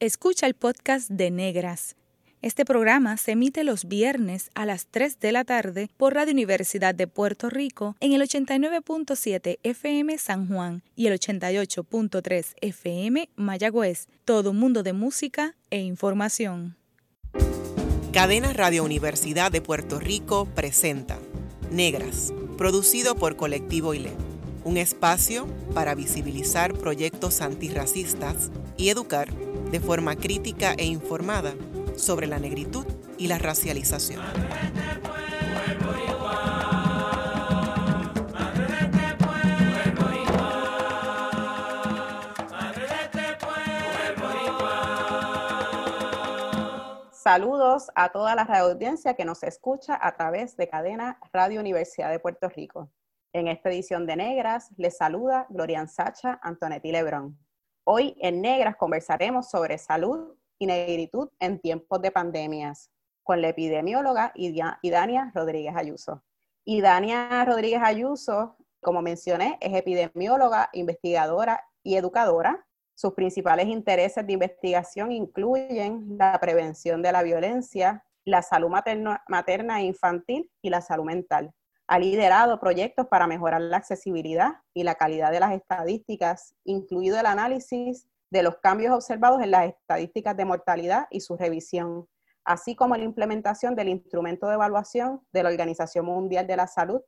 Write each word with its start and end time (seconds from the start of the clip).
Escucha 0.00 0.46
el 0.46 0.54
podcast 0.54 1.10
de 1.10 1.32
Negras. 1.32 1.96
Este 2.40 2.64
programa 2.64 3.16
se 3.16 3.32
emite 3.32 3.64
los 3.64 3.86
viernes 3.86 4.48
a 4.54 4.64
las 4.64 4.86
3 4.86 5.18
de 5.18 5.32
la 5.32 5.42
tarde 5.42 5.90
por 5.96 6.14
Radio 6.14 6.34
Universidad 6.34 6.94
de 6.94 7.08
Puerto 7.08 7.50
Rico 7.50 7.96
en 7.98 8.12
el 8.12 8.22
89.7 8.22 9.58
FM 9.64 10.16
San 10.18 10.46
Juan 10.46 10.84
y 10.94 11.08
el 11.08 11.18
88.3 11.18 12.54
FM 12.60 13.28
Mayagüez. 13.34 14.06
Todo 14.24 14.52
un 14.52 14.60
mundo 14.60 14.84
de 14.84 14.92
música 14.92 15.56
e 15.70 15.80
información. 15.80 16.76
Cadena 18.12 18.52
Radio 18.52 18.84
Universidad 18.84 19.50
de 19.50 19.62
Puerto 19.62 19.98
Rico 19.98 20.46
presenta 20.54 21.18
Negras, 21.72 22.32
producido 22.56 23.16
por 23.16 23.34
Colectivo 23.34 23.94
ILE, 23.94 24.12
un 24.62 24.76
espacio 24.76 25.48
para 25.74 25.96
visibilizar 25.96 26.72
proyectos 26.72 27.40
antirracistas 27.40 28.52
y 28.76 28.90
educar 28.90 29.47
de 29.70 29.80
forma 29.80 30.16
crítica 30.16 30.74
e 30.78 30.84
informada 30.84 31.54
sobre 31.96 32.26
la 32.26 32.38
negritud 32.38 32.86
y 33.18 33.28
la 33.28 33.38
racialización. 33.38 34.22
Saludos 47.12 47.90
a 47.94 48.08
toda 48.08 48.34
la 48.34 48.44
audiencia 48.44 49.12
que 49.12 49.26
nos 49.26 49.42
escucha 49.42 49.98
a 50.00 50.16
través 50.16 50.56
de 50.56 50.66
cadena 50.66 51.18
Radio 51.30 51.60
Universidad 51.60 52.10
de 52.10 52.18
Puerto 52.18 52.48
Rico. 52.48 52.90
En 53.34 53.48
esta 53.48 53.68
edición 53.68 54.06
de 54.06 54.16
Negras 54.16 54.70
les 54.78 54.96
saluda 54.96 55.46
Glorian 55.50 55.88
Sacha 55.88 56.40
Antonetti 56.42 56.90
Lebrón. 56.90 57.38
Hoy 57.90 58.14
en 58.20 58.42
Negras 58.42 58.76
conversaremos 58.76 59.48
sobre 59.48 59.78
salud 59.78 60.36
y 60.58 60.66
negritud 60.66 61.30
en 61.40 61.58
tiempos 61.58 62.02
de 62.02 62.10
pandemias 62.10 62.90
con 63.22 63.40
la 63.40 63.48
epidemióloga 63.48 64.30
Idania 64.34 65.32
Rodríguez 65.34 65.74
Ayuso. 65.74 66.22
Idania 66.66 67.42
Rodríguez 67.46 67.80
Ayuso, 67.82 68.58
como 68.82 69.00
mencioné, 69.00 69.56
es 69.62 69.74
epidemióloga, 69.74 70.68
investigadora 70.74 71.64
y 71.82 71.96
educadora. 71.96 72.62
Sus 72.94 73.14
principales 73.14 73.68
intereses 73.68 74.26
de 74.26 74.34
investigación 74.34 75.10
incluyen 75.10 76.18
la 76.18 76.38
prevención 76.38 77.00
de 77.00 77.10
la 77.10 77.22
violencia, 77.22 78.04
la 78.26 78.42
salud 78.42 78.68
materna 78.68 79.80
e 79.80 79.84
infantil 79.84 80.50
y 80.60 80.68
la 80.68 80.82
salud 80.82 81.06
mental. 81.06 81.54
Ha 81.90 81.98
liderado 81.98 82.60
proyectos 82.60 83.06
para 83.06 83.26
mejorar 83.26 83.62
la 83.62 83.78
accesibilidad 83.78 84.58
y 84.74 84.82
la 84.82 84.96
calidad 84.96 85.32
de 85.32 85.40
las 85.40 85.52
estadísticas, 85.52 86.54
incluido 86.64 87.18
el 87.18 87.24
análisis 87.24 88.06
de 88.30 88.42
los 88.42 88.58
cambios 88.58 88.94
observados 88.94 89.42
en 89.42 89.50
las 89.50 89.70
estadísticas 89.70 90.36
de 90.36 90.44
mortalidad 90.44 91.06
y 91.10 91.20
su 91.20 91.38
revisión, 91.38 92.06
así 92.44 92.76
como 92.76 92.94
la 92.94 93.04
implementación 93.04 93.74
del 93.74 93.88
instrumento 93.88 94.48
de 94.48 94.54
evaluación 94.54 95.22
de 95.32 95.42
la 95.42 95.48
Organización 95.48 96.04
Mundial 96.04 96.46
de 96.46 96.56
la 96.56 96.66
Salud 96.66 97.00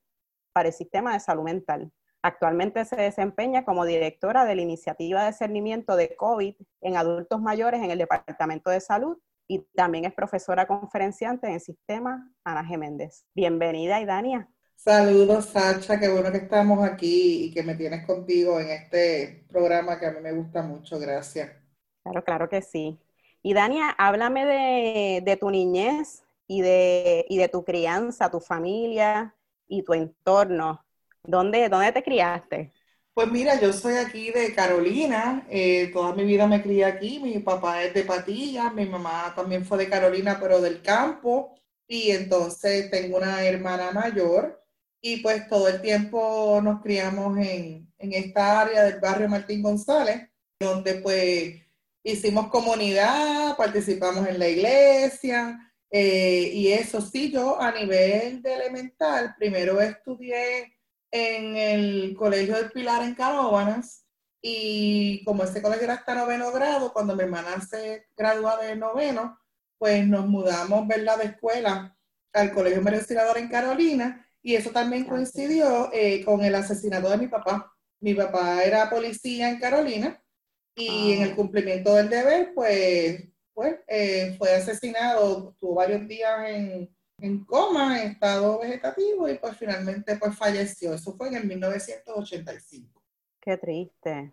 para 0.55 0.69
el 0.69 0.75
Sistema 0.75 1.13
de 1.13 1.21
Salud 1.21 1.45
Mental. 1.45 1.93
Actualmente 2.23 2.83
se 2.87 2.97
desempeña 2.97 3.67
como 3.67 3.85
directora 3.85 4.47
de 4.47 4.55
la 4.55 4.63
Iniciativa 4.63 5.27
de 5.27 5.35
Cernimiento 5.35 5.95
de 5.95 6.17
COVID 6.17 6.55
en 6.81 6.97
adultos 6.97 7.39
mayores 7.41 7.83
en 7.83 7.91
el 7.91 7.99
Departamento 7.99 8.71
de 8.71 8.81
Salud 8.81 9.19
y 9.47 9.59
también 9.75 10.07
es 10.07 10.15
profesora 10.15 10.67
conferenciante 10.67 11.49
en 11.49 11.55
el 11.55 11.61
sistema 11.61 12.33
Ana 12.45 12.63
G. 12.63 12.79
Méndez. 12.79 13.27
Bienvenida, 13.35 14.01
Idania. 14.01 14.49
Saludos, 14.83 15.45
Sacha, 15.45 16.01
qué 16.01 16.09
bueno 16.09 16.33
que 16.33 16.39
estamos 16.39 16.83
aquí 16.83 17.45
y 17.45 17.51
que 17.53 17.63
me 17.63 17.75
tienes 17.75 18.07
contigo 18.07 18.59
en 18.59 18.71
este 18.71 19.45
programa 19.51 20.01
que 20.01 20.07
a 20.07 20.11
mí 20.11 20.21
me 20.23 20.33
gusta 20.33 20.63
mucho. 20.63 20.99
Gracias. 20.99 21.51
Claro, 22.03 22.25
claro 22.25 22.49
que 22.49 22.63
sí. 22.63 22.99
Y 23.43 23.53
Dania, 23.53 23.91
háblame 23.91 24.47
de, 25.23 25.37
tu 25.37 25.51
niñez 25.51 26.23
y 26.47 26.63
de, 26.63 27.27
de 27.29 27.49
tu 27.49 27.63
crianza, 27.63 28.31
tu 28.31 28.41
familia 28.41 29.35
y 29.69 29.83
tu 29.83 29.93
entorno. 29.93 30.83
¿Dónde, 31.25 31.69
dónde 31.69 31.93
te 31.93 32.03
criaste? 32.03 32.73
Pues 33.13 33.31
mira, 33.31 33.61
yo 33.61 33.75
soy 33.75 33.97
aquí 33.97 34.31
de 34.31 34.55
Carolina, 34.55 35.47
eh, 35.51 35.91
toda 35.93 36.15
mi 36.15 36.25
vida 36.25 36.47
me 36.47 36.63
crié 36.63 36.87
aquí, 36.87 37.21
mi 37.21 37.39
papá 37.41 37.83
es 37.83 37.93
de 37.93 38.05
Patilla, 38.05 38.71
mi 38.71 38.87
mamá 38.87 39.35
también 39.37 39.63
fue 39.63 39.77
de 39.77 39.91
Carolina, 39.91 40.39
pero 40.41 40.59
del 40.59 40.81
campo, 40.81 41.55
y 41.87 42.13
entonces 42.13 42.91
tengo 42.91 43.19
una 43.19 43.45
hermana 43.45 43.91
mayor 43.91 44.61
y 45.01 45.19
pues 45.19 45.49
todo 45.49 45.69
el 45.69 45.81
tiempo 45.81 46.61
nos 46.63 46.83
criamos 46.83 47.39
en, 47.39 47.93
en 47.99 48.13
esta 48.13 48.61
área 48.61 48.85
del 48.85 49.01
barrio 49.01 49.29
Martín 49.29 49.63
González, 49.63 50.29
donde 50.59 50.95
pues 50.97 51.55
hicimos 52.03 52.49
comunidad, 52.49 53.57
participamos 53.57 54.27
en 54.27 54.39
la 54.39 54.49
iglesia, 54.49 55.73
eh, 55.91 56.51
y 56.53 56.73
eso 56.73 57.01
sí, 57.01 57.31
yo 57.31 57.61
a 57.61 57.73
nivel 57.73 58.43
de 58.43 58.55
elemental, 58.55 59.35
primero 59.39 59.81
estudié 59.81 60.77
en 61.11 61.57
el 61.57 62.15
Colegio 62.17 62.57
del 62.57 62.71
Pilar 62.71 63.03
en 63.03 63.15
Caróbanas, 63.15 64.07
y 64.43 65.23
como 65.25 65.45
ese 65.45 65.61
colegio 65.61 65.85
era 65.85 65.95
hasta 65.95 66.15
noveno 66.15 66.51
grado, 66.53 66.93
cuando 66.93 67.15
mi 67.15 67.25
hermana 67.25 67.61
se 67.61 68.07
gradúa 68.17 68.57
de 68.59 68.77
noveno, 68.77 69.39
pues 69.79 70.07
nos 70.07 70.27
mudamos, 70.27 70.87
¿verdad?, 70.87 71.19
de 71.19 71.25
escuela 71.25 71.97
al 72.33 72.53
Colegio 72.53 72.81
María 72.83 73.01
en 73.37 73.49
Carolina, 73.49 74.27
y 74.43 74.55
eso 74.55 74.71
también 74.71 75.05
coincidió 75.05 75.91
eh, 75.93 76.25
con 76.25 76.43
el 76.43 76.55
asesinato 76.55 77.11
de 77.11 77.19
mi 77.19 77.29
papá. 77.29 77.73
Mi 78.01 78.15
papá 78.15 78.63
era 78.65 78.89
policía 78.89 79.51
en 79.51 79.59
Carolina 79.59 80.23
y 80.75 81.13
en 81.13 81.23
el 81.23 81.33
ah. 81.33 81.37
cumplimiento 81.37 81.95
del 81.95 82.09
deber, 82.09 82.53
pues, 82.55 83.29
pues 83.53 83.77
eh, 83.87 84.35
fue 84.39 84.55
asesinado, 84.55 85.55
tuvo 85.61 85.75
varios 85.75 86.09
días 86.09 86.49
en, 86.49 86.97
en, 87.19 87.45
coma, 87.45 88.01
en 88.01 88.13
estado 88.13 88.61
vegetativo 88.61 89.29
y 89.29 89.35
pues 89.35 89.57
finalmente 89.59 90.17
pues 90.17 90.37
falleció. 90.37 90.95
Eso 90.95 91.15
fue 91.17 91.29
en 91.29 91.35
el 91.35 91.45
1985. 91.45 93.03
Qué 93.41 93.57
triste. 93.59 94.33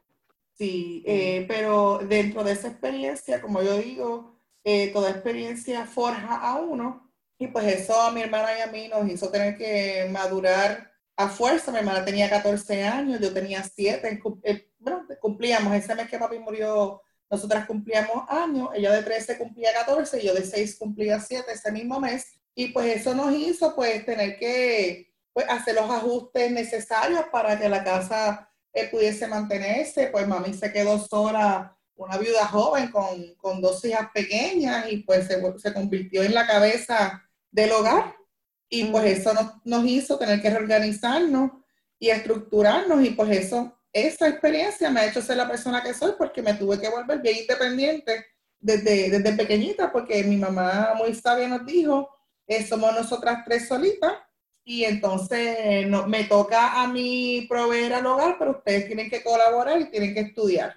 Sí, 0.53 1.03
eh, 1.05 1.45
pero 1.47 1.99
dentro 1.99 2.43
de 2.43 2.53
esa 2.53 2.69
experiencia, 2.69 3.41
como 3.41 3.61
yo 3.61 3.77
digo, 3.77 4.39
toda 4.93 5.11
experiencia 5.11 5.85
forja 5.85 6.35
a 6.35 6.59
uno 6.59 7.06
y 7.39 7.47
pues 7.47 7.65
eso 7.67 7.99
a 8.01 8.11
mi 8.11 8.21
hermana 8.21 8.49
y 8.57 8.61
a 8.61 8.67
mí 8.67 8.87
nos 8.87 9.07
hizo 9.09 9.29
tener 9.29 9.57
que 9.57 10.07
madurar 10.11 10.91
a 11.15 11.29
fuerza. 11.29 11.71
Mi 11.71 11.79
hermana 11.79 12.03
tenía 12.03 12.29
14 12.29 12.83
años, 12.83 13.19
yo 13.19 13.33
tenía 13.33 13.63
7. 13.63 14.21
Eh, 14.43 14.71
bueno, 14.79 15.05
cumplíamos, 15.19 15.73
ese 15.75 15.93
mes 15.95 16.09
que 16.09 16.17
papi 16.17 16.39
murió, 16.39 17.01
nosotras 17.29 17.65
cumplíamos 17.65 18.23
años. 18.29 18.69
Ella 18.73 18.91
de 18.91 19.03
13 19.03 19.37
cumplía 19.37 19.73
14 19.73 20.19
y 20.21 20.25
yo 20.25 20.33
de 20.33 20.43
6 20.43 20.77
cumplía 20.79 21.19
7 21.19 21.51
ese 21.51 21.71
mismo 21.71 21.99
mes. 21.99 22.39
Y 22.55 22.69
pues 22.69 22.95
eso 22.95 23.13
nos 23.13 23.31
hizo 23.35 23.75
pues 23.75 24.03
tener 24.03 24.39
que 24.39 25.13
pues, 25.31 25.45
hacer 25.47 25.75
los 25.75 25.89
ajustes 25.89 26.51
necesarios 26.51 27.25
para 27.31 27.59
que 27.59 27.69
la 27.69 27.83
casa 27.83 28.49
eh, 28.73 28.87
pudiese 28.87 29.27
mantenerse. 29.27 30.07
Pues 30.07 30.27
mami 30.27 30.55
se 30.55 30.71
quedó 30.71 30.97
sola 30.97 31.77
una 31.97 32.17
viuda 32.17 32.45
joven 32.47 32.89
con, 32.91 33.35
con 33.35 33.61
dos 33.61 33.83
hijas 33.85 34.09
pequeñas 34.13 34.91
y 34.91 34.97
pues 34.97 35.27
se, 35.27 35.41
se, 35.57 35.73
convirtió 35.73 36.23
en 36.23 36.33
la 36.33 36.45
cabeza 36.45 37.26
del 37.57 37.71
hogar. 37.71 38.15
Y 38.69 38.85
pues 38.85 39.19
eso 39.19 39.33
nos, 39.63 39.85
hizo 39.85 40.17
tener 40.17 40.41
que 40.41 40.49
reorganizarnos 40.49 41.51
y 41.99 42.09
estructurarnos 42.09 43.03
y 43.03 43.11
pues 43.11 43.29
eso, 43.31 43.79
esa 43.91 44.27
experiencia 44.27 44.89
me 44.89 44.99
ha 44.99 45.07
hecho 45.07 45.21
ser 45.21 45.37
la 45.37 45.47
persona 45.47 45.81
que 45.81 45.93
soy 45.93 46.11
porque 46.17 46.41
me 46.41 46.53
tuve 46.53 46.79
que 46.79 46.89
volver 46.89 47.19
bien 47.21 47.37
independiente 47.37 48.25
desde, 48.59 49.09
desde 49.09 49.33
pequeñita 49.33 49.91
porque 49.91 50.23
mi 50.23 50.35
mamá 50.35 50.93
muy 50.97 51.15
sabia 51.15 51.47
nos 51.47 51.65
dijo, 51.65 52.09
eh, 52.45 52.67
somos 52.67 52.93
nosotras 52.93 53.39
tres 53.45 53.67
solitas 53.67 54.13
y 54.65 54.83
entonces 54.83 55.87
no, 55.87 56.07
me 56.07 56.25
toca 56.25 56.81
a 56.81 56.87
mí 56.89 57.47
proveer 57.49 57.93
al 57.93 58.05
hogar, 58.05 58.35
pero 58.37 58.51
ustedes 58.51 58.85
tienen 58.85 59.09
que 59.09 59.23
colaborar 59.23 59.79
y 59.79 59.89
tienen 59.89 60.13
que 60.13 60.19
estudiar. 60.19 60.75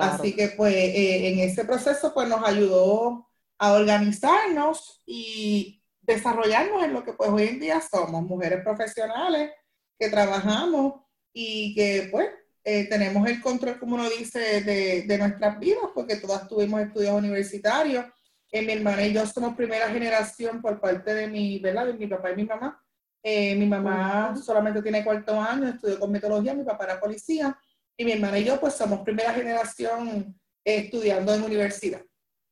Así 0.00 0.34
que 0.34 0.48
pues 0.48 0.74
eh, 0.74 1.28
en 1.28 1.40
ese 1.40 1.64
proceso 1.64 2.14
pues 2.14 2.28
nos 2.28 2.42
ayudó 2.44 3.28
a 3.58 3.72
organizarnos 3.72 5.02
y, 5.04 5.81
desarrollarnos 6.14 6.82
en 6.84 6.92
lo 6.92 7.04
que 7.04 7.12
pues 7.12 7.30
hoy 7.30 7.44
en 7.44 7.60
día 7.60 7.80
somos, 7.80 8.22
mujeres 8.22 8.62
profesionales 8.62 9.50
que 9.98 10.08
trabajamos 10.08 11.02
y 11.32 11.74
que 11.74 12.08
pues 12.10 12.28
eh, 12.64 12.88
tenemos 12.88 13.28
el 13.28 13.40
control, 13.40 13.78
como 13.78 13.96
uno 13.96 14.08
dice, 14.08 14.62
de, 14.62 15.02
de, 15.02 15.18
nuestras 15.18 15.58
vidas, 15.58 15.90
porque 15.94 16.16
todas 16.16 16.46
tuvimos 16.48 16.80
estudios 16.80 17.12
universitarios. 17.12 18.06
Eh, 18.50 18.62
mi 18.62 18.72
hermana 18.74 19.04
y 19.04 19.12
yo 19.12 19.26
somos 19.26 19.56
primera 19.56 19.88
generación 19.88 20.60
por 20.60 20.80
parte 20.80 21.14
de 21.14 21.26
mi, 21.26 21.58
¿verdad? 21.58 21.86
De 21.86 21.94
mi 21.94 22.06
papá 22.06 22.30
y 22.30 22.36
mi 22.36 22.44
mamá. 22.44 22.80
Eh, 23.22 23.54
mi 23.54 23.66
mamá 23.66 24.34
solamente 24.36 24.82
tiene 24.82 25.04
cuarto 25.04 25.40
año, 25.40 25.68
estudió 25.68 25.98
cosmetología, 25.98 26.54
mi 26.54 26.64
papá 26.64 26.84
era 26.84 27.00
policía, 27.00 27.56
y 27.96 28.04
mi 28.04 28.12
hermana 28.12 28.38
y 28.38 28.44
yo 28.44 28.58
pues 28.58 28.74
somos 28.74 29.00
primera 29.00 29.32
generación 29.32 30.38
estudiando 30.64 31.32
en 31.34 31.44
universidad. 31.44 32.02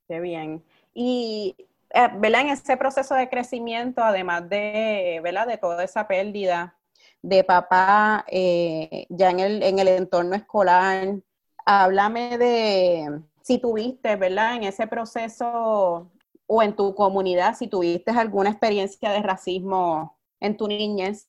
Qué 0.08 0.20
bien. 0.20 0.64
Y 0.94 1.54
eh, 1.58 1.66
¿verdad? 1.92 2.42
En 2.42 2.48
ese 2.48 2.76
proceso 2.76 3.14
de 3.14 3.28
crecimiento, 3.28 4.02
además 4.02 4.48
de, 4.48 5.20
¿verdad? 5.22 5.46
De 5.46 5.58
toda 5.58 5.84
esa 5.84 6.06
pérdida 6.06 6.76
de 7.22 7.44
papá 7.44 8.24
eh, 8.28 9.06
ya 9.08 9.30
en 9.30 9.40
el, 9.40 9.62
en 9.62 9.78
el 9.78 9.88
entorno 9.88 10.34
escolar, 10.34 11.16
háblame 11.64 12.38
de 12.38 13.20
si 13.42 13.58
tuviste, 13.58 14.16
¿verdad? 14.16 14.56
En 14.56 14.64
ese 14.64 14.86
proceso 14.86 16.10
o 16.46 16.62
en 16.62 16.74
tu 16.74 16.94
comunidad, 16.94 17.56
si 17.56 17.68
tuviste 17.68 18.10
alguna 18.10 18.50
experiencia 18.50 19.10
de 19.10 19.22
racismo 19.22 20.18
en 20.40 20.56
tu 20.56 20.66
niñez. 20.68 21.28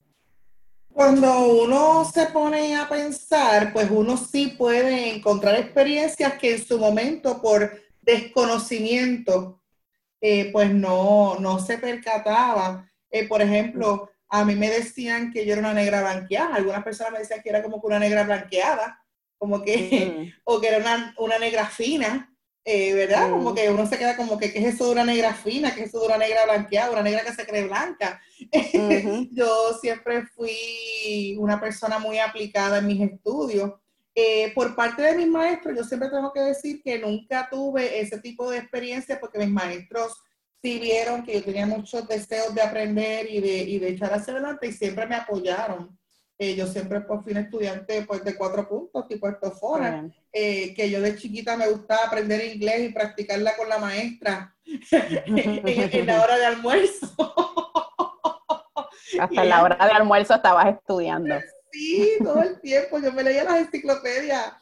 Cuando 0.93 1.45
uno 1.63 2.03
se 2.05 2.25
pone 2.27 2.75
a 2.75 2.89
pensar, 2.89 3.71
pues 3.71 3.89
uno 3.89 4.17
sí 4.17 4.47
puede 4.57 5.15
encontrar 5.15 5.55
experiencias 5.55 6.33
que 6.33 6.55
en 6.55 6.65
su 6.65 6.77
momento 6.77 7.41
por 7.41 7.71
desconocimiento, 8.01 9.60
eh, 10.21 10.51
pues 10.51 10.71
no, 10.71 11.37
no 11.39 11.59
se 11.59 11.77
percataba. 11.77 12.89
Eh, 13.09 13.27
por 13.27 13.41
ejemplo, 13.41 14.09
a 14.29 14.45
mí 14.45 14.55
me 14.55 14.69
decían 14.69 15.33
que 15.33 15.45
yo 15.45 15.53
era 15.53 15.61
una 15.61 15.73
negra 15.73 16.01
blanqueada, 16.01 16.55
algunas 16.55 16.83
personas 16.83 17.11
me 17.11 17.19
decían 17.19 17.41
que 17.41 17.49
era 17.49 17.61
como 17.61 17.81
que 17.81 17.87
una 17.87 17.99
negra 17.99 18.23
blanqueada, 18.23 19.03
como 19.37 19.61
que, 19.61 20.33
o 20.45 20.61
que 20.61 20.67
era 20.67 20.77
una, 20.77 21.13
una 21.17 21.37
negra 21.37 21.65
fina, 21.65 22.31
eh, 22.63 22.93
¿verdad? 22.93 23.31
Como 23.31 23.55
que 23.55 23.69
uno 23.71 23.87
se 23.87 23.97
queda 23.97 24.15
como 24.15 24.37
que, 24.37 24.53
¿qué 24.53 24.59
es 24.59 24.75
eso 24.75 24.85
de 24.85 24.91
una 24.91 25.03
negra 25.03 25.33
fina? 25.33 25.73
¿Qué 25.73 25.81
es 25.81 25.87
eso 25.87 26.01
de 26.01 26.07
una 26.07 26.17
negra 26.17 26.45
blanqueada? 26.45 26.91
Una 26.91 27.01
negra 27.01 27.23
que 27.23 27.33
se 27.33 27.45
cree 27.45 27.65
blanca. 27.65 28.21
Yo 29.31 29.73
siempre 29.81 30.27
fui 30.27 31.35
una 31.39 31.59
persona 31.59 31.97
muy 31.97 32.19
aplicada 32.19 32.77
en 32.77 32.87
mis 32.87 33.01
estudios. 33.01 33.73
Eh, 34.13 34.51
por 34.53 34.75
parte 34.75 35.01
de 35.01 35.15
mis 35.15 35.27
maestros, 35.27 35.75
yo 35.75 35.83
siempre 35.83 36.09
tengo 36.09 36.33
que 36.33 36.41
decir 36.41 36.81
que 36.83 36.99
nunca 36.99 37.47
tuve 37.49 37.99
ese 37.99 38.19
tipo 38.19 38.49
de 38.51 38.57
experiencia 38.57 39.19
porque 39.19 39.39
mis 39.39 39.49
maestros 39.49 40.21
sí 40.61 40.79
vieron 40.79 41.23
que 41.23 41.35
yo 41.35 41.43
tenía 41.43 41.65
muchos 41.65 42.07
deseos 42.07 42.53
de 42.53 42.61
aprender 42.61 43.29
y 43.29 43.39
de, 43.39 43.57
y 43.57 43.79
de 43.79 43.89
echar 43.89 44.13
hacia 44.13 44.33
adelante 44.33 44.67
y 44.67 44.73
siempre 44.73 45.07
me 45.07 45.15
apoyaron. 45.15 45.97
Eh, 46.37 46.55
yo 46.55 46.65
siempre 46.65 47.01
pues, 47.01 47.21
fui 47.23 47.33
un 47.33 47.37
estudiante 47.37 48.01
pues, 48.01 48.23
de 48.23 48.35
cuatro 48.35 48.67
puntos, 48.67 49.07
tipo 49.07 49.29
esto 49.29 49.51
fuera, 49.51 50.09
eh, 50.33 50.73
que 50.73 50.89
yo 50.89 50.99
de 50.99 51.15
chiquita 51.15 51.55
me 51.55 51.69
gustaba 51.69 52.07
aprender 52.07 52.43
inglés 52.43 52.89
y 52.89 52.93
practicarla 52.93 53.55
con 53.55 53.69
la 53.69 53.77
maestra 53.77 54.55
en, 54.91 56.05
la 56.07 56.21
hora 56.21 56.37
de 56.37 56.45
almuerzo. 56.45 57.13
Hasta 59.19 59.43
la 59.45 59.61
hora 59.61 59.85
de 59.85 59.91
almuerzo 59.91 60.33
estabas 60.33 60.75
estudiando. 60.75 61.35
Sí, 61.71 62.13
todo 62.23 62.41
el 62.41 62.59
tiempo. 62.59 62.99
Yo 62.99 63.11
me 63.11 63.23
leía 63.23 63.43
las 63.43 63.57
enciclopedias 63.57 64.53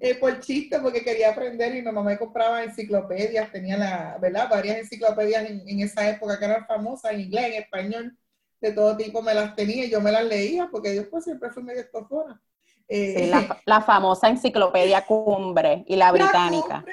eh, 0.00 0.14
por 0.16 0.40
chiste 0.40 0.80
porque 0.80 1.04
quería 1.04 1.30
aprender 1.30 1.72
y 1.72 1.78
mi 1.78 1.82
mamá 1.82 2.02
me 2.02 2.18
compraba 2.18 2.64
enciclopedias, 2.64 3.52
tenía 3.52 3.76
la, 3.76 4.18
¿verdad? 4.20 4.48
varias 4.50 4.78
enciclopedias 4.78 5.48
en, 5.48 5.68
en 5.68 5.80
esa 5.80 6.08
época 6.08 6.38
que 6.38 6.44
eran 6.44 6.66
famosas 6.66 7.12
en 7.12 7.20
inglés, 7.20 7.46
en 7.46 7.62
español 7.62 8.18
de 8.60 8.72
todo 8.72 8.96
tipo 8.96 9.22
me 9.22 9.34
las 9.34 9.54
tenía 9.54 9.84
y 9.84 9.90
yo 9.90 10.00
me 10.00 10.12
las 10.12 10.24
leía 10.24 10.68
porque 10.70 10.94
yo 10.94 11.08
pues 11.08 11.24
siempre 11.24 11.50
fui 11.50 11.62
medio 11.62 11.80
estofona. 11.80 12.40
Eh, 12.88 13.30
la, 13.66 13.82
famosa 13.82 14.28
enciclopedia 14.28 15.04
Cumbre 15.04 15.84
y 15.86 15.96
la 15.96 16.10
británica. 16.12 16.84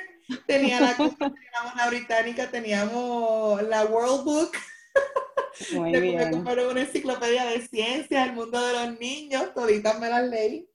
tenía 0.45 0.81
la 0.81 0.94
teníamos 0.95 1.75
la 1.78 1.88
británica, 1.88 2.51
teníamos 2.51 3.63
la 3.63 3.86
World 3.86 4.24
Book. 4.24 4.51
Muy 5.74 6.00
bien. 6.00 6.44
Me 6.44 6.68
una 6.68 6.81
enciclopedia 6.81 7.46
de 7.46 7.62
ciencia, 7.62 8.25
el 8.25 8.34
mundo 8.34 8.60
de 8.66 8.74
los 8.74 9.00
niños, 9.00 9.54
toditas 9.54 10.00
me 10.00 10.10
las 10.10 10.28
leí. 10.28 10.69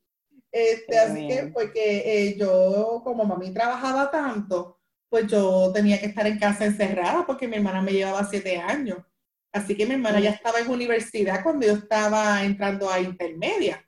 Este, 0.53 0.99
así 0.99 1.29
que, 1.29 1.51
porque 1.55 2.03
eh, 2.05 2.37
yo, 2.37 3.03
como 3.05 3.25
mami 3.25 3.53
trabajaba 3.53 4.11
tanto, 4.11 4.81
pues 5.09 5.27
yo 5.27 5.71
tenía 5.73 6.01
que 6.01 6.07
estar 6.07 6.27
en 6.27 6.39
casa 6.39 6.65
encerrada 6.65 7.25
porque 7.27 7.47
mi 7.47 7.57
hermana 7.57 7.83
me 7.83 7.93
llevaba 7.93 8.25
siete 8.25 8.59
años. 8.59 8.99
Así 9.53 9.77
que 9.77 9.87
mi 9.87 9.95
hermana 9.95 10.21
ya 10.21 10.31
estaba 10.31 10.61
en 10.61 10.71
universidad 10.71 11.43
cuando 11.43 11.67
yo 11.67 11.75
estaba 11.75 12.45
entrando 12.45 12.91
a 12.91 13.01
intermedia. 13.01 13.85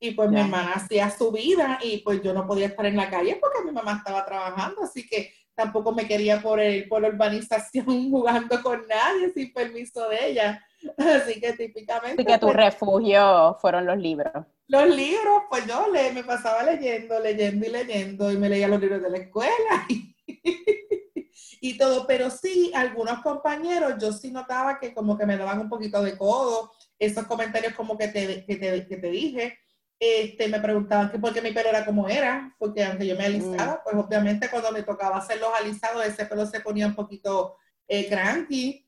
Y 0.00 0.12
pues 0.12 0.30
mi 0.30 0.40
hermana 0.40 0.74
hacía 0.74 1.10
su 1.10 1.32
vida 1.32 1.78
y 1.82 1.98
pues 1.98 2.22
yo 2.22 2.32
no 2.32 2.46
podía 2.46 2.68
estar 2.68 2.86
en 2.86 2.96
la 2.96 3.10
calle 3.10 3.36
porque 3.40 3.64
mi 3.64 3.72
mamá 3.72 3.96
estaba 3.96 4.24
trabajando, 4.24 4.82
así 4.84 5.06
que 5.06 5.32
tampoco 5.58 5.90
me 5.90 6.06
quería 6.06 6.40
por, 6.40 6.60
el, 6.60 6.88
por 6.88 7.02
la 7.02 7.08
urbanización 7.08 7.84
jugando 8.10 8.62
con 8.62 8.86
nadie 8.86 9.32
sin 9.34 9.52
permiso 9.52 10.08
de 10.08 10.28
ella. 10.28 10.64
Así 10.96 11.40
que 11.40 11.52
típicamente... 11.54 12.22
Así 12.22 12.24
que 12.24 12.38
tu 12.38 12.46
pues, 12.46 12.56
refugio 12.56 13.56
fueron 13.60 13.84
los 13.84 13.98
libros. 13.98 14.46
Los 14.68 14.88
libros, 14.88 15.42
pues 15.50 15.66
yo 15.66 15.88
le, 15.92 16.12
me 16.12 16.22
pasaba 16.22 16.62
leyendo, 16.62 17.18
leyendo 17.18 17.66
y 17.66 17.70
leyendo 17.70 18.30
y 18.30 18.36
me 18.36 18.48
leía 18.48 18.68
los 18.68 18.80
libros 18.80 19.02
de 19.02 19.10
la 19.10 19.18
escuela. 19.18 19.88
y 21.60 21.76
todo, 21.76 22.06
pero 22.06 22.30
sí, 22.30 22.70
algunos 22.72 23.20
compañeros 23.22 23.94
yo 24.00 24.12
sí 24.12 24.30
notaba 24.30 24.78
que 24.78 24.94
como 24.94 25.18
que 25.18 25.26
me 25.26 25.36
daban 25.36 25.58
un 25.58 25.68
poquito 25.68 26.00
de 26.04 26.16
codo, 26.16 26.70
esos 27.00 27.26
comentarios 27.26 27.74
como 27.74 27.98
que 27.98 28.06
te, 28.08 28.44
que 28.44 28.56
te, 28.56 28.86
que 28.86 28.96
te 28.96 29.10
dije, 29.10 29.58
este, 30.00 30.48
me 30.48 30.60
preguntaban 30.60 31.10
que 31.10 31.18
por 31.18 31.32
qué 31.32 31.42
mi 31.42 31.52
pelo 31.52 31.70
era 31.70 31.84
como 31.84 32.08
era, 32.08 32.54
porque 32.58 32.84
aunque 32.84 33.06
yo 33.06 33.16
me 33.16 33.24
alisaba, 33.24 33.74
mm. 33.74 33.80
pues 33.84 33.96
obviamente 33.96 34.48
cuando 34.48 34.70
me 34.70 34.82
tocaba 34.82 35.18
hacer 35.18 35.40
los 35.40 35.50
alisados, 35.52 36.04
ese 36.06 36.26
pelo 36.26 36.46
se 36.46 36.60
ponía 36.60 36.86
un 36.86 36.94
poquito 36.94 37.56
eh, 37.88 38.08
cranky. 38.08 38.86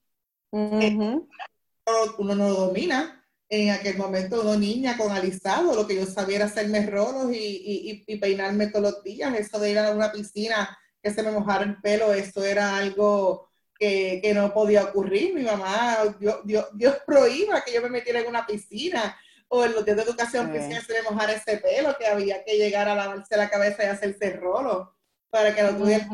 uno 2.19 2.35
no 2.35 2.49
lo 2.49 2.55
domina. 2.55 3.17
En 3.49 3.71
aquel 3.71 3.97
momento, 3.97 4.43
uno 4.43 4.57
niña 4.57 4.97
con 4.97 5.11
alisado, 5.11 5.75
lo 5.75 5.85
que 5.85 5.97
yo 5.97 6.07
sabía 6.07 6.37
era 6.37 6.45
hacerme 6.45 6.87
rolos 6.87 7.33
y, 7.33 7.37
y, 7.37 8.05
y 8.07 8.17
peinarme 8.19 8.69
todos 8.69 8.93
los 8.93 9.03
días. 9.03 9.35
Eso 9.35 9.59
de 9.59 9.73
ir 9.73 9.79
a 9.81 9.91
una 9.91 10.13
piscina 10.13 10.79
que 11.03 11.11
se 11.11 11.25
me 11.25 11.33
mojara 11.33 11.65
el 11.65 11.81
pelo, 11.81 12.13
eso 12.13 12.45
era 12.45 12.77
algo 12.77 13.51
que, 13.77 14.21
que 14.23 14.35
no 14.35 14.55
podía 14.55 14.85
ocurrir. 14.85 15.35
Mi 15.35 15.43
mamá, 15.43 15.99
Dios, 16.21 16.43
Dios, 16.45 16.67
Dios, 16.75 16.99
prohíba 17.05 17.65
que 17.65 17.73
yo 17.73 17.83
me 17.83 17.89
metiera 17.89 18.21
en 18.21 18.29
una 18.29 18.47
piscina 18.47 19.19
o 19.53 19.65
en 19.65 19.73
los 19.73 19.85
días 19.85 19.97
de 19.97 20.05
educación 20.05 20.53
que 20.53 20.61
se 20.61 20.93
me 20.93 21.11
mojara 21.11 21.33
ese 21.33 21.57
pelo, 21.57 21.97
que 21.99 22.07
había 22.07 22.45
que 22.45 22.57
llegar 22.57 22.89
a 22.89 22.95
lavarse 22.95 23.37
la 23.37 23.51
cabeza 23.51 23.83
y 23.83 23.87
hacerse 23.87 24.37
rolo 24.37 24.95
para 25.29 25.55
que 25.55 25.63
lo 25.63 25.77
tuviera, 25.77 26.07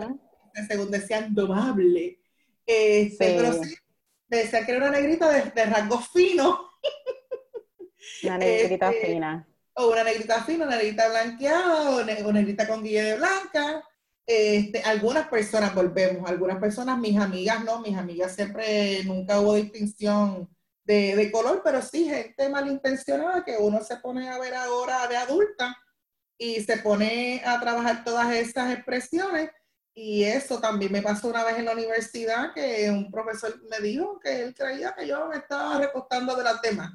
según 0.66 0.90
decían, 0.90 1.34
domable. 1.34 2.18
Este, 2.64 3.36
Pero 3.36 3.52
sí, 3.62 3.74
decían 4.28 4.64
que 4.64 4.72
era 4.72 4.88
una 4.88 4.98
negrita 4.98 5.30
de, 5.30 5.50
de 5.50 5.64
rango 5.66 6.00
fino. 6.00 6.70
Una 8.22 8.38
negrita 8.38 8.90
este, 8.90 9.06
fina. 9.06 9.46
O 9.74 9.92
una 9.92 10.04
negrita 10.04 10.42
fina, 10.42 10.64
una 10.64 10.76
negrita 10.76 11.08
blanqueada, 11.10 11.90
o 11.90 12.02
una 12.02 12.32
negrita 12.32 12.66
con 12.66 12.82
guille 12.82 13.02
de 13.02 13.16
blanca. 13.18 13.84
Este, 14.24 14.80
algunas 14.80 15.28
personas, 15.28 15.74
volvemos, 15.74 16.28
algunas 16.28 16.58
personas, 16.58 16.98
mis 16.98 17.18
amigas 17.18 17.62
no, 17.64 17.80
mis 17.80 17.98
amigas 17.98 18.34
siempre, 18.34 19.04
nunca 19.04 19.40
hubo 19.40 19.54
distinción 19.54 20.48
de, 20.86 21.16
de, 21.16 21.30
color, 21.32 21.60
pero 21.64 21.82
sí 21.82 22.04
gente 22.04 22.48
malintencionada 22.48 23.44
que 23.44 23.56
uno 23.58 23.82
se 23.82 23.96
pone 23.96 24.28
a 24.28 24.38
ver 24.38 24.54
ahora 24.54 25.06
de 25.08 25.16
adulta 25.16 25.76
y 26.38 26.60
se 26.62 26.78
pone 26.78 27.42
a 27.44 27.60
trabajar 27.60 28.04
todas 28.04 28.32
esas 28.34 28.72
expresiones. 28.72 29.50
Y 29.94 30.24
eso 30.24 30.60
también 30.60 30.92
me 30.92 31.02
pasó 31.02 31.28
una 31.28 31.42
vez 31.42 31.58
en 31.58 31.64
la 31.64 31.72
universidad 31.72 32.52
que 32.54 32.90
un 32.90 33.10
profesor 33.10 33.58
me 33.70 33.80
dijo 33.80 34.20
que 34.20 34.42
él 34.42 34.54
creía 34.54 34.94
que 34.94 35.08
yo 35.08 35.26
me 35.26 35.38
estaba 35.38 35.78
recostando 35.78 36.36
de 36.36 36.44
las 36.44 36.60
demás. 36.60 36.92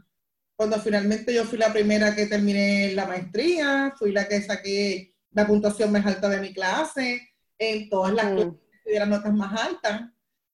Cuando 0.56 0.80
finalmente 0.80 1.34
yo 1.34 1.44
fui 1.46 1.58
la 1.58 1.74
primera 1.74 2.16
que 2.16 2.28
terminé 2.28 2.94
la 2.94 3.08
maestría, 3.08 3.94
fui 3.98 4.12
la 4.12 4.28
que 4.28 4.42
saqué 4.42 5.16
la 5.32 5.48
puntuación 5.48 5.92
más 5.92 6.06
alta 6.06 6.30
de 6.30 6.40
mi 6.40 6.54
clase, 6.54 7.34
en 7.58 7.90
todas 7.90 8.14
las 8.14 8.26
mm. 8.26 8.36
clases 8.36 8.62
tuvieran 8.84 9.10
notas 9.10 9.34
más 9.34 9.60
altas. 9.60 10.02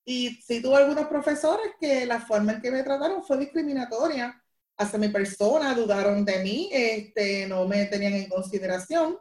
Y 0.10 0.42
sí 0.42 0.62
tuve 0.62 0.78
algunos 0.78 1.08
profesores 1.08 1.74
que 1.82 2.06
la 2.06 2.22
forma 2.22 2.54
en 2.54 2.62
que 2.62 2.72
me 2.72 2.82
trataron 2.82 3.26
fue 3.26 3.38
discriminatoria 3.40 4.42
hacia 4.78 4.98
mi 4.98 5.10
persona, 5.10 5.74
dudaron 5.74 6.24
de 6.24 6.42
mí, 6.44 6.70
este, 6.72 7.46
no 7.46 7.68
me 7.68 7.86
tenían 7.88 8.14
en 8.14 8.30
consideración. 8.30 9.20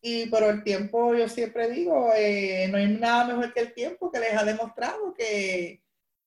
Y 0.00 0.24
por 0.30 0.42
el 0.44 0.64
tiempo, 0.64 1.14
yo 1.14 1.28
siempre 1.28 1.70
digo, 1.70 2.10
eh, 2.16 2.68
no 2.70 2.78
hay 2.78 2.88
nada 2.88 3.26
mejor 3.26 3.52
que 3.52 3.60
el 3.60 3.74
tiempo 3.74 4.10
que 4.10 4.20
les 4.20 4.34
ha 4.34 4.44
demostrado 4.44 5.12
que, 5.12 5.82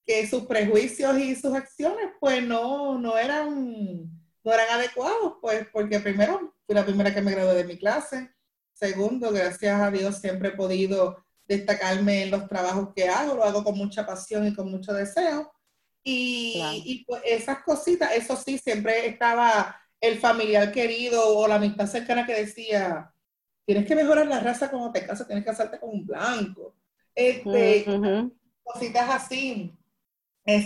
que 0.05 0.27
sus 0.27 0.45
prejuicios 0.45 1.17
y 1.17 1.35
sus 1.35 1.55
acciones, 1.55 2.11
pues 2.19 2.43
no, 2.43 2.99
no, 2.99 3.17
eran, 3.17 4.11
no 4.43 4.53
eran 4.53 4.69
adecuados, 4.73 5.37
pues 5.41 5.67
porque 5.73 5.99
primero 5.99 6.53
fui 6.67 6.75
la 6.75 6.85
primera 6.85 7.13
que 7.15 7.21
me 7.23 7.31
gradué 7.31 7.55
de 7.55 7.63
mi 7.63 7.79
clase, 7.79 8.29
Segundo, 8.79 9.31
gracias 9.31 9.81
a 9.81 9.89
Dios 9.89 10.19
siempre 10.19 10.49
he 10.49 10.51
podido 10.51 11.25
destacarme 11.47 12.23
en 12.23 12.31
los 12.31 12.47
trabajos 12.47 12.89
que 12.95 13.07
hago, 13.07 13.35
lo 13.35 13.43
hago 13.43 13.63
con 13.63 13.77
mucha 13.77 14.05
pasión 14.05 14.47
y 14.47 14.53
con 14.53 14.69
mucho 14.69 14.93
deseo. 14.93 15.51
Y, 16.03 17.03
pues 17.05 17.21
esas 17.25 17.63
cositas, 17.63 18.11
eso 18.13 18.37
sí, 18.37 18.57
siempre 18.57 19.07
estaba 19.07 19.75
el 19.99 20.19
familiar 20.19 20.71
querido 20.71 21.37
o 21.37 21.47
la 21.47 21.55
amistad 21.55 21.87
cercana 21.87 22.25
que 22.25 22.33
decía, 22.33 23.13
tienes 23.65 23.85
que 23.85 23.95
mejorar 23.95 24.25
la 24.27 24.39
raza 24.39 24.69
cuando 24.69 24.91
te 24.91 25.05
casas, 25.05 25.27
tienes 25.27 25.43
que 25.43 25.51
casarte 25.51 25.79
con 25.79 25.89
un 25.89 26.05
blanco. 26.05 26.75
Este, 27.13 27.85
Cositas 28.63 29.09
así, 29.09 29.73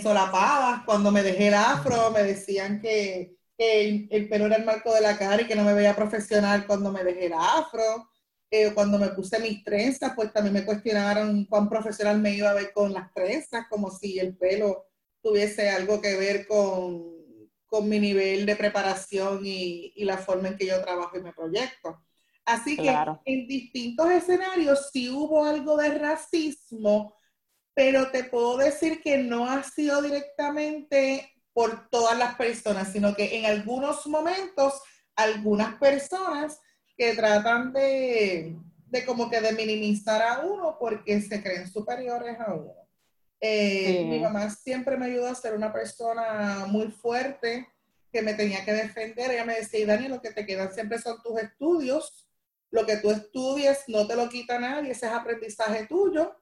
solapadas, 0.02 0.82
cuando 0.84 1.10
me 1.10 1.22
dejé 1.22 1.48
el 1.48 1.54
afro, 1.54 2.10
me 2.10 2.22
decían 2.22 2.80
que, 2.80 3.36
el, 3.58 4.28
pelo 4.28 4.46
era 4.46 4.56
el 4.56 4.64
marco 4.64 4.92
de 4.94 5.00
la 5.00 5.16
cara 5.16 5.42
y 5.42 5.46
que 5.46 5.54
no 5.54 5.64
me 5.64 5.74
veía 5.74 5.94
profesional 5.94 6.66
cuando 6.66 6.90
me 6.90 7.04
dejé 7.04 7.26
el 7.26 7.34
afro. 7.34 8.10
Eh, 8.54 8.74
cuando 8.74 8.98
me 8.98 9.08
puse 9.08 9.40
mis 9.40 9.64
trenzas, 9.64 10.12
pues 10.14 10.30
también 10.30 10.52
me 10.52 10.66
cuestionaron 10.66 11.46
cuán 11.46 11.70
profesional 11.70 12.18
me 12.20 12.34
iba 12.34 12.50
a 12.50 12.54
ver 12.54 12.70
con 12.74 12.92
las 12.92 13.10
trenzas, 13.14 13.64
como 13.70 13.90
si 13.90 14.18
el 14.18 14.36
pelo 14.36 14.88
tuviese 15.22 15.70
algo 15.70 16.02
que 16.02 16.16
ver 16.16 16.46
con, 16.46 17.14
con 17.64 17.88
mi 17.88 17.98
nivel 17.98 18.44
de 18.44 18.54
preparación 18.54 19.40
y, 19.46 19.94
y, 19.96 20.04
la 20.04 20.18
forma 20.18 20.48
en 20.48 20.58
que 20.58 20.66
yo 20.66 20.82
trabajo 20.84 21.16
y 21.16 21.22
me 21.22 21.32
proyecto. 21.32 22.04
Así 22.44 22.76
que 22.76 22.94
en 23.24 23.46
distintos 23.46 24.10
escenarios 24.10 24.90
sí 24.92 25.08
hubo 25.08 25.46
algo 25.46 25.78
de 25.78 25.96
racismo, 25.96 27.16
pero 27.72 28.10
te 28.10 28.24
puedo 28.24 28.58
decir 28.58 29.00
que 29.00 29.16
no 29.16 29.48
ha 29.48 29.62
sido 29.62 30.02
directamente 30.02 31.32
por 31.54 31.88
todas 31.88 32.18
las 32.18 32.34
personas, 32.34 32.92
sino 32.92 33.14
que 33.14 33.38
en 33.38 33.46
algunos 33.46 34.06
momentos 34.06 34.82
algunas 35.16 35.76
personas 35.76 36.60
que 36.96 37.14
tratan 37.14 37.72
de, 37.72 38.56
de 38.86 39.04
como 39.06 39.30
que 39.30 39.40
de 39.40 39.52
minimizar 39.52 40.22
a 40.22 40.40
uno 40.40 40.76
porque 40.78 41.20
se 41.20 41.42
creen 41.42 41.68
superiores 41.68 42.38
a 42.40 42.54
uno. 42.54 42.74
Eh, 43.40 44.04
mi 44.04 44.20
mamá 44.20 44.48
siempre 44.50 44.96
me 44.96 45.06
ayudó 45.06 45.26
a 45.26 45.34
ser 45.34 45.54
una 45.54 45.72
persona 45.72 46.64
muy 46.68 46.88
fuerte, 46.92 47.66
que 48.12 48.22
me 48.22 48.34
tenía 48.34 48.64
que 48.64 48.72
defender. 48.72 49.30
Ella 49.30 49.44
me 49.44 49.56
decía, 49.56 49.86
Dani, 49.86 50.06
lo 50.06 50.20
que 50.20 50.30
te 50.30 50.46
quedan 50.46 50.72
siempre 50.72 50.98
son 50.98 51.20
tus 51.22 51.40
estudios. 51.40 52.28
Lo 52.70 52.86
que 52.86 52.98
tú 52.98 53.10
estudies 53.10 53.84
no 53.88 54.06
te 54.06 54.14
lo 54.14 54.28
quita 54.28 54.58
nadie, 54.58 54.92
ese 54.92 55.06
es 55.06 55.12
aprendizaje 55.12 55.86
tuyo. 55.86 56.36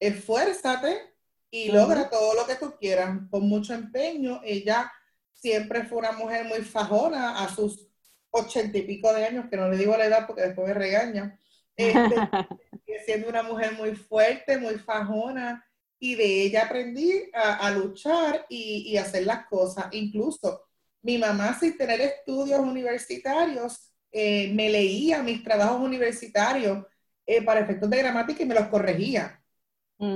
Esfuérzate 0.00 1.14
y 1.50 1.70
logra 1.70 2.08
todo 2.08 2.34
lo 2.34 2.46
que 2.46 2.54
tú 2.54 2.74
quieras 2.78 3.18
con 3.30 3.48
mucho 3.48 3.74
empeño. 3.74 4.40
Ella 4.44 4.90
siempre 5.32 5.84
fue 5.84 5.98
una 5.98 6.12
mujer 6.12 6.46
muy 6.46 6.60
fajona 6.60 7.42
a 7.42 7.48
sus 7.48 7.87
ochenta 8.30 8.78
y 8.78 8.82
pico 8.82 9.12
de 9.12 9.24
años, 9.24 9.46
que 9.50 9.56
no 9.56 9.68
le 9.68 9.76
digo 9.76 9.96
la 9.96 10.06
edad 10.06 10.26
porque 10.26 10.42
después 10.42 10.68
me 10.68 10.74
regaña. 10.74 11.38
Este, 11.76 12.16
siendo 13.06 13.28
una 13.28 13.42
mujer 13.42 13.72
muy 13.72 13.94
fuerte, 13.94 14.58
muy 14.58 14.74
fajona, 14.76 15.64
y 16.00 16.14
de 16.14 16.42
ella 16.42 16.66
aprendí 16.66 17.30
a, 17.34 17.70
luchar 17.72 18.46
y, 18.48 18.84
y, 18.86 18.96
hacer 18.98 19.26
las 19.26 19.46
cosas. 19.46 19.86
Incluso 19.92 20.68
mi 21.02 21.18
mamá, 21.18 21.58
sin 21.58 21.76
tener 21.76 22.00
estudios 22.00 22.60
universitarios, 22.60 23.88
eh, 24.10 24.52
me 24.54 24.70
leía 24.70 25.22
mis 25.22 25.42
trabajos 25.42 25.80
universitarios 25.80 26.86
eh, 27.26 27.42
para 27.42 27.60
efectos 27.60 27.90
de 27.90 27.98
gramática 27.98 28.42
y 28.42 28.46
me 28.46 28.54
los 28.54 28.68
corregía. 28.68 29.42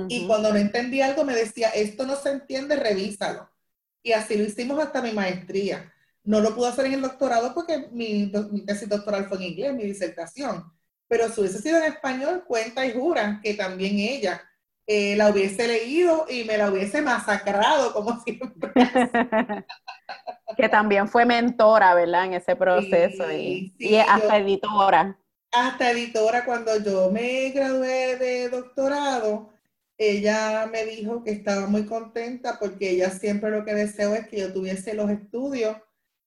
Y 0.07 0.25
cuando 0.27 0.49
no 0.49 0.57
entendía 0.57 1.07
algo 1.07 1.25
me 1.25 1.35
decía, 1.35 1.67
esto 1.67 2.05
no 2.05 2.15
se 2.15 2.29
entiende, 2.29 2.77
revísalo. 2.77 3.49
Y 4.01 4.13
así 4.13 4.37
lo 4.37 4.45
hicimos 4.45 4.79
hasta 4.79 5.01
mi 5.01 5.11
maestría. 5.11 5.92
No 6.23 6.39
lo 6.39 6.55
pude 6.55 6.69
hacer 6.69 6.85
en 6.85 6.93
el 6.93 7.01
doctorado 7.01 7.53
porque 7.53 7.89
mi, 7.91 8.31
tesis 8.65 8.87
doctoral 8.87 9.25
fue 9.25 9.37
en 9.37 9.43
inglés, 9.43 9.73
mi 9.73 9.83
disertación. 9.83 10.71
Pero 11.07 11.29
si 11.29 11.41
hubiese 11.41 11.59
sido 11.59 11.77
en 11.77 11.91
español, 11.91 12.43
cuenta 12.47 12.85
y 12.85 12.93
jura 12.93 13.39
que 13.43 13.53
también 13.53 13.99
ella 13.99 14.41
eh, 14.87 15.15
la 15.15 15.29
hubiese 15.29 15.67
leído 15.67 16.25
y 16.29 16.43
me 16.43 16.57
la 16.57 16.69
hubiese 16.71 17.01
masacrado, 17.01 17.93
como 17.93 18.19
siempre. 18.23 18.71
que 20.57 20.69
también 20.69 21.07
fue 21.07 21.25
mentora, 21.25 21.93
¿verdad? 21.93 22.25
En 22.25 22.33
ese 22.33 22.55
proceso 22.55 23.31
y, 23.31 23.73
hasta 24.07 24.37
editora. 24.37 25.17
Hasta 25.51 25.91
editora, 25.91 26.45
cuando 26.45 26.77
yo 26.79 27.11
me 27.11 27.49
gradué 27.51 28.17
de 28.17 28.49
doctorado, 28.49 29.53
ella 29.97 30.67
me 30.71 30.85
dijo 30.85 31.23
que 31.23 31.31
estaba 31.31 31.67
muy 31.67 31.85
contenta 31.85 32.57
porque 32.59 32.89
ella 32.89 33.09
siempre 33.11 33.51
lo 33.51 33.63
que 33.63 33.73
deseó 33.73 34.15
es 34.15 34.27
que 34.27 34.39
yo 34.39 34.51
tuviese 34.51 34.93
los 34.95 35.09
estudios 35.09 35.77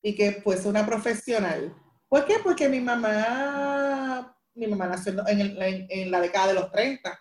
y 0.02 0.14
que 0.14 0.32
fuese 0.42 0.68
una 0.68 0.86
profesional. 0.86 1.74
¿Por 2.08 2.24
qué? 2.24 2.36
Porque 2.42 2.68
mi 2.68 2.80
mamá, 2.80 4.36
mi 4.54 4.66
mamá 4.66 4.86
nació 4.86 5.14
en, 5.26 6.10
la 6.10 6.20
década 6.20 6.48
de 6.48 6.54
los 6.54 6.70
30 6.70 7.18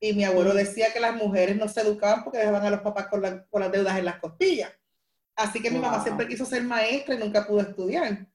y 0.00 0.12
mi 0.12 0.24
abuelo 0.24 0.54
decía 0.54 0.92
que 0.92 1.00
las 1.00 1.16
mujeres 1.16 1.56
no 1.56 1.68
se 1.68 1.80
educaban 1.80 2.22
porque 2.22 2.38
dejaban 2.38 2.64
a 2.64 2.70
los 2.70 2.80
papás 2.80 3.08
con, 3.08 3.22
las 3.22 3.72
deudas 3.72 3.98
en 3.98 4.04
las 4.04 4.20
costillas. 4.20 4.72
Así 5.34 5.60
que 5.60 5.70
mi 5.70 5.78
mamá 5.78 6.02
siempre 6.02 6.28
quiso 6.28 6.44
ser 6.44 6.62
maestra 6.62 7.14
y 7.14 7.18
nunca 7.18 7.46
pudo 7.46 7.60
estudiar. 7.60 8.26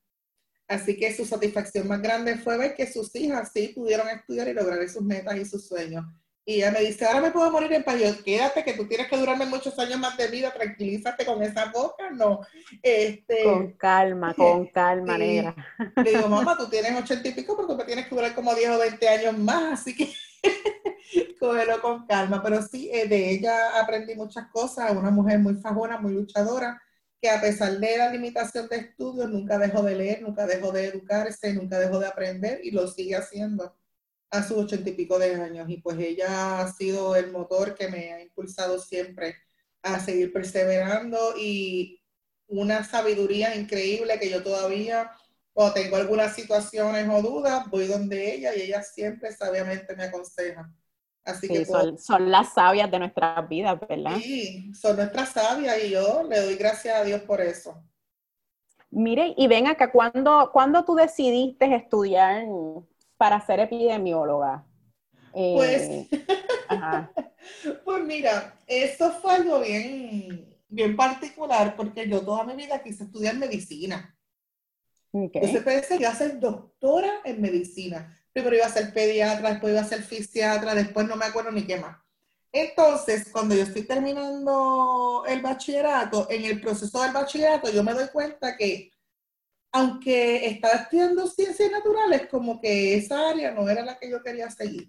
Así 0.67 0.97
que 0.97 1.13
su 1.13 1.25
satisfacción 1.25 1.87
más 1.87 2.01
grande 2.01 2.37
fue 2.37 2.57
ver 2.57 2.75
que 2.75 2.91
sus 2.91 3.13
hijas 3.15 3.51
sí 3.53 3.73
pudieron 3.75 4.07
estudiar 4.09 4.47
y 4.47 4.53
lograr 4.53 4.87
sus 4.89 5.01
metas 5.01 5.35
y 5.35 5.45
sus 5.45 5.67
sueños. 5.67 6.05
Y 6.45 6.55
ella 6.55 6.71
me 6.71 6.81
dice, 6.81 7.05
ahora 7.05 7.21
me 7.21 7.31
puedo 7.31 7.49
morir 7.51 7.71
en 7.71 7.83
paz. 7.83 7.95
Quédate, 8.23 8.65
que 8.65 8.73
tú 8.73 8.85
tienes 8.85 9.07
que 9.07 9.15
durarme 9.17 9.45
muchos 9.45 9.77
años 9.79 9.97
más 9.97 10.17
de 10.17 10.27
vida, 10.27 10.51
tranquilízate 10.51 11.25
con 11.25 11.41
esa 11.41 11.71
boca, 11.71 12.09
no. 12.11 12.41
Este, 12.81 13.43
con 13.43 13.71
calma, 13.73 14.33
con 14.33 14.67
calma, 14.73 15.17
negra. 15.17 15.55
Le 15.95 16.11
digo, 16.11 16.27
mamá, 16.27 16.57
tú 16.59 16.69
tienes 16.69 16.99
ochenta 16.99 17.29
y 17.29 17.31
pico, 17.31 17.55
pero 17.55 17.69
tú 17.69 17.77
me 17.77 17.85
tienes 17.85 18.07
que 18.07 18.15
durar 18.15 18.35
como 18.35 18.53
10 18.53 18.69
o 18.71 18.79
20 18.79 19.09
años 19.09 19.37
más, 19.37 19.79
así 19.79 19.95
que 19.95 20.11
cógelo 21.39 21.81
con 21.81 22.05
calma. 22.07 22.43
Pero 22.43 22.61
sí, 22.61 22.89
eh, 22.91 23.07
de 23.07 23.31
ella 23.31 23.79
aprendí 23.79 24.13
muchas 24.15 24.47
cosas, 24.51 24.91
una 24.91 25.11
mujer 25.11 25.39
muy 25.39 25.55
fajona, 25.55 25.97
muy 25.97 26.11
luchadora, 26.11 26.81
que 27.21 27.29
a 27.29 27.39
pesar 27.39 27.77
de 27.79 27.97
la 27.97 28.09
limitación 28.09 28.67
de 28.67 28.75
estudios, 28.77 29.29
nunca 29.29 29.57
dejó 29.57 29.81
de 29.81 29.95
leer, 29.95 30.21
nunca 30.21 30.45
dejó 30.45 30.73
de 30.73 30.87
educarse, 30.87 31.53
nunca 31.53 31.79
dejó 31.79 31.99
de 31.99 32.07
aprender 32.07 32.59
y 32.63 32.71
lo 32.71 32.85
sigue 32.89 33.15
haciendo 33.15 33.77
a 34.33 34.41
sus 34.41 34.57
ochenta 34.57 34.89
y 34.89 34.93
pico 34.93 35.19
de 35.19 35.35
años 35.35 35.69
y 35.69 35.77
pues 35.77 35.97
ella 35.99 36.59
ha 36.59 36.71
sido 36.73 37.15
el 37.15 37.31
motor 37.31 37.75
que 37.75 37.87
me 37.87 38.13
ha 38.13 38.21
impulsado 38.21 38.79
siempre 38.79 39.35
a 39.83 39.99
seguir 39.99 40.33
perseverando 40.33 41.35
y 41.37 42.01
una 42.47 42.83
sabiduría 42.83 43.55
increíble 43.55 44.19
que 44.19 44.31
yo 44.31 44.41
todavía 44.41 45.11
cuando 45.53 45.75
tengo 45.75 45.97
algunas 45.97 46.33
situaciones 46.33 47.07
o 47.09 47.21
dudas 47.21 47.69
voy 47.69 47.85
donde 47.85 48.33
ella 48.33 48.55
y 48.55 48.61
ella 48.63 48.81
siempre 48.81 49.31
sabiamente 49.31 49.95
me 49.95 50.05
aconseja. 50.05 50.67
Así 51.23 51.47
que 51.47 51.63
son, 51.63 51.99
son, 51.99 52.31
las 52.31 52.53
sabias 52.53 52.89
de 52.89 52.99
nuestras 52.99 53.47
vidas, 53.47 53.79
¿verdad? 53.87 54.17
Sí, 54.17 54.73
son 54.73 54.95
nuestras 54.95 55.29
sabias 55.29 55.77
y 55.83 55.91
yo 55.91 56.23
le 56.27 56.41
doy 56.41 56.55
gracias 56.55 56.99
a 56.99 57.03
Dios 57.03 57.21
por 57.21 57.39
eso. 57.39 57.81
Mire, 58.89 59.33
y 59.37 59.47
ven 59.47 59.67
acá, 59.67 59.91
¿cuándo, 59.91 60.49
¿cuándo 60.51 60.83
tú 60.83 60.95
decidiste 60.95 61.73
estudiar 61.73 62.45
para 63.17 63.39
ser 63.45 63.59
epidemióloga? 63.59 64.65
pues, 65.31 65.81
eh, 65.81 66.09
pues 67.85 68.03
mira, 68.03 68.55
eso 68.67 69.11
fue 69.13 69.33
algo 69.33 69.61
bien, 69.61 70.57
bien 70.67 70.95
particular 70.95 71.75
porque 71.75 72.07
yo 72.07 72.21
toda 72.21 72.43
mi 72.43 72.55
vida 72.55 72.83
quise 72.83 73.05
estudiar 73.05 73.35
medicina. 73.35 74.15
Entonces 75.11 75.63
pensé 75.63 75.97
que 75.97 76.03
iba 76.03 76.11
a 76.11 76.15
ser 76.15 76.39
doctora 76.39 77.21
en 77.23 77.41
medicina. 77.41 78.19
Primero 78.31 78.55
iba 78.55 78.65
a 78.65 78.69
ser 78.69 78.93
pediatra, 78.93 79.51
después 79.51 79.73
iba 79.73 79.81
a 79.81 79.85
ser 79.85 80.01
fisiatra, 80.01 80.73
después 80.73 81.07
no 81.07 81.15
me 81.15 81.25
acuerdo 81.25 81.51
ni 81.51 81.65
qué 81.65 81.77
más. 81.77 81.97
Entonces, 82.51 83.29
cuando 83.31 83.55
yo 83.55 83.63
estoy 83.63 83.83
terminando 83.83 85.23
el 85.27 85.41
bachillerato, 85.41 86.27
en 86.29 86.45
el 86.45 86.61
proceso 86.61 87.01
del 87.01 87.11
bachillerato, 87.11 87.71
yo 87.71 87.83
me 87.83 87.93
doy 87.93 88.07
cuenta 88.09 88.55
que 88.55 88.92
aunque 89.73 90.45
estaba 90.45 90.75
estudiando 90.75 91.27
ciencias 91.27 91.71
naturales, 91.71 92.27
como 92.29 92.61
que 92.61 92.95
esa 92.95 93.29
área 93.29 93.51
no 93.51 93.67
era 93.67 93.83
la 93.83 93.97
que 93.97 94.09
yo 94.09 94.21
quería 94.21 94.49
seguir. 94.51 94.87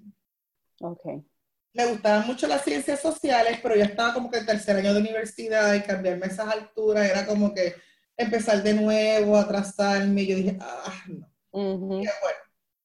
Okay. 0.79 1.25
Me 1.73 1.87
gustaban 1.87 2.27
mucho 2.27 2.47
las 2.47 2.63
ciencias 2.63 3.01
sociales, 3.01 3.59
pero 3.63 3.75
yo 3.75 3.83
estaba 3.83 4.13
como 4.13 4.31
que 4.31 4.39
en 4.39 4.47
tercer 4.47 4.77
año 4.77 4.93
de 4.93 5.01
universidad 5.01 5.73
y 5.75 5.83
cambiarme 5.83 6.27
a 6.27 6.29
esas 6.29 6.49
alturas 6.53 7.09
era 7.09 7.25
como 7.25 7.55
que 7.55 7.75
empezar 8.15 8.63
de 8.63 8.75
nuevo, 8.75 9.39
atrasarme. 9.39 10.23
Y 10.23 10.27
yo 10.27 10.37
dije, 10.37 10.59
ah, 10.61 11.05
no. 11.09 11.33
bueno, 11.51 12.11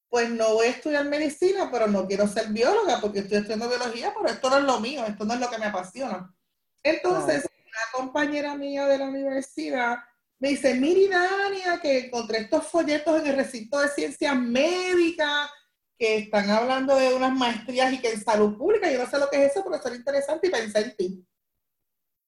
pues 0.07 0.29
no 0.29 0.53
voy 0.53 0.67
a 0.67 0.71
estudiar 0.71 1.05
medicina, 1.05 1.69
pero 1.69 1.87
no 1.87 2.07
quiero 2.07 2.27
ser 2.27 2.47
bióloga 2.47 3.01
porque 3.01 3.19
estoy 3.19 3.39
estudiando 3.39 3.67
biología, 3.67 4.13
pero 4.15 4.33
esto 4.33 4.49
no 4.49 4.57
es 4.59 4.63
lo 4.63 4.79
mío, 4.79 5.05
esto 5.05 5.25
no 5.25 5.33
es 5.33 5.39
lo 5.41 5.49
que 5.49 5.57
me 5.57 5.65
apasiona. 5.65 6.33
Entonces, 6.81 7.45
una 7.45 8.05
compañera 8.05 8.55
mía 8.55 8.87
de 8.87 8.97
la 8.99 9.05
universidad 9.05 9.97
me 10.39 10.49
dice, 10.49 10.73
miri 10.73 11.09
Dania, 11.09 11.79
que 11.81 12.05
encontré 12.05 12.39
estos 12.39 12.65
folletos 12.67 13.19
en 13.19 13.27
el 13.27 13.35
recinto 13.35 13.77
de 13.79 13.89
ciencias 13.89 14.35
médicas 14.37 15.49
que 15.97 16.19
están 16.19 16.49
hablando 16.49 16.95
de 16.95 17.13
unas 17.13 17.33
maestrías 17.33 17.91
y 17.91 17.99
que 17.99 18.13
en 18.13 18.23
salud 18.23 18.57
pública, 18.57 18.89
yo 18.89 19.03
no 19.03 19.09
sé 19.09 19.19
lo 19.19 19.29
que 19.29 19.43
es 19.43 19.51
eso, 19.51 19.63
pero 19.65 19.75
eso 19.75 19.89
es 19.89 19.99
interesante 19.99 20.47
y 20.47 20.49
pensé 20.49 20.79
en 20.79 20.95
ti. 20.95 21.27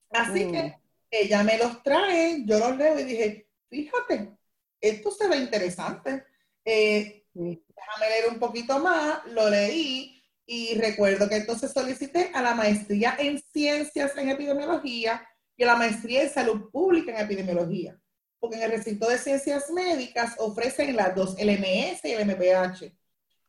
Así 0.10 0.52
que 0.52 0.64
mm. 0.64 0.74
ella 1.10 1.44
me 1.44 1.58
los 1.58 1.82
trae, 1.82 2.44
yo 2.46 2.60
los 2.60 2.76
leo 2.76 3.00
y 3.00 3.04
dije, 3.06 3.48
fíjate, 3.70 4.38
esto 4.82 5.12
se 5.12 5.30
ve 5.30 5.38
interesante. 5.38 6.26
Eh, 6.66 7.24
déjame 7.34 8.10
leer 8.10 8.30
un 8.30 8.40
poquito 8.40 8.78
más, 8.80 9.26
lo 9.28 9.50
leí 9.50 10.22
y 10.46 10.78
recuerdo 10.78 11.30
que 11.30 11.38
entonces 11.38 11.72
solicité 11.72 12.30
a 12.34 12.42
la 12.42 12.56
maestría 12.56 13.16
en 13.18 13.40
ciencias 13.40 14.18
en 14.18 14.28
epidemiología 14.28 15.26
y 15.56 15.64
a 15.64 15.68
la 15.68 15.76
maestría 15.78 16.24
en 16.24 16.30
salud 16.30 16.70
pública 16.72 17.14
en 17.14 17.24
epidemiología 17.24 18.01
porque 18.42 18.58
en 18.58 18.64
el 18.64 18.72
recinto 18.72 19.08
de 19.08 19.20
ciencias 19.20 19.70
médicas 19.70 20.34
ofrecen 20.40 20.96
las 20.96 21.16
dos, 21.16 21.36
el 21.38 21.48
MS 21.60 22.04
y 22.04 22.12
el 22.12 22.26
MPH. 22.26 22.92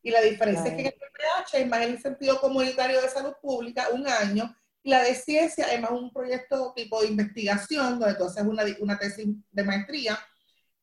Y 0.03 0.11
la 0.11 0.21
diferencia 0.21 0.69
es 0.69 0.75
que 0.75 0.87
el 0.87 0.93
MPH 0.93 1.53
es 1.55 1.67
más 1.67 1.81
el 1.81 1.99
sentido 1.99 2.39
comunitario 2.39 3.01
de 3.01 3.09
salud 3.09 3.33
pública, 3.41 3.87
un 3.91 4.07
año, 4.07 4.55
y 4.83 4.91
la 4.91 5.01
de 5.01 5.15
ciencia 5.15 5.65
es 5.73 5.81
más 5.81 5.91
un 5.91 6.13
proyecto 6.13 6.73
tipo 6.75 7.01
de 7.01 7.07
investigación, 7.07 7.99
donde 7.99 8.15
tú 8.15 8.25
haces 8.25 8.43
una, 8.43 8.63
una 8.81 8.99
tesis 8.99 9.27
de 9.51 9.63
maestría, 9.63 10.19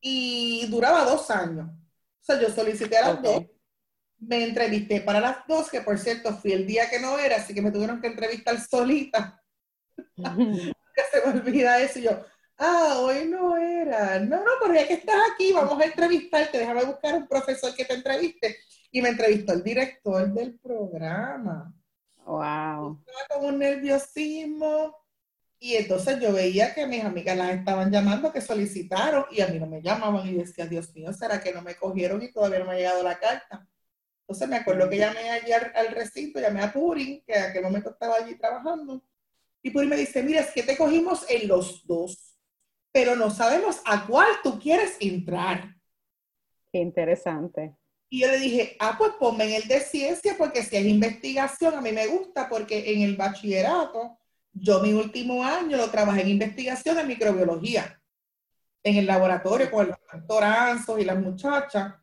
y 0.01 0.67
duraba 0.67 1.05
dos 1.05 1.31
años. 1.31 1.67
O 1.69 2.23
sea, 2.23 2.37
yo 2.37 2.49
solicité 2.49 2.97
a 2.97 3.13
las 3.13 3.21
dos, 3.21 3.45
me 4.19 4.43
entrevisté 4.43 4.99
para 4.99 5.21
las 5.21 5.37
dos, 5.47 5.69
que 5.69 5.79
por 5.81 5.97
cierto 5.97 6.35
fui 6.35 6.51
el 6.51 6.67
día 6.67 6.89
que 6.89 6.99
no 6.99 7.17
era, 7.17 7.37
así 7.37 7.53
que 7.53 7.61
me 7.61 7.71
tuvieron 7.71 8.01
que 8.01 8.07
entrevistar 8.07 8.59
solita. 8.59 9.41
que 10.17 11.01
se 11.11 11.25
me 11.25 11.39
olvida 11.39 11.79
eso, 11.79 11.99
y 11.99 12.03
yo, 12.03 12.25
ah, 12.61 12.99
hoy 12.99 13.25
no 13.25 13.57
era. 13.57 14.19
No, 14.19 14.37
no, 14.37 14.51
pero 14.61 14.73
ya 14.73 14.87
que 14.87 14.93
estás 14.95 15.15
aquí, 15.33 15.51
vamos 15.51 15.79
a 15.81 15.85
entrevistarte, 15.85 16.59
déjame 16.59 16.85
buscar 16.85 17.15
un 17.15 17.27
profesor 17.27 17.75
que 17.75 17.85
te 17.85 17.95
entreviste. 17.95 18.57
Y 18.91 19.01
me 19.01 19.09
entrevistó 19.09 19.53
el 19.53 19.63
director 19.63 20.31
del 20.33 20.59
programa. 20.59 21.73
Wow. 22.25 23.01
Estaba 23.05 23.39
con 23.39 23.53
un 23.53 23.59
nerviosismo. 23.59 24.95
Y 25.59 25.75
entonces 25.75 26.19
yo 26.19 26.33
veía 26.33 26.73
que 26.73 26.87
mis 26.87 27.03
amigas 27.03 27.37
las 27.37 27.51
estaban 27.51 27.91
llamando, 27.91 28.33
que 28.33 28.41
solicitaron, 28.41 29.25
y 29.31 29.41
a 29.41 29.47
mí 29.47 29.59
no 29.59 29.67
me 29.67 29.81
llamaban. 29.81 30.27
Y 30.27 30.33
decía, 30.33 30.65
Dios 30.65 30.93
mío, 30.95 31.13
¿será 31.13 31.39
que 31.39 31.53
no 31.53 31.61
me 31.61 31.75
cogieron 31.75 32.21
y 32.21 32.31
todavía 32.31 32.59
no 32.59 32.65
me 32.65 32.73
ha 32.73 32.77
llegado 32.77 33.03
la 33.03 33.19
carta? 33.19 33.67
Entonces 34.21 34.47
me 34.47 34.55
acuerdo 34.55 34.89
que 34.89 34.97
llamé 34.97 35.29
allí 35.29 35.51
al, 35.51 35.93
recinto, 35.93 36.39
llamé 36.39 36.61
a 36.61 36.71
Purin, 36.71 37.21
que 37.25 37.35
a 37.35 37.49
aquel 37.49 37.63
momento 37.63 37.89
estaba 37.89 38.15
allí 38.15 38.35
trabajando. 38.35 39.03
Y 39.61 39.69
Purin 39.71 39.89
me 39.89 39.97
dice, 39.97 40.23
mira, 40.23 40.39
es 40.39 40.51
que 40.51 40.63
te 40.63 40.77
cogimos 40.77 41.25
en 41.29 41.47
los 41.47 41.85
dos, 41.85 42.30
pero 42.91 43.15
no 43.15 43.29
sabemos 43.29 43.81
a 43.85 44.05
cuál 44.05 44.27
tú 44.43 44.59
quieres 44.59 44.97
entrar. 44.99 45.75
Qué 46.71 46.79
interesante. 46.79 47.75
Y 48.09 48.21
yo 48.21 48.27
le 48.27 48.39
dije, 48.39 48.75
ah, 48.79 48.95
pues 48.97 49.11
ponme 49.19 49.45
en 49.45 49.61
el 49.61 49.67
de 49.69 49.79
ciencia, 49.79 50.35
porque 50.37 50.63
si 50.63 50.75
es 50.75 50.85
investigación, 50.85 51.75
a 51.75 51.81
mí 51.81 51.93
me 51.93 52.07
gusta, 52.07 52.49
porque 52.49 52.93
en 52.93 53.03
el 53.03 53.15
bachillerato, 53.15 54.17
yo 54.51 54.81
mi 54.81 54.91
último 54.91 55.45
año 55.45 55.77
lo 55.77 55.89
trabajé 55.89 56.21
en 56.21 56.29
investigación 56.29 56.97
de 56.97 57.05
microbiología, 57.05 58.01
en 58.83 58.97
el 58.97 59.05
laboratorio 59.05 59.71
con 59.71 59.87
el 59.87 59.95
doctor 60.11 60.43
Anzos 60.43 60.99
y 60.99 61.05
las 61.05 61.19
muchachas. 61.21 61.93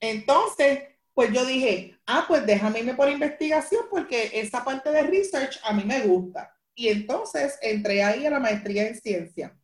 Entonces, 0.00 0.84
pues 1.12 1.32
yo 1.32 1.44
dije, 1.44 1.98
ah, 2.06 2.24
pues 2.26 2.46
déjame 2.46 2.78
irme 2.78 2.94
por 2.94 3.10
investigación, 3.10 3.84
porque 3.90 4.30
esa 4.34 4.64
parte 4.64 4.90
de 4.90 5.02
research 5.02 5.58
a 5.64 5.74
mí 5.74 5.84
me 5.84 6.00
gusta. 6.00 6.56
Y 6.74 6.88
entonces 6.88 7.58
entré 7.60 8.02
ahí 8.02 8.24
a 8.24 8.30
la 8.30 8.40
maestría 8.40 8.86
en 8.86 8.94
ciencia. 8.94 9.54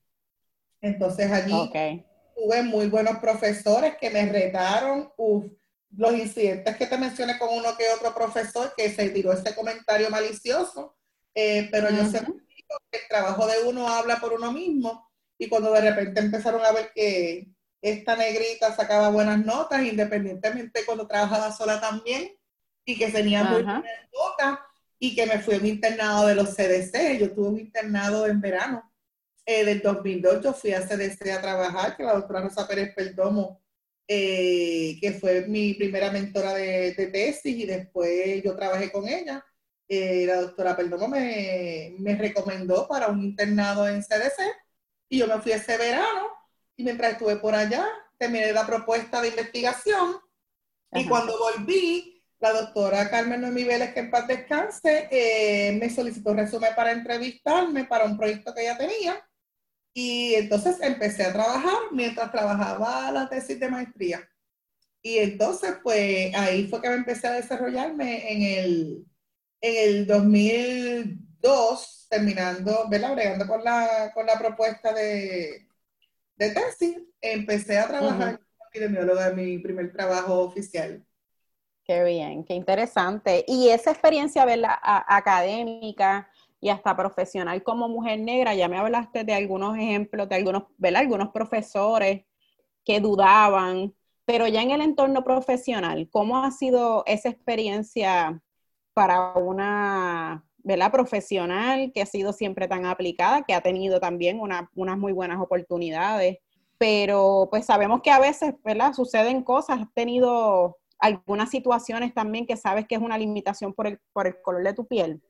Entonces 0.84 1.32
allí 1.32 1.70
tuve 2.36 2.62
muy 2.62 2.88
buenos 2.88 3.18
profesores 3.18 3.96
que 3.98 4.10
me 4.10 4.26
retaron, 4.26 5.10
uff 5.16 5.46
los 5.96 6.12
incidentes 6.12 6.76
que 6.76 6.86
te 6.86 6.98
mencioné 6.98 7.38
con 7.38 7.50
uno 7.52 7.76
que 7.76 7.84
otro 7.96 8.14
profesor 8.14 8.72
que 8.76 8.90
se 8.90 9.10
tiró 9.10 9.32
ese 9.32 9.54
comentario 9.54 10.10
malicioso, 10.10 10.96
eh, 11.34 11.68
pero 11.70 11.88
yo 11.90 12.04
sé 12.04 12.20
que 12.20 12.98
el 12.98 13.08
trabajo 13.08 13.46
de 13.46 13.62
uno 13.64 13.88
habla 13.88 14.16
por 14.16 14.32
uno 14.32 14.52
mismo 14.52 15.08
y 15.38 15.48
cuando 15.48 15.72
de 15.72 15.80
repente 15.80 16.20
empezaron 16.20 16.64
a 16.64 16.72
ver 16.72 16.90
que 16.92 17.46
esta 17.80 18.16
negrita 18.16 18.74
sacaba 18.74 19.10
buenas 19.10 19.44
notas, 19.44 19.82
independientemente 19.84 20.84
cuando 20.84 21.06
trabajaba 21.06 21.52
sola 21.52 21.80
también, 21.80 22.32
y 22.84 22.98
que 22.98 23.12
tenía 23.12 23.44
muy 23.44 23.62
buenas 23.62 23.84
notas, 24.12 24.58
y 24.98 25.14
que 25.14 25.26
me 25.26 25.38
fui 25.38 25.54
a 25.54 25.58
un 25.58 25.66
internado 25.66 26.26
de 26.26 26.34
los 26.34 26.54
CDC, 26.54 27.18
yo 27.20 27.32
tuve 27.32 27.48
un 27.48 27.60
internado 27.60 28.26
en 28.26 28.40
verano. 28.40 28.90
Eh, 29.46 29.64
del 29.64 29.82
2002 29.82 30.42
yo 30.42 30.52
fui 30.54 30.72
a 30.72 30.80
CDC 30.80 31.30
a 31.30 31.40
trabajar, 31.40 31.96
que 31.96 32.02
la 32.02 32.14
doctora 32.14 32.42
Rosa 32.42 32.66
Pérez 32.66 32.94
Perdomo 32.94 33.60
eh, 34.06 34.98
que 35.00 35.12
fue 35.12 35.46
mi 35.46 35.72
primera 35.74 36.10
mentora 36.10 36.52
de, 36.54 36.92
tesis 37.10 37.56
y 37.56 37.64
después 37.64 38.42
yo 38.42 38.54
trabajé 38.54 38.92
con 38.92 39.08
ella. 39.08 39.44
Eh, 39.88 40.24
la 40.26 40.42
doctora 40.42 40.76
Perdomo 40.76 41.08
me, 41.08 41.94
me, 41.98 42.14
recomendó 42.16 42.86
para 42.88 43.08
un 43.08 43.22
internado 43.22 43.88
en 43.88 44.02
CDC 44.02 44.40
y 45.08 45.18
yo 45.18 45.26
me 45.26 45.40
fui 45.40 45.52
ese 45.52 45.76
verano 45.78 46.28
y 46.76 46.84
mientras 46.84 47.12
estuve 47.12 47.36
por 47.36 47.54
allá 47.54 47.86
terminé 48.18 48.52
la 48.52 48.66
propuesta 48.66 49.20
de 49.20 49.28
investigación 49.28 50.16
y 50.92 51.06
cuando 51.06 51.36
volví, 51.36 52.22
la 52.38 52.52
doctora 52.52 53.10
Carmen 53.10 53.40
Noemí 53.40 53.64
Vélez, 53.64 53.92
que 53.94 54.00
en 54.00 54.10
paz 54.10 54.28
descanse, 54.28 55.08
eh, 55.10 55.72
me 55.72 55.90
solicitó 55.90 56.34
resumen 56.34 56.72
para 56.76 56.92
entrevistarme 56.92 57.84
para 57.84 58.04
un 58.04 58.16
proyecto 58.16 58.54
que 58.54 58.62
ella 58.62 58.78
tenía 58.78 59.26
y 59.94 60.34
entonces 60.34 60.80
empecé 60.82 61.24
a 61.24 61.32
trabajar 61.32 61.78
mientras 61.92 62.30
trabajaba 62.32 63.10
la 63.12 63.28
tesis 63.28 63.58
de 63.60 63.70
maestría. 63.70 64.28
Y 65.00 65.18
entonces, 65.18 65.76
pues 65.82 66.34
ahí 66.34 66.66
fue 66.66 66.82
que 66.82 66.88
me 66.88 66.96
empecé 66.96 67.28
a 67.28 67.32
desarrollarme 67.32 68.32
en 68.32 68.42
el, 68.42 69.06
en 69.60 69.88
el 69.88 70.06
2002, 70.06 72.06
terminando, 72.10 72.88
¿verdad? 72.88 73.14
Bregando 73.14 73.46
con 73.46 73.62
la, 73.62 74.10
con 74.12 74.26
la 74.26 74.38
propuesta 74.38 74.92
de, 74.92 75.68
de 76.36 76.50
tesis, 76.50 76.96
empecé 77.20 77.78
a 77.78 77.86
trabajar 77.86 78.38
como 78.38 78.68
epidemióloga 78.70 79.30
de 79.30 79.36
mi 79.36 79.58
primer 79.58 79.92
trabajo 79.92 80.40
oficial. 80.40 81.04
Qué 81.84 82.02
bien, 82.02 82.44
qué 82.44 82.54
interesante. 82.54 83.44
Y 83.46 83.68
esa 83.68 83.90
experiencia, 83.90 84.46
¿verdad? 84.46 84.74
académica, 84.82 86.30
y 86.64 86.70
hasta 86.70 86.96
profesional 86.96 87.62
como 87.62 87.90
mujer 87.90 88.18
negra. 88.20 88.54
Ya 88.54 88.68
me 88.68 88.78
hablaste 88.78 89.22
de 89.22 89.34
algunos 89.34 89.76
ejemplos, 89.76 90.30
de 90.30 90.36
algunos, 90.36 90.62
¿verdad? 90.78 91.02
Algunos 91.02 91.28
profesores 91.28 92.24
que 92.86 93.00
dudaban, 93.00 93.94
pero 94.24 94.48
ya 94.48 94.62
en 94.62 94.70
el 94.70 94.80
entorno 94.80 95.24
profesional, 95.24 96.08
¿cómo 96.10 96.42
ha 96.42 96.50
sido 96.50 97.04
esa 97.06 97.28
experiencia 97.28 98.40
para 98.94 99.34
una 99.34 100.42
¿verdad? 100.56 100.90
profesional 100.90 101.92
que 101.92 102.00
ha 102.00 102.06
sido 102.06 102.32
siempre 102.32 102.66
tan 102.66 102.86
aplicada, 102.86 103.42
que 103.42 103.52
ha 103.52 103.60
tenido 103.60 104.00
también 104.00 104.40
unas 104.40 104.98
muy 104.98 105.12
buenas 105.12 105.42
oportunidades? 105.42 106.38
Pero 106.78 107.48
pues 107.50 107.66
sabemos 107.66 108.00
que 108.00 108.10
a 108.10 108.20
veces, 108.20 108.54
¿verdad? 108.64 108.94
Suceden 108.94 109.42
cosas, 109.42 109.82
has 109.82 109.92
tenido 109.92 110.78
algunas 110.98 111.50
situaciones 111.50 112.14
también 112.14 112.46
que 112.46 112.56
sabes 112.56 112.86
que 112.86 112.94
es 112.94 113.02
una 113.02 113.18
limitación 113.18 113.74
por 113.74 113.86
el, 113.86 114.00
por 114.14 114.26
el 114.26 114.40
color 114.40 114.64
de 114.64 114.72
tu 114.72 114.86
piel. 114.86 115.20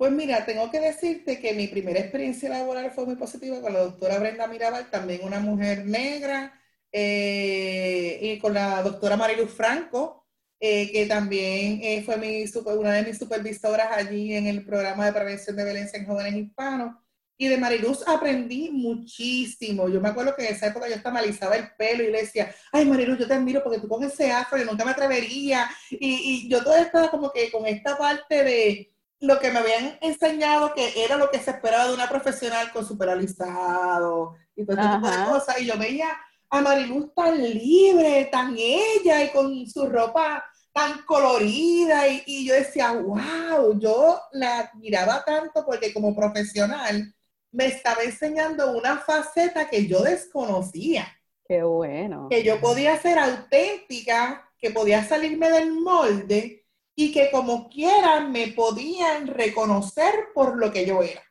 Pues 0.00 0.12
mira, 0.12 0.46
tengo 0.46 0.70
que 0.70 0.80
decirte 0.80 1.38
que 1.40 1.52
mi 1.52 1.66
primera 1.68 2.00
experiencia 2.00 2.48
laboral 2.48 2.90
fue 2.90 3.04
muy 3.04 3.16
positiva 3.16 3.60
con 3.60 3.74
la 3.74 3.80
doctora 3.80 4.18
Brenda 4.18 4.46
Mirabal, 4.46 4.88
también 4.88 5.20
una 5.24 5.40
mujer 5.40 5.84
negra, 5.84 6.58
eh, 6.90 8.18
y 8.22 8.38
con 8.38 8.54
la 8.54 8.82
doctora 8.82 9.18
Mariluz 9.18 9.50
Franco, 9.52 10.26
eh, 10.58 10.90
que 10.90 11.04
también 11.04 11.80
eh, 11.82 12.02
fue 12.02 12.16
mi 12.16 12.44
una 12.78 12.94
de 12.94 13.02
mis 13.02 13.18
supervisoras 13.18 13.88
allí 13.92 14.32
en 14.32 14.46
el 14.46 14.64
programa 14.64 15.04
de 15.04 15.12
prevención 15.12 15.54
de 15.56 15.64
violencia 15.64 15.98
en 15.98 16.06
jóvenes 16.06 16.34
hispanos. 16.34 16.96
Y 17.36 17.48
de 17.48 17.58
Mariluz 17.58 18.02
aprendí 18.08 18.70
muchísimo. 18.70 19.86
Yo 19.90 20.00
me 20.00 20.08
acuerdo 20.08 20.34
que 20.34 20.46
en 20.46 20.54
esa 20.54 20.68
época 20.68 20.88
yo 20.88 20.94
hasta 20.94 21.10
malizaba 21.10 21.56
el 21.56 21.72
pelo 21.76 22.04
y 22.04 22.10
le 22.10 22.22
decía, 22.22 22.54
ay 22.72 22.86
Mariluz, 22.86 23.18
yo 23.18 23.26
te 23.28 23.34
admiro 23.34 23.62
porque 23.62 23.80
tú 23.80 23.88
con 23.88 24.02
ese 24.02 24.32
afro, 24.32 24.56
yo 24.56 24.64
nunca 24.64 24.82
me 24.82 24.92
atrevería. 24.92 25.68
Y, 25.90 26.46
y 26.46 26.48
yo 26.48 26.64
todavía 26.64 26.86
estaba 26.86 27.10
como 27.10 27.30
que 27.30 27.50
con 27.50 27.66
esta 27.66 27.98
parte 27.98 28.44
de, 28.44 28.90
lo 29.20 29.38
que 29.38 29.50
me 29.50 29.58
habían 29.58 29.98
enseñado 30.00 30.74
que 30.74 31.04
era 31.04 31.16
lo 31.16 31.30
que 31.30 31.38
se 31.38 31.50
esperaba 31.50 31.86
de 31.86 31.94
una 31.94 32.08
profesional 32.08 32.72
con 32.72 32.86
su 32.86 32.96
alisado 33.02 34.34
y 34.56 34.64
todo 34.64 34.76
este 34.76 34.94
tipo 34.94 35.10
de 35.10 35.24
cosas. 35.26 35.60
Y 35.60 35.66
yo 35.66 35.78
veía 35.78 36.08
a 36.48 36.60
Mariluz 36.60 37.14
tan 37.14 37.40
libre, 37.40 38.28
tan 38.32 38.56
ella 38.56 39.22
y 39.24 39.30
con 39.30 39.66
su 39.66 39.86
ropa 39.86 40.44
tan 40.72 41.02
colorida 41.02 42.06
y, 42.08 42.22
y, 42.26 42.46
yo 42.46 42.54
decía, 42.54 42.92
wow, 42.92 43.78
yo 43.78 44.20
la 44.32 44.60
admiraba 44.60 45.24
tanto 45.24 45.66
porque 45.66 45.92
como 45.92 46.14
profesional 46.14 47.12
me 47.50 47.66
estaba 47.66 48.02
enseñando 48.02 48.76
una 48.76 48.98
faceta 48.98 49.68
que 49.68 49.86
yo 49.86 50.00
desconocía. 50.02 51.08
Qué 51.44 51.64
bueno. 51.64 52.28
Que 52.30 52.44
yo 52.44 52.60
podía 52.60 52.96
ser 53.00 53.18
auténtica, 53.18 54.48
que 54.58 54.70
podía 54.70 55.04
salirme 55.04 55.50
del 55.50 55.72
molde 55.72 56.59
y 57.00 57.12
que 57.12 57.30
como 57.30 57.70
quiera 57.70 58.20
me 58.20 58.48
podían 58.48 59.26
reconocer 59.26 60.12
por 60.34 60.58
lo 60.58 60.70
que 60.70 60.84
yo 60.84 61.02
era. 61.02 61.22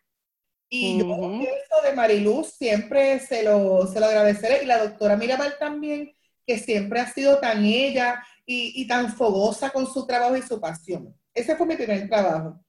Y 0.67 0.97
yo 0.97 1.41
eso 1.41 1.88
de 1.88 1.93
Mariluz 1.95 2.53
siempre 2.53 3.19
se 3.19 3.43
lo, 3.43 3.86
se 3.86 3.99
lo 3.99 4.08
agradeceré. 4.08 4.63
Y 4.63 4.65
la 4.65 4.84
doctora 4.84 5.15
Mirabal 5.15 5.58
también, 5.60 6.12
que 6.47 6.58
siempre 6.58 6.99
ha 6.99 7.13
sido 7.13 7.39
tan 7.39 7.63
ella 7.63 8.23
y, 8.47 8.82
y, 8.82 8.88
tan 8.88 9.13
fogosa 9.13 9.69
con 9.69 9.86
su 9.86 10.08
trabajo 10.08 10.36
y 10.36 10.41
su 10.41 10.60
pasión. 10.60 11.15
Ese 11.36 11.55
fue 11.55 11.67
mi 11.67 11.75
primer 11.75 12.10
trabajo. 12.10 12.60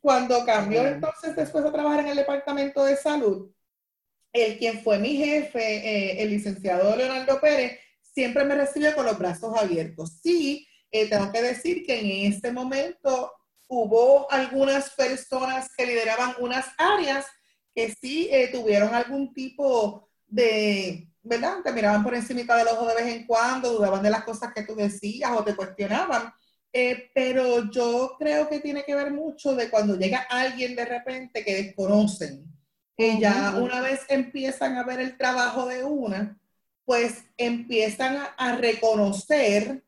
Cuando 0.00 0.44
cambió 0.44 0.84
entonces 0.84 1.36
después 1.36 1.62
de 1.62 1.70
trabajar 1.70 2.00
en 2.00 2.08
el 2.08 2.16
departamento 2.16 2.84
de 2.84 2.96
salud, 2.96 3.48
el 4.32 4.58
quien 4.58 4.80
fue 4.82 4.98
mi 4.98 5.14
jefe, 5.14 5.60
eh, 5.60 6.22
el 6.22 6.30
licenciado 6.30 6.96
Leonardo 6.96 7.40
Pérez, 7.40 7.78
siempre 8.00 8.44
me 8.44 8.56
recibió 8.56 8.92
con 8.96 9.06
los 9.06 9.16
brazos 9.16 9.56
abiertos. 9.56 10.18
Sí, 10.20 10.66
eh, 10.90 11.08
tengo 11.08 11.30
que 11.32 11.42
decir 11.42 11.84
que 11.86 12.00
en 12.00 12.32
este 12.32 12.52
momento 12.52 13.32
hubo 13.68 14.30
algunas 14.30 14.90
personas 14.90 15.70
que 15.76 15.86
lideraban 15.86 16.34
unas 16.40 16.66
áreas 16.76 17.26
que 17.74 17.94
sí 17.94 18.28
eh, 18.30 18.48
tuvieron 18.52 18.94
algún 18.94 19.32
tipo 19.32 20.08
de, 20.26 21.08
¿verdad? 21.22 21.58
Te 21.62 21.72
miraban 21.72 22.02
por 22.02 22.14
encima 22.14 22.56
del 22.56 22.68
ojo 22.68 22.86
de 22.86 22.96
vez 22.96 23.14
en 23.14 23.26
cuando, 23.26 23.72
dudaban 23.72 24.02
de 24.02 24.10
las 24.10 24.24
cosas 24.24 24.52
que 24.52 24.64
tú 24.64 24.74
decías 24.74 25.30
o 25.32 25.44
te 25.44 25.54
cuestionaban. 25.54 26.32
Eh, 26.72 27.10
pero 27.14 27.70
yo 27.70 28.16
creo 28.18 28.48
que 28.48 28.60
tiene 28.60 28.84
que 28.84 28.94
ver 28.94 29.12
mucho 29.12 29.54
de 29.54 29.70
cuando 29.70 29.96
llega 29.96 30.26
alguien 30.28 30.74
de 30.74 30.84
repente 30.84 31.44
que 31.44 31.62
desconocen. 31.62 32.44
que 32.96 33.18
ya 33.18 33.54
una 33.56 33.80
vez 33.80 34.00
empiezan 34.08 34.76
a 34.76 34.84
ver 34.84 35.00
el 35.00 35.16
trabajo 35.16 35.66
de 35.66 35.84
una, 35.84 36.38
pues 36.84 37.24
empiezan 37.36 38.16
a, 38.16 38.24
a 38.36 38.56
reconocer 38.56 39.82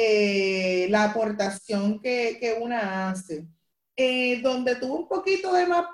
eh, 0.00 0.86
la 0.90 1.02
aportación 1.02 2.00
que, 2.00 2.38
que 2.38 2.52
una 2.52 3.10
hace. 3.10 3.48
Eh, 3.96 4.40
donde 4.42 4.76
tuvo 4.76 4.94
un 4.94 5.08
poquito 5.08 5.52
de 5.52 5.66
más, 5.66 5.86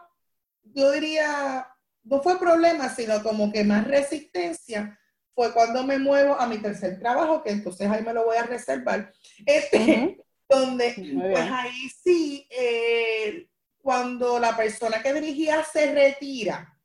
yo 0.63 0.93
diría, 0.93 1.67
no 2.03 2.23
fue 2.23 2.39
problema, 2.39 2.95
sino 2.95 3.23
como 3.23 3.51
que 3.51 3.65
más 3.65 3.87
resistencia 3.87 5.01
fue 5.35 5.55
cuando 5.55 5.85
me 5.85 5.99
muevo 5.99 6.39
a 6.39 6.47
mi 6.47 6.59
tercer 6.59 6.99
trabajo, 6.99 7.43
que 7.43 7.53
entonces 7.53 7.91
ahí 7.91 8.03
me 8.03 8.13
lo 8.13 8.27
voy 8.27 8.37
a 8.37 8.43
reservar, 8.43 9.11
este, 9.47 10.23
donde 10.51 10.93
pues 11.15 11.51
ahí 11.51 11.89
sí, 12.03 12.47
eh, 12.51 13.49
cuando 13.79 14.39
la 14.39 14.55
persona 14.55 15.03
que 15.03 15.15
dirigía 15.15 15.65
se 15.65 15.95
retira, 15.95 16.79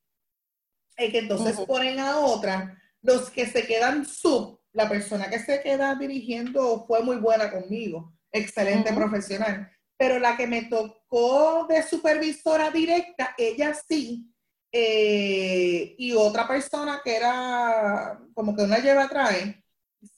y 0.98 1.12
que 1.12 1.20
entonces 1.20 1.60
ponen 1.68 2.00
a 2.00 2.20
otra, 2.20 2.82
los 3.02 3.30
que 3.30 3.46
se 3.46 3.68
quedan 3.68 4.06
sub, 4.06 4.59
la 4.74 4.88
persona 4.88 5.30
que 5.30 5.40
se 5.40 5.62
queda 5.62 5.96
dirigiendo 5.96 6.86
fue 6.88 7.04
muy 7.04 7.18
buena 7.18 7.52
conmigo, 7.52 8.14
excelente 8.32 8.94
profesional, 8.94 9.70
pero 9.98 10.20
la 10.20 10.38
que 10.38 10.48
me 10.48 10.64
tocó 10.64 11.66
de 11.68 11.84
supervisora 11.84 12.70
directa, 12.72 13.34
ella 13.38 13.74
sí, 13.74 14.32
eh, 14.72 15.96
y 15.98 16.14
otra 16.14 16.48
persona 16.48 17.02
que 17.04 17.16
era 17.16 18.20
como 18.34 18.56
que 18.56 18.64
una 18.64 18.78
lleva 18.80 19.10
trae, 19.10 19.64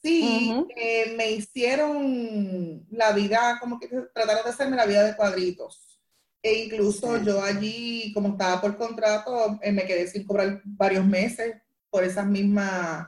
sí, 0.02 0.54
eh, 0.76 1.14
me 1.16 1.32
hicieron 1.32 2.86
la 2.92 3.14
vida, 3.14 3.58
como 3.60 3.80
que 3.80 3.88
trataron 4.14 4.44
de 4.44 4.50
hacerme 4.50 4.76
la 4.76 4.86
vida 4.86 5.04
de 5.04 5.16
cuadritos. 5.16 6.00
E 6.44 6.66
incluso 6.66 7.18
yo 7.24 7.42
allí, 7.42 8.12
como 8.14 8.30
estaba 8.30 8.60
por 8.60 8.76
contrato, 8.76 9.60
eh, 9.62 9.72
me 9.72 9.86
quedé 9.86 10.08
sin 10.08 10.26
cobrar 10.26 10.60
varios 10.66 11.06
meses 11.06 11.56
por 11.90 12.04
esas 12.04 12.26
mismas 12.26 13.08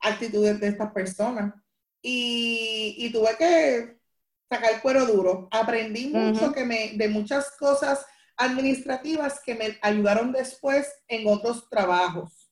actitudes 0.00 0.60
de 0.60 0.68
estas 0.68 0.92
personas. 0.92 1.54
Y, 2.02 2.94
y 2.98 3.12
tuve 3.12 3.36
que 3.38 4.00
sacar 4.50 4.74
el 4.74 4.80
cuero 4.80 5.06
duro. 5.06 5.48
Aprendí 5.50 6.08
mucho 6.08 6.52
que 6.52 6.64
me, 6.64 6.92
de 6.94 7.08
muchas 7.08 7.50
cosas 7.56 8.04
administrativas 8.36 9.40
que 9.44 9.54
me 9.54 9.78
ayudaron 9.82 10.32
después 10.32 10.90
en 11.08 11.28
otros 11.28 11.68
trabajos. 11.68 12.50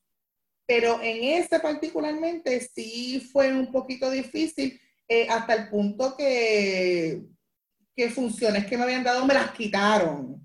Pero 0.65 1.01
en 1.01 1.41
este 1.41 1.59
particularmente 1.59 2.61
sí 2.73 3.27
fue 3.31 3.51
un 3.51 3.71
poquito 3.71 4.09
difícil 4.11 4.79
eh, 5.07 5.27
hasta 5.27 5.55
el 5.55 5.69
punto 5.69 6.15
que, 6.15 7.23
que 7.95 8.09
funciones 8.11 8.67
que 8.67 8.77
me 8.77 8.83
habían 8.83 9.03
dado 9.03 9.25
me 9.25 9.33
las 9.33 9.51
quitaron. 9.51 10.39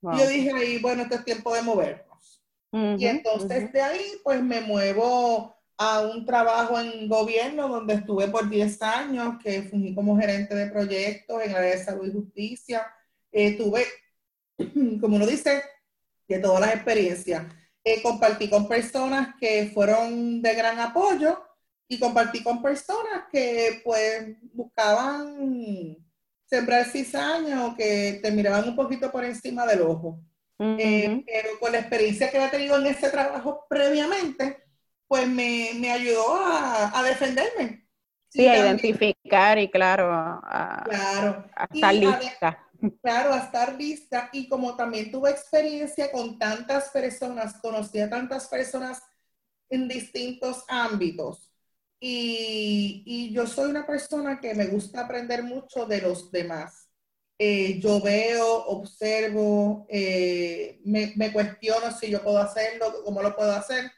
Yo 0.00 0.28
dije 0.28 0.52
ahí, 0.54 0.78
bueno, 0.78 1.02
esto 1.02 1.16
es 1.16 1.24
tiempo 1.24 1.52
de 1.54 1.62
movernos. 1.62 2.42
y 2.72 3.06
entonces 3.06 3.72
de 3.72 3.80
ahí 3.80 4.04
pues 4.22 4.42
me 4.42 4.60
muevo 4.60 5.56
a 5.76 6.00
un 6.02 6.24
trabajo 6.24 6.78
en 6.80 7.08
gobierno 7.08 7.68
donde 7.68 7.94
estuve 7.94 8.28
por 8.28 8.48
10 8.48 8.82
años, 8.82 9.36
que 9.42 9.62
fungí 9.62 9.94
como 9.94 10.18
gerente 10.18 10.54
de 10.54 10.70
proyectos 10.70 11.42
en 11.42 11.52
la 11.52 11.58
área 11.58 11.76
de 11.76 11.84
salud 11.84 12.06
y 12.06 12.12
justicia. 12.12 12.86
Eh, 13.32 13.56
tuve 13.56 13.84
como 15.00 15.16
uno 15.16 15.26
dice, 15.26 15.62
de 16.28 16.38
todas 16.38 16.60
las 16.60 16.74
experiencias. 16.74 17.44
Eh, 17.82 18.02
compartí 18.02 18.48
con 18.48 18.66
personas 18.66 19.34
que 19.38 19.70
fueron 19.74 20.40
de 20.40 20.54
gran 20.54 20.78
apoyo 20.78 21.42
y 21.86 21.98
compartí 21.98 22.42
con 22.42 22.62
personas 22.62 23.24
que 23.30 23.82
pues 23.84 24.36
buscaban 24.52 25.98
sembrar 26.46 26.86
cizaña 26.86 27.66
o 27.66 27.76
que 27.76 28.20
te 28.22 28.30
miraban 28.30 28.68
un 28.68 28.76
poquito 28.76 29.10
por 29.10 29.24
encima 29.24 29.66
del 29.66 29.82
ojo. 29.82 30.20
Eh, 30.58 31.22
pero 31.26 31.58
con 31.58 31.72
la 31.72 31.80
experiencia 31.80 32.30
que 32.30 32.38
había 32.38 32.50
tenido 32.50 32.78
en 32.78 32.86
ese 32.86 33.10
trabajo 33.10 33.66
previamente, 33.68 34.63
pues 35.14 35.28
me, 35.28 35.70
me 35.76 35.92
ayudó 35.92 36.34
a, 36.34 36.98
a 36.98 37.02
defenderme. 37.04 37.86
Sí, 38.28 38.48
a 38.48 38.58
identificar 38.58 39.56
y 39.60 39.70
claro, 39.70 40.12
a, 40.12 40.82
claro. 40.90 41.44
a 41.54 41.68
estar 41.72 41.94
lista. 41.94 42.60
Claro, 43.00 43.32
a 43.32 43.38
estar 43.38 43.74
lista 43.76 44.28
y 44.32 44.48
como 44.48 44.74
también 44.76 45.12
tuve 45.12 45.30
experiencia 45.30 46.10
con 46.10 46.36
tantas 46.36 46.90
personas, 46.90 47.54
conocí 47.62 48.00
a 48.00 48.10
tantas 48.10 48.48
personas 48.48 49.00
en 49.70 49.86
distintos 49.86 50.64
ámbitos 50.68 51.50
y, 52.00 53.04
y 53.06 53.32
yo 53.32 53.46
soy 53.46 53.70
una 53.70 53.86
persona 53.86 54.40
que 54.40 54.52
me 54.54 54.66
gusta 54.66 55.02
aprender 55.02 55.44
mucho 55.44 55.86
de 55.86 56.02
los 56.02 56.30
demás. 56.32 56.90
Eh, 57.38 57.78
yo 57.78 58.00
veo, 58.02 58.66
observo, 58.66 59.86
eh, 59.88 60.80
me, 60.84 61.12
me, 61.16 61.32
cuestiono 61.32 61.90
si 61.92 62.10
yo 62.10 62.22
puedo 62.22 62.38
hacerlo, 62.38 62.86
cómo 63.04 63.22
lo 63.22 63.34
puedo 63.34 63.52
hacer. 63.52 63.90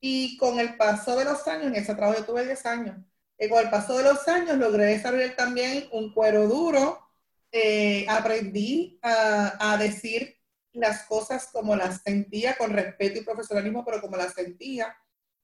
Y 0.00 0.36
con 0.36 0.60
el 0.60 0.76
paso 0.76 1.16
de 1.16 1.24
los 1.24 1.46
años, 1.48 1.66
en 1.66 1.76
ese 1.76 1.94
trabajo 1.94 2.20
yo 2.20 2.26
tuve 2.26 2.44
10 2.44 2.66
años, 2.66 2.96
y 3.38 3.48
con 3.48 3.62
el 3.64 3.70
paso 3.70 3.98
de 3.98 4.04
los 4.04 4.26
años 4.28 4.56
logré 4.56 4.84
desarrollar 4.86 5.36
también 5.36 5.88
un 5.92 6.12
cuero 6.12 6.46
duro, 6.48 7.06
eh, 7.52 8.06
aprendí 8.08 8.98
a, 9.02 9.76
decir 9.78 10.36
las 10.72 11.04
cosas 11.04 11.48
como 11.52 11.76
las 11.76 12.02
sentía, 12.02 12.56
con 12.56 12.70
respeto 12.72 13.18
y 13.20 13.24
profesionalismo, 13.24 13.84
pero 13.84 14.00
como 14.00 14.16
las 14.16 14.34
sentía. 14.34 14.96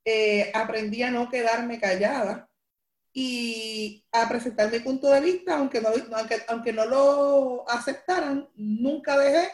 Eh, 0.04 0.50
aprendí 0.54 1.02
a 1.02 1.10
no 1.10 1.30
quedarme 1.30 1.80
callada 1.80 2.50
y 3.12 4.04
a 4.12 4.28
presentar 4.28 4.70
mi 4.70 4.80
punto 4.80 5.10
de 5.10 5.20
vista, 5.20 5.56
aunque 5.58 5.80
no, 5.80 5.90
aunque, 6.16 6.42
aunque 6.48 6.72
no 6.72 6.86
lo 6.86 7.70
aceptaran, 7.70 8.48
nunca 8.56 9.18
dejé 9.18 9.48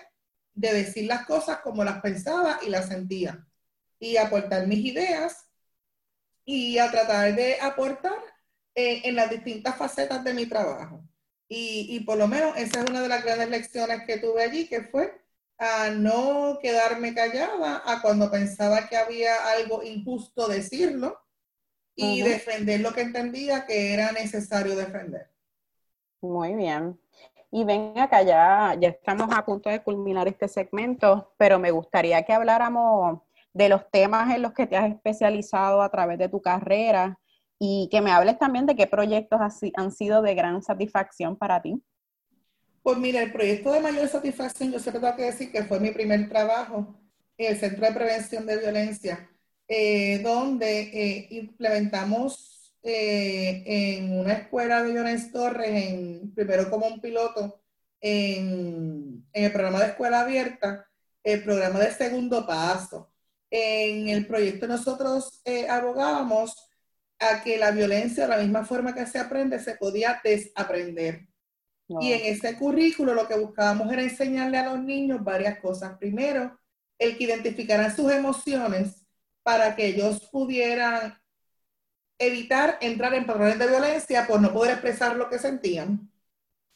de 0.55 0.73
decir 0.75 1.07
las 1.07 1.27
cosas 1.27 1.61
como 1.61 1.85
las 1.85 2.01
pensaba 2.01 2.59
y 2.67 2.71
las 2.71 2.89
sentía. 2.89 3.48
Y 3.99 4.17
aportar 4.17 4.67
mis 4.67 4.85
ideas 4.85 5.49
y 6.45 6.79
a 6.79 6.91
tratar 6.91 7.35
de 7.35 7.61
aportar 7.61 8.19
en 8.75 9.17
las 9.17 9.29
distintas 9.29 9.77
facetas 9.77 10.23
de 10.23 10.35
mi 10.35 10.47
trabajo. 10.47 11.03
Y, 11.49 12.01
por 12.01 12.19
lo 12.19 12.29
menos 12.29 12.57
esa 12.57 12.81
es 12.81 12.91
una 12.91 13.01
de 13.01 13.09
las 13.09 13.25
grandes 13.25 13.49
lecciones 13.49 14.03
que 14.07 14.19
tuve 14.19 14.43
allí, 14.43 14.69
que 14.69 14.83
fue 14.83 15.13
a 15.59 15.91
no 15.91 16.59
quedarme 16.63 17.15
callada 17.15 17.83
a 17.85 18.01
cuando 18.01 18.31
pensaba 18.31 18.89
que 18.89 18.97
había 18.97 19.35
algo 19.51 19.83
injusto 19.83 20.47
decirlo 20.47 21.19
y 21.97 22.23
defender 22.23 22.81
lo 22.81 22.93
que 22.93 23.01
entendía 23.01 23.67
que 23.67 23.93
era 23.93 24.13
necesario 24.13 24.77
defender. 24.77 25.33
Muy 26.21 26.55
bien. 26.55 27.01
Y 27.51 27.65
ven 27.65 27.99
acá, 27.99 28.23
ya, 28.23 28.77
ya 28.79 28.91
estamos 28.91 29.29
a 29.35 29.45
punto 29.45 29.71
de 29.71 29.83
culminar 29.83 30.29
este 30.29 30.47
segmento, 30.47 31.35
pero 31.39 31.59
me 31.59 31.71
gustaría 31.71 32.23
que 32.23 32.33
habláramos 32.33 33.21
de 33.59 33.69
los 33.69 33.91
temas 33.91 34.33
en 34.33 34.43
los 34.43 34.53
que 34.55 34.69
te 34.69 34.77
has 34.77 34.89
especializado 34.89 35.83
a 35.83 35.91
través 35.91 36.17
de 36.17 36.29
tu 36.29 36.41
carrera 36.41 37.19
y 37.59 37.89
que 37.91 38.01
me 38.01 38.13
hables 38.13 38.39
también 38.39 38.67
de 38.67 38.77
qué 38.77 38.87
proyectos 38.87 39.41
han 39.75 39.91
sido 39.91 40.23
de 40.23 40.37
gran 40.37 40.63
satisfacción 40.63 41.37
para 41.37 41.61
ti. 41.61 41.83
Pues 42.85 42.97
mira, 42.99 43.21
el 43.21 43.33
proyecto 43.33 43.73
de 43.73 43.81
mayor 43.81 44.07
satisfacción, 44.07 44.71
yo 44.71 44.79
siempre 44.79 45.01
tengo 45.01 45.17
que 45.17 45.25
decir 45.25 45.51
que 45.51 45.65
fue 45.65 45.81
mi 45.81 45.91
primer 45.91 46.29
trabajo 46.29 47.01
en 47.37 47.53
el 47.53 47.59
Centro 47.59 47.85
de 47.85 47.93
Prevención 47.93 48.47
de 48.47 48.59
Violencia, 48.59 49.29
eh, 49.67 50.21
donde 50.21 50.83
eh, 50.83 51.27
implementamos 51.31 52.73
eh, 52.85 53.65
en 53.67 54.21
una 54.21 54.35
escuela 54.35 54.85
de 54.85 54.97
Jones 54.97 55.33
Torres, 55.33 55.69
en, 55.69 56.33
primero 56.33 56.71
como 56.71 56.87
un 56.87 57.01
piloto, 57.01 57.61
en, 58.01 59.27
en 59.33 59.45
el 59.45 59.53
programa 59.53 59.81
de 59.81 59.87
escuela 59.87 60.21
abierta, 60.21 60.87
el 61.25 61.43
programa 61.43 61.81
de 61.81 61.91
segundo 61.91 62.47
paso. 62.47 63.11
En 63.51 64.09
el 64.09 64.27
proyecto 64.27 64.67
nosotros 64.67 65.43
abogábamos 65.69 66.55
a 67.19 67.43
que 67.43 67.59
la 67.59 67.71
violencia, 67.71 68.25
de 68.25 68.37
la 68.37 68.43
misma 68.43 68.65
forma 68.65 68.95
que 68.95 69.07
se 69.07 69.19
aprende, 69.19 69.59
se 69.59 69.77
podía 69.77 70.21
desaprender. 70.23 71.27
Y 72.01 72.13
en 72.13 72.35
ese 72.35 72.57
currículo 72.57 73.15
lo 73.15 73.27
que 73.27 73.39
buscábamos 73.39 73.91
era 73.91 74.03
enseñarle 74.03 74.59
a 74.59 74.75
los 74.75 74.85
niños 74.85 75.25
varias 75.25 75.59
cosas. 75.59 75.97
Primero, 75.99 76.59
el 76.99 77.17
que 77.17 77.25
identificaran 77.25 77.95
sus 77.95 78.13
emociones 78.13 79.07
para 79.43 79.75
que 79.75 79.87
ellos 79.87 80.29
pudieran 80.31 81.19
evitar 82.19 82.77
entrar 82.83 83.15
en 83.15 83.25
patrones 83.25 83.59
de 83.59 83.69
violencia 83.69 84.27
por 84.27 84.41
no 84.41 84.53
poder 84.53 84.73
expresar 84.73 85.17
lo 85.17 85.31
que 85.31 85.39
sentían. 85.39 86.13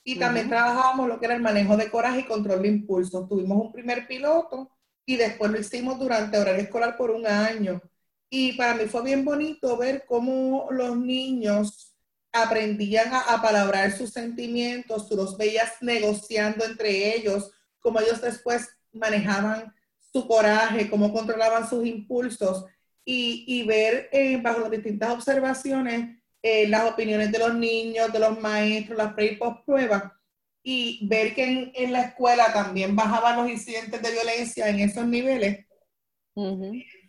Y 0.03 0.19
también 0.19 0.49
trabajábamos 0.49 1.07
lo 1.07 1.21
que 1.21 1.27
era 1.27 1.35
el 1.35 1.43
manejo 1.43 1.77
de 1.77 1.91
coraje 1.91 2.21
y 2.21 2.25
control 2.25 2.63
de 2.63 2.69
impulsos. 2.69 3.29
Tuvimos 3.29 3.67
un 3.67 3.73
primer 3.73 4.07
piloto 4.09 4.71
y 5.07 5.17
después 5.17 5.51
lo 5.51 5.59
hicimos 5.59 5.99
durante 5.99 6.39
horario 6.39 6.63
escolar 6.63 6.97
por 6.97 7.11
un 7.11 7.27
año. 7.27 7.81
Y 8.31 8.53
para 8.53 8.75
mí 8.75 8.87
fue 8.87 9.03
bien 9.03 9.25
bonito 9.25 9.77
ver 9.77 10.05
cómo 10.07 10.69
los 10.71 10.97
niños 10.97 11.95
aprendían 12.33 13.13
a, 13.13 13.43
palabrar 13.43 13.93
sus 13.93 14.11
sentimientos, 14.11 15.09
tú 15.09 15.17
los 15.17 15.37
veías 15.37 15.73
negociando 15.83 16.65
entre 16.65 17.15
ellos, 17.15 17.51
cómo 17.79 18.01
ellos 18.01 18.23
después 18.23 18.69
manejaban 18.93 19.75
su 20.13 20.27
coraje, 20.27 20.89
cómo 20.89 21.13
controlaban 21.13 21.69
sus 21.69 21.87
impulsos 21.87 22.65
y, 23.05 23.65
ver 23.67 24.09
eh, 24.13 24.41
bajo 24.41 24.61
las 24.61 24.71
distintas 24.71 25.11
observaciones 25.11 26.23
eh, 26.43 26.67
las 26.69 26.91
opiniones 26.91 27.31
de 27.31 27.39
los 27.39 27.55
niños, 27.55 28.13
de 28.13 28.19
los 28.19 28.41
maestros, 28.41 28.99
las 28.99 29.15
pre 29.15 29.27
y 29.27 29.37
post 29.37 29.65
pruebas 29.65 30.05
y 30.63 31.07
ver 31.09 31.35
que 31.35 31.73
en, 31.75 31.93
la 31.93 32.03
escuela 32.03 32.53
también 32.53 32.95
bajaban 32.95 33.37
los 33.37 33.51
incidentes 33.51 34.01
de 34.01 34.13
violencia 34.13 34.69
en 34.69 34.81
esos 34.81 35.07
niveles 35.07 35.67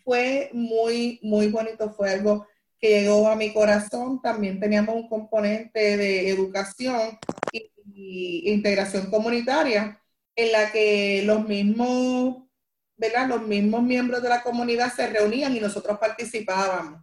fue 0.03 0.49
muy, 0.53 1.19
muy 1.23 1.47
bonito, 1.47 1.93
fue 1.93 2.11
algo 2.11 2.47
que 2.79 3.01
llegó 3.01 3.29
a 3.29 3.35
mi 3.35 3.53
corazón. 3.53 4.21
También 4.21 4.59
teníamos 4.59 4.95
un 4.95 5.07
componente 5.07 5.97
de 5.97 6.29
educación 6.29 7.17
y, 7.51 8.51
integración 8.51 9.09
comunitaria 9.09 10.01
en 10.35 10.51
la 10.51 10.71
que 10.71 11.23
los 11.25 11.47
mismos 11.47 12.43
¿verdad? 12.95 13.27
Los 13.27 13.41
mismos 13.41 13.83
miembros 13.83 14.21
de 14.21 14.29
la 14.29 14.43
comunidad 14.43 14.93
se 14.93 15.07
reunían 15.07 15.55
y 15.55 15.59
nosotros 15.59 15.97
participábamos. 15.99 17.01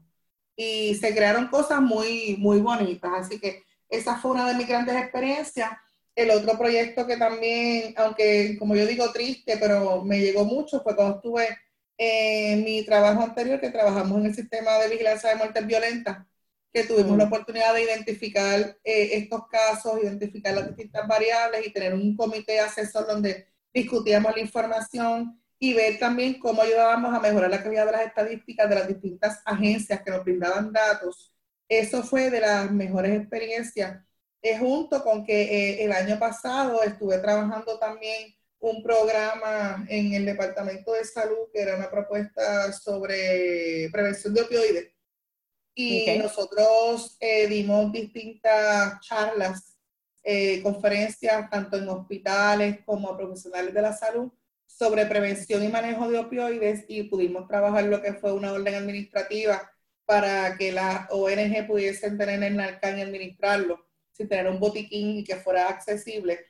Y 0.57 0.95
se 0.95 1.15
crearon 1.15 1.49
cosas 1.49 1.81
muy, 1.81 2.37
muy 2.39 2.61
bonitas. 2.61 3.11
Así 3.15 3.39
que 3.39 3.65
esa 3.89 4.17
fue 4.17 4.31
una 4.31 4.47
de 4.49 4.55
mis 4.55 4.69
grandes 4.69 4.97
experiencias. 4.97 5.71
El 6.14 6.31
otro 6.31 6.59
proyecto 6.59 7.07
que 7.07 7.16
también, 7.16 7.94
aunque 7.96 8.57
como 8.59 8.75
yo 8.75 8.87
digo 8.87 9.11
triste, 9.12 9.57
pero 9.59 10.05
me 10.05 10.20
llegó 10.20 10.44
mucho, 10.44 10.83
fue 10.83 10.96
cuando 10.96 11.16
estuve 11.16 11.49
en 11.96 12.64
mi 12.64 12.85
trabajo 12.85 13.23
anterior, 13.23 13.61
que 13.61 13.70
trabajamos 13.70 14.18
en 14.18 14.27
el 14.27 14.35
sistema 14.35 14.79
de 14.79 14.88
vigilancia 14.88 15.31
de 15.31 15.37
muertes 15.37 15.66
violentas, 15.66 16.27
que 16.73 16.85
tuvimos 16.85 17.16
la 17.18 17.25
oportunidad 17.25 17.75
de 17.75 17.83
identificar 17.85 18.61
eh, 18.85 19.11
estos 19.12 19.46
casos, 19.49 20.03
identificar 20.03 20.55
las 20.55 20.68
distintas 20.68 21.07
variables 21.07 21.66
y 21.66 21.73
tener 21.73 21.94
un 21.94 22.16
comité 22.16 22.61
asesor 22.61 23.07
donde 23.07 23.49
discutíamos 23.73 24.35
la 24.35 24.40
información 24.40 25.40
y 25.59 25.75
ver 25.75 25.99
también 25.99 26.38
cómo 26.38 26.62
ayudábamos 26.62 27.14
a 27.14 27.20
mejorar 27.20 27.51
la 27.51 27.62
calidad 27.62 27.87
de 27.87 27.92
las 27.92 28.07
estadísticas 28.07 28.68
de 28.68 28.75
las 28.75 28.88
distintas 28.88 29.42
agencias 29.44 30.03
que 30.03 30.11
nos 30.11 30.25
brindaban 30.25 30.73
datos. 30.73 31.35
Eso 31.68 32.03
fue 32.03 32.31
de 32.31 32.40
las 32.40 32.70
mejores 32.70 33.20
experiencias, 33.20 34.03
eh, 34.42 34.57
junto 34.57 35.03
con 35.05 35.24
que 35.24 35.42
eh, 35.42 35.85
el 35.85 35.92
año 35.92 36.18
pasado 36.18 36.83
estuve 36.83 37.18
trabajando 37.18 37.79
también 37.79 38.35
un 38.59 38.83
programa 38.83 39.85
en 39.88 40.14
el 40.14 40.24
Departamento 40.24 40.92
de 40.92 41.05
Salud, 41.05 41.48
que 41.53 41.61
era 41.61 41.76
una 41.76 41.90
propuesta 41.90 42.72
sobre 42.72 43.88
prevención 43.92 44.33
de 44.35 44.42
opioides. 44.42 44.92
Y 45.74 46.18
nosotros 46.18 47.16
eh, 47.20 47.46
dimos 47.46 47.92
distintas 47.92 49.00
charlas, 49.00 49.76
conferencias, 50.62 51.48
tanto 51.48 51.79
en 51.79 51.88
hospitales 51.88 52.81
como 52.85 53.09
a 53.09 53.16
profesionales 53.16 53.72
de 53.72 53.81
la 53.81 53.94
salud, 53.94 54.31
sobre 54.66 55.07
prevención 55.07 55.64
y 55.64 55.68
manejo 55.68 56.11
de 56.11 56.18
opioides 56.18 56.85
y 56.88 57.05
pudimos 57.05 57.48
trabajar 57.48 57.85
lo 57.85 58.03
que 58.03 58.12
fue 58.12 58.33
una 58.33 58.53
orden 58.53 58.74
administrativa 58.74 59.70
para 60.05 60.57
que 60.59 60.72
las 60.72 61.07
ONG 61.11 61.66
pudiesen 61.66 62.18
tener 62.18 62.42
el 62.42 62.57
NARCAN 62.57 62.98
y 62.98 63.03
administrarlo 63.03 63.89
sin 64.12 64.29
tener 64.29 64.49
un 64.49 64.61
botiquín 64.61 65.18
y 65.18 65.25
que 65.25 65.37
fuera 65.37 65.68
accesible. 65.68 66.46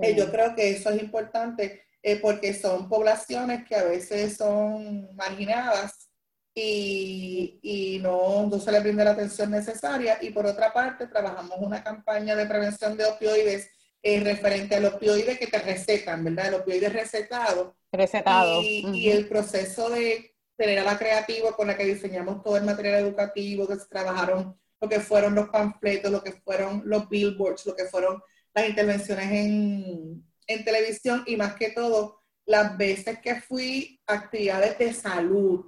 Eh, 0.00 0.14
yo 0.14 0.30
creo 0.30 0.54
que 0.54 0.70
eso 0.70 0.90
es 0.90 1.02
importante 1.02 1.82
eh, 2.02 2.16
porque 2.20 2.54
son 2.54 2.88
poblaciones 2.88 3.66
que 3.66 3.74
a 3.74 3.84
veces 3.84 4.36
son 4.36 5.14
marginadas 5.16 6.08
y, 6.54 7.58
y 7.62 7.98
no, 8.00 8.46
no, 8.46 8.58
se 8.58 8.72
les 8.72 8.82
brinda 8.82 9.04
la 9.04 9.12
atención 9.12 9.50
necesaria. 9.50 10.18
Y 10.20 10.30
por 10.30 10.46
otra 10.46 10.72
parte, 10.72 11.06
trabajamos 11.06 11.58
una 11.60 11.82
campaña 11.82 12.34
de 12.36 12.46
prevención 12.46 12.96
de 12.96 13.06
opioides 13.06 13.70
eh, 14.02 14.20
referente 14.20 14.76
al 14.76 14.84
opioide 14.84 15.38
que 15.38 15.48
te 15.48 15.58
recetan, 15.58 16.22
¿verdad? 16.22 16.48
El 16.48 16.54
opioide 16.54 16.88
recetado. 16.88 17.76
Recetado. 17.90 18.62
Y, 18.62 19.10
el 19.10 19.28
proceso 19.28 19.90
de 19.90 20.36
tener 20.56 20.78
a 20.78 20.84
la 20.84 20.98
creativa 20.98 21.52
con 21.52 21.66
la 21.66 21.76
que 21.76 21.84
diseñamos 21.84 22.42
todo 22.42 22.56
el 22.56 22.64
material 22.64 23.02
educativo, 23.02 23.66
que 23.66 23.76
se 23.76 23.86
trabajaron 23.86 24.58
lo 24.80 24.88
que 24.88 25.00
fueron 25.00 25.34
los 25.34 25.48
panfletos, 25.48 26.10
lo 26.10 26.22
que 26.22 26.32
fueron 26.32 26.82
los 26.84 27.08
billboards, 27.08 27.66
lo 27.66 27.74
que 27.74 27.86
fueron 27.86 28.22
las 28.54 28.68
intervenciones 28.68 29.30
en, 29.30 30.24
en 30.46 30.64
televisión 30.64 31.24
y 31.26 31.36
más 31.36 31.54
que 31.54 31.70
todo, 31.70 32.22
las 32.46 32.76
veces 32.78 33.18
que 33.20 33.40
fui 33.40 34.00
a 34.06 34.14
actividades 34.14 34.78
de 34.78 34.92
salud 34.92 35.66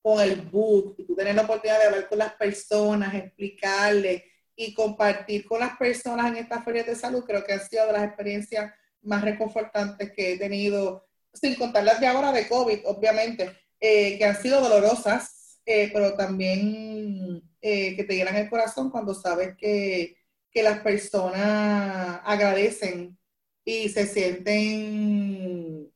con 0.00 0.20
el 0.20 0.40
book 0.42 0.96
y 0.98 1.04
tú 1.04 1.14
tener 1.14 1.34
la 1.34 1.42
oportunidad 1.42 1.78
de 1.78 1.86
hablar 1.86 2.08
con 2.08 2.18
las 2.18 2.34
personas, 2.34 3.14
explicarles, 3.14 4.22
y 4.56 4.74
compartir 4.74 5.46
con 5.46 5.60
las 5.60 5.76
personas 5.76 6.28
en 6.28 6.36
estas 6.36 6.64
ferias 6.64 6.86
de 6.86 6.94
salud, 6.94 7.24
creo 7.24 7.44
que 7.44 7.52
ha 7.52 7.58
sido 7.58 7.86
de 7.86 7.92
las 7.92 8.04
experiencias 8.04 8.72
más 9.02 9.22
reconfortantes 9.22 10.12
que 10.12 10.32
he 10.32 10.38
tenido, 10.38 11.06
sin 11.32 11.54
contar 11.54 11.84
las 11.84 12.00
de 12.00 12.06
ahora 12.06 12.32
de 12.32 12.48
COVID, 12.48 12.80
obviamente, 12.84 13.56
eh, 13.80 14.18
que 14.18 14.24
han 14.24 14.40
sido 14.40 14.60
dolorosas, 14.60 15.41
eh, 15.64 15.90
pero 15.92 16.14
también 16.14 17.42
eh, 17.60 17.96
que 17.96 18.04
te 18.04 18.16
llenan 18.16 18.36
el 18.36 18.50
corazón 18.50 18.90
cuando 18.90 19.14
sabes 19.14 19.56
que, 19.56 20.16
que 20.50 20.62
las 20.62 20.80
personas 20.80 22.20
agradecen 22.24 23.18
y 23.64 23.88
se 23.88 24.06
sienten 24.06 25.92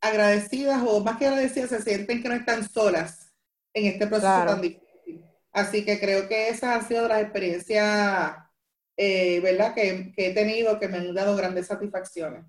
agradecidas 0.00 0.82
o 0.86 1.00
más 1.00 1.18
que 1.18 1.26
agradecidas, 1.26 1.70
se 1.70 1.82
sienten 1.82 2.22
que 2.22 2.28
no 2.28 2.34
están 2.34 2.68
solas 2.68 3.32
en 3.74 3.86
este 3.86 4.06
proceso 4.06 4.46
tan 4.46 4.60
difícil. 4.60 5.24
Así 5.52 5.84
que 5.84 5.98
creo 5.98 6.28
que 6.28 6.48
esas 6.48 6.76
han 6.76 6.88
sido 6.88 7.08
las 7.08 7.22
experiencias, 7.22 8.36
eh, 8.96 9.40
¿verdad?, 9.40 9.74
que, 9.74 10.12
he 10.16 10.34
tenido 10.34 10.78
que 10.78 10.88
me 10.88 10.98
han 10.98 11.14
dado 11.14 11.36
grandes 11.36 11.66
satisfacciones. 11.66 12.44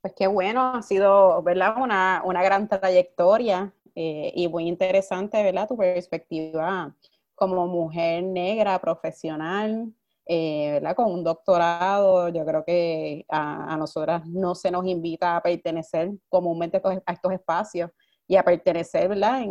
Pues 0.00 0.14
qué 0.16 0.26
bueno, 0.26 0.74
ha 0.74 0.82
sido, 0.82 1.42
¿verdad?, 1.42 1.76
una, 1.78 2.42
gran 2.42 2.68
trayectoria 2.68 3.72
eh, 3.94 4.32
y 4.34 4.48
muy 4.48 4.66
interesante, 4.68 5.42
¿verdad?, 5.42 5.68
tu 5.68 5.76
perspectiva 5.76 6.94
como 7.34 7.66
mujer 7.66 8.22
negra 8.22 8.78
profesional, 8.80 9.92
eh, 10.26 10.72
¿verdad? 10.72 10.96
Con 10.96 11.12
un 11.12 11.24
doctorado, 11.24 12.28
yo 12.28 12.44
creo 12.46 12.64
que 12.64 13.26
a, 13.28 13.74
a, 13.74 13.76
nosotras 13.76 14.26
no 14.26 14.54
se 14.54 14.70
nos 14.70 14.86
invita 14.86 15.36
a 15.36 15.42
pertenecer 15.42 16.12
comúnmente 16.28 16.80
a 17.06 17.12
estos 17.12 17.32
espacios 17.32 17.90
y 18.26 18.36
a 18.36 18.42
pertenecer, 18.42 19.08
¿verdad? 19.08 19.42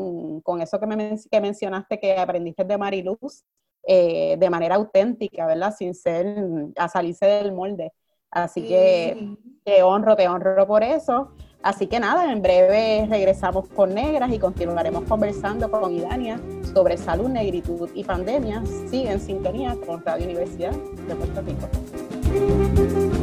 con 0.44 0.62
eso 0.62 0.80
que, 0.80 0.88
me, 0.88 1.16
que 1.30 1.42
mencionaste 1.42 2.00
que 2.00 2.18
aprendiste 2.18 2.64
de 2.64 2.78
Mariluz, 2.78 3.44
eh, 3.86 4.36
de 4.38 4.50
manera 4.50 4.76
auténtica, 4.76 5.46
¿verdad? 5.46 5.74
Sin 5.78 5.94
ser, 5.94 6.38
a 6.78 6.88
salirse 6.88 7.26
del 7.26 7.52
molde. 7.52 7.92
Así 8.32 8.68
que 8.68 9.38
te 9.64 9.84
honro, 9.84 10.16
te 10.16 10.28
honro 10.28 10.66
por 10.66 10.82
eso. 10.84 11.34
Así 11.64 11.88
que 11.88 11.98
nada, 12.00 12.30
en 12.30 12.42
breve 12.42 13.08
regresamos 13.10 13.68
con 13.70 13.94
Negras 13.94 14.34
y 14.34 14.38
continuaremos 14.38 15.06
conversando 15.06 15.72
con 15.72 15.94
Idania 15.94 16.38
sobre 16.74 16.98
salud, 16.98 17.30
negritud 17.30 17.90
y 17.96 18.04
pandemias. 18.04 18.68
Sigue 18.90 19.10
en 19.10 19.22
sintonía 19.22 19.78
con 19.86 20.04
Radio 20.04 20.26
Universidad 20.26 20.74
de 20.74 21.16
Puerto 21.16 21.42
Rico. 21.42 23.23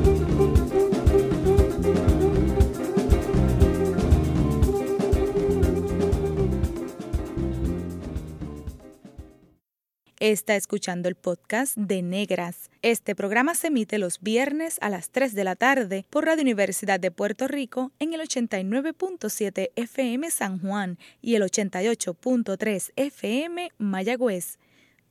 Está 10.20 10.54
escuchando 10.54 11.08
el 11.08 11.14
podcast 11.14 11.74
de 11.78 12.02
Negras. 12.02 12.70
Este 12.82 13.14
programa 13.14 13.54
se 13.54 13.68
emite 13.68 13.96
los 13.96 14.20
viernes 14.20 14.76
a 14.82 14.90
las 14.90 15.08
3 15.08 15.34
de 15.34 15.44
la 15.44 15.56
tarde 15.56 16.04
por 16.10 16.26
Radio 16.26 16.42
Universidad 16.42 17.00
de 17.00 17.10
Puerto 17.10 17.48
Rico 17.48 17.90
en 17.98 18.12
el 18.12 18.20
89.7 18.20 19.70
FM 19.76 20.30
San 20.30 20.58
Juan 20.58 20.98
y 21.22 21.36
el 21.36 21.42
88.3 21.42 22.92
FM 22.96 23.72
Mayagüez. 23.78 24.58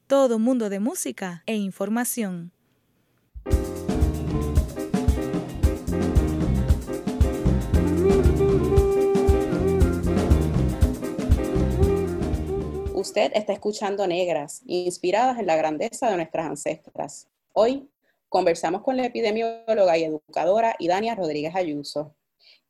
Todo 0.05 0.37
mundo 0.37 0.69
de 0.69 0.79
música 0.79 1.41
e 1.47 1.55
información. 1.55 2.51
Usted 13.09 13.31
está 13.33 13.53
escuchando 13.53 14.05
Negras, 14.05 14.61
inspiradas 14.67 15.39
en 15.39 15.47
la 15.47 15.55
grandeza 15.55 16.11
de 16.11 16.15
nuestras 16.15 16.45
ancestras. 16.45 17.27
Hoy 17.53 17.89
conversamos 18.29 18.83
con 18.83 18.97
la 18.97 19.07
epidemióloga 19.07 19.97
y 19.97 20.03
educadora 20.03 20.75
Idania 20.77 21.15
Rodríguez 21.15 21.55
Ayuso. 21.55 22.13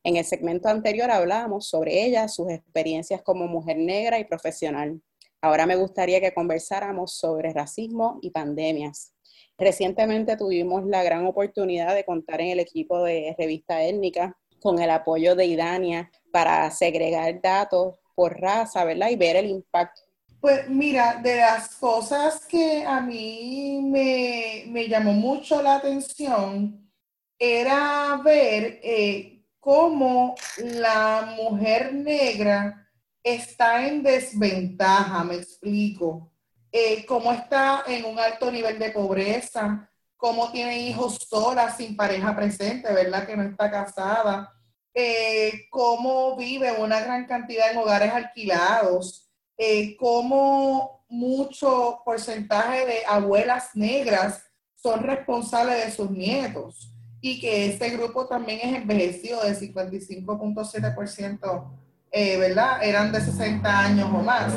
En 0.02 0.16
el 0.16 0.24
segmento 0.24 0.70
anterior 0.70 1.12
hablábamos 1.12 1.68
sobre 1.68 2.06
ella, 2.06 2.30
sus 2.30 2.50
experiencias 2.52 3.22
como 3.22 3.48
mujer 3.48 3.80
negra 3.80 4.18
y 4.18 4.24
profesional. 4.24 5.02
Ahora 5.42 5.66
me 5.66 5.76
gustaría 5.76 6.22
que 6.22 6.34
conversáramos 6.34 7.12
sobre 7.18 7.52
racismo 7.52 8.18
y 8.22 8.30
pandemias. 8.30 9.12
Recientemente 9.58 10.38
tuvimos 10.38 10.86
la 10.86 11.04
gran 11.04 11.26
oportunidad 11.26 11.94
de 11.94 12.06
contar 12.06 12.40
en 12.40 12.52
el 12.52 12.62
equipo 12.62 13.04
de 13.04 13.36
Revista 13.38 13.84
Étnica 13.84 14.38
con 14.62 14.80
el 14.80 14.90
apoyo 14.90 15.36
de 15.36 15.48
Idania 15.48 16.10
para 16.32 16.72
segregar 16.72 17.42
datos 17.42 17.96
por 18.16 18.40
raza, 18.40 18.86
¿verdad? 18.86 19.10
Y 19.10 19.18
ver 19.18 19.36
el 19.36 19.48
impacto 19.48 20.09
pues 20.40 20.70
mira, 20.70 21.16
de 21.22 21.38
las 21.38 21.76
cosas 21.76 22.46
que 22.46 22.86
a 22.86 23.02
mí 23.02 23.82
me, 23.84 24.88
llamó 24.88 25.14
mucho 25.14 25.62
la 25.62 25.76
atención 25.76 26.90
era 27.38 28.20
ver 28.24 28.80
eh, 28.84 29.46
cómo 29.60 30.36
la 30.58 31.36
mujer 31.38 31.94
negra 31.94 32.90
está 33.24 33.86
en 33.86 34.02
desventaja, 34.04 35.24
me 35.24 35.36
explico. 35.36 36.32
Eh, 36.72 37.06
cómo 37.06 37.32
está 37.34 37.84
en 37.88 38.06
un 38.06 38.20
alto 38.20 38.52
nivel 38.52 38.78
de 38.78 38.92
pobreza, 38.92 39.90
cómo 40.16 40.52
tiene 40.52 40.80
hijos 40.80 41.18
sola, 41.30 41.72
sin 41.76 41.96
pareja 41.96 42.36
presente, 42.36 42.94
¿verdad? 42.94 43.26
Que 43.26 43.36
no 43.36 43.44
está 43.44 43.72
casada, 43.72 44.54
eh, 44.94 45.68
cómo 45.70 46.36
vive 46.36 46.72
una 46.74 47.00
gran 47.00 47.26
cantidad 47.26 47.72
en 47.72 47.78
hogares 47.78 48.14
alquilados, 48.14 49.29
eh, 49.62 49.98
cómo 49.98 51.04
mucho 51.10 52.02
porcentaje 52.06 52.86
de 52.86 53.06
abuelas 53.06 53.76
negras 53.76 54.42
son 54.74 55.04
responsables 55.04 55.86
de 55.86 55.92
sus 55.92 56.10
nietos. 56.10 56.94
y 57.22 57.42
que 57.42 57.66
este 57.66 57.90
grupo 57.90 58.28
también 58.28 58.62
es 58.64 58.78
envejecido 58.78 59.44
de 59.44 59.54
55.7%, 59.54 61.70
eh, 62.14 62.38
¿verdad? 62.38 62.82
Eran 62.82 63.12
de 63.12 63.20
60 63.20 63.78
años 63.78 64.08
o 64.08 64.24
más. 64.24 64.54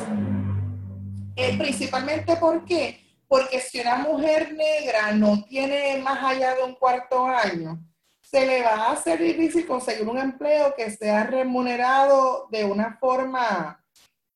Eh, 1.34 1.58
principalmente 1.58 2.36
¿por 2.36 2.64
qué? 2.64 3.00
Porque 3.26 3.58
si 3.58 3.80
una 3.80 3.96
mujer 3.96 4.54
negra 4.54 5.10
no 5.10 5.42
tiene 5.42 6.00
más 6.04 6.22
allá 6.22 6.54
de 6.54 6.62
un 6.62 6.76
cuarto 6.76 7.26
año, 7.26 7.84
se 8.20 8.46
le 8.46 8.62
va 8.62 8.74
a 8.74 8.92
hacer 8.92 9.20
difícil 9.20 9.66
conseguir 9.66 10.06
un 10.06 10.18
empleo 10.18 10.72
que 10.76 10.88
sea 10.92 11.24
remunerado 11.24 12.46
de 12.52 12.64
una 12.64 12.96
forma 13.00 13.81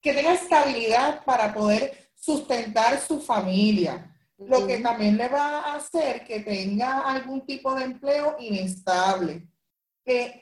que 0.06 0.14
tenga 0.14 0.34
estabilidad 0.34 1.24
para 1.24 1.52
poder 1.52 2.10
sustentar 2.14 3.00
su 3.00 3.20
familia 3.20 4.16
lo 4.38 4.66
que 4.66 4.78
también 4.78 5.16
le 5.16 5.28
va 5.28 5.60
a 5.60 5.76
hacer 5.76 6.24
que 6.24 6.40
tenga 6.40 7.00
algún 7.00 7.44
tipo 7.44 7.74
de 7.74 7.84
empleo 7.84 8.36
inestable. 8.38 9.48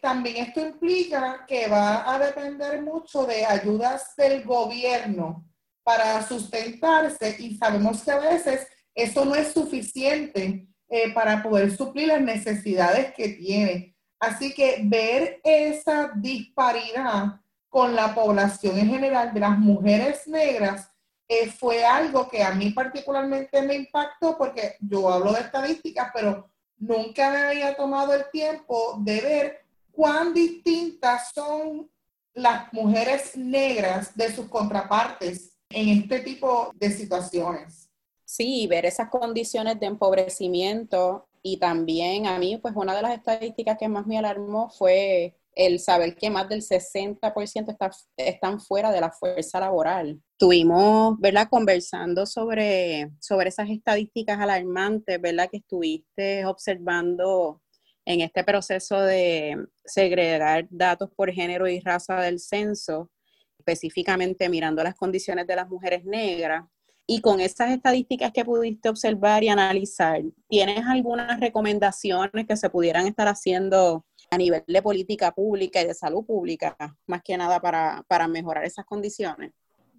también 0.03 0.37
esto 0.37 0.61
implica 0.61 1.46
que 1.48 1.66
va 1.68 2.12
a 2.12 2.18
depender 2.18 2.83
mucho 2.83 3.24
de 3.24 3.46
ayudas 3.46 4.14
del 4.16 4.44
gobierno 4.44 5.46
para 5.83 6.22
sustentarse 6.27 7.37
y 7.38 7.57
sabemos 7.57 8.03
que 8.03 8.11
a 8.11 8.18
veces 8.18 8.66
eso 8.94 9.24
no 9.24 9.35
es 9.35 9.53
suficiente 9.53 10.68
eh, 10.90 11.14
para 11.14 11.42
poder 11.42 11.74
suplir 11.74 12.09
las 12.09 12.20
necesidades 12.20 13.14
que 13.14 13.29
tiene. 13.31 13.96
Así 14.20 14.53
que 14.53 14.81
ver 14.85 15.40
esa 15.42 16.12
disparidad 16.14 17.40
con 17.74 17.96
la 17.96 18.14
población 18.14 18.78
en 18.78 18.88
general 18.88 19.34
de 19.34 19.40
las 19.40 19.58
mujeres 19.58 20.28
negras 20.28 20.92
eh, 21.26 21.50
fue 21.50 21.84
algo 21.84 22.28
que 22.28 22.40
a 22.40 22.54
mí 22.54 22.70
particularmente 22.70 23.60
me 23.62 23.74
impactó 23.74 24.38
porque 24.38 24.76
yo 24.78 25.08
hablo 25.08 25.32
de 25.32 25.40
estadísticas, 25.40 26.12
pero 26.14 26.48
nunca 26.76 27.32
me 27.32 27.38
había 27.38 27.74
tomado 27.74 28.14
el 28.14 28.30
tiempo 28.30 28.96
de 29.00 29.20
ver 29.20 29.66
cuán 29.90 30.32
distintas 30.32 31.32
son 31.34 31.90
las 32.32 32.72
mujeres 32.72 33.37
negras 33.37 34.16
de 34.16 34.32
sus 34.32 34.46
contrapartes 34.46 35.56
en 35.68 35.88
este 35.88 36.20
tipo 36.20 36.70
de 36.76 36.92
situaciones. 36.92 37.90
Sí, 38.24 38.68
ver 38.68 38.87
esas 38.87 39.08
condiciones 39.08 39.80
de 39.80 39.87
empobrecimiento 39.87 41.26
y 41.42 41.56
también 41.56 42.28
a 42.28 42.38
mí, 42.38 42.56
pues 42.56 42.74
una 42.76 42.94
de 42.94 43.02
las 43.02 43.14
estadísticas 43.14 43.76
que 43.76 43.88
más 43.88 44.06
me 44.06 44.16
alarmó 44.16 44.70
fue 44.70 45.34
el 45.54 45.78
saber 45.78 46.16
que 46.16 46.30
más 46.30 46.48
del 46.48 46.62
60% 46.62 47.70
está, 47.70 47.90
están 48.16 48.60
fuera 48.60 48.90
de 48.90 49.00
la 49.00 49.10
fuerza 49.10 49.60
laboral. 49.60 50.20
Estuvimos, 50.32 51.18
¿verdad?, 51.20 51.48
conversando 51.48 52.26
sobre, 52.26 53.10
sobre 53.20 53.50
esas 53.50 53.70
estadísticas 53.70 54.40
alarmantes, 54.40 55.20
¿verdad?, 55.20 55.48
que 55.50 55.58
estuviste 55.58 56.44
observando 56.46 57.60
en 58.04 58.20
este 58.20 58.44
proceso 58.44 59.00
de 59.00 59.56
segregar 59.84 60.66
datos 60.70 61.10
por 61.16 61.30
género 61.32 61.68
y 61.68 61.80
raza 61.80 62.20
del 62.20 62.38
censo, 62.38 63.10
específicamente 63.58 64.48
mirando 64.48 64.82
las 64.82 64.94
condiciones 64.94 65.46
de 65.46 65.56
las 65.56 65.68
mujeres 65.68 66.04
negras. 66.04 66.64
Y 67.06 67.20
con 67.20 67.40
esas 67.40 67.70
estadísticas 67.70 68.32
que 68.32 68.44
pudiste 68.44 68.88
observar 68.88 69.44
y 69.44 69.48
analizar, 69.48 70.22
¿tienes 70.48 70.84
algunas 70.86 71.38
recomendaciones 71.38 72.46
que 72.46 72.56
se 72.56 72.70
pudieran 72.70 73.06
estar 73.06 73.28
haciendo 73.28 74.06
a 74.35 74.38
nivel 74.38 74.64
de 74.66 74.83
política 74.83 75.33
pública 75.33 75.81
y 75.81 75.87
de 75.87 75.94
salud 75.94 76.25
pública, 76.25 76.77
más 77.07 77.23
que 77.23 77.37
nada 77.37 77.61
para, 77.61 78.05
para 78.09 78.29
mejorar 78.29 78.64
esas 78.64 78.85
condiciones? 78.85 79.53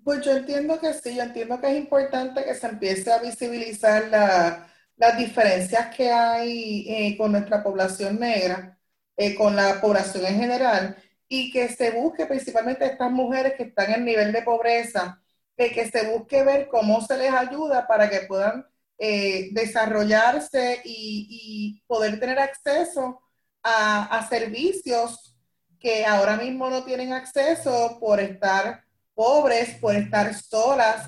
Pues 0.03 0.21
yo 0.21 0.33
entiendo 0.33 0.79
que 0.79 0.93
sí, 0.93 1.15
yo 1.15 1.23
entiendo 1.23 1.59
que 1.59 1.67
es 1.67 1.77
importante 1.77 2.43
que 2.43 2.53
se 2.53 2.67
empiece 2.67 3.11
a 3.11 3.19
visibilizar 3.19 4.07
la, 4.09 4.67
las 4.97 5.17
diferencias 5.17 5.95
que 5.95 6.11
hay 6.11 6.85
eh, 6.87 7.17
con 7.17 7.31
nuestra 7.31 7.63
población 7.63 8.19
negra, 8.19 8.77
eh, 9.17 9.35
con 9.35 9.55
la 9.55 9.81
población 9.81 10.25
en 10.25 10.39
general, 10.39 10.97
y 11.27 11.51
que 11.51 11.69
se 11.69 11.91
busque 11.91 12.25
principalmente 12.25 12.85
estas 12.85 13.11
mujeres 13.11 13.53
que 13.55 13.63
están 13.63 13.91
en 13.93 14.05
nivel 14.05 14.31
de 14.31 14.43
pobreza, 14.43 15.21
de 15.57 15.71
que 15.71 15.89
se 15.89 16.07
busque 16.11 16.43
ver 16.43 16.67
cómo 16.67 17.01
se 17.01 17.17
les 17.17 17.33
ayuda 17.33 17.87
para 17.87 18.09
que 18.09 18.21
puedan 18.21 18.65
eh, 18.97 19.49
desarrollarse 19.51 20.81
y, 20.85 21.27
y, 21.29 21.81
poder 21.87 22.19
tener 22.19 22.39
acceso 22.39 23.21
a, 23.65 24.27
servicios 24.29 25.35
que 25.79 26.05
ahora 26.05 26.37
mismo 26.37 26.69
no 26.69 26.83
tienen 26.83 27.13
acceso 27.13 27.97
por 27.99 28.19
estar 28.19 28.83
pobres, 29.15 29.75
por 29.79 29.95
estar 29.95 30.33
solas, 30.33 31.07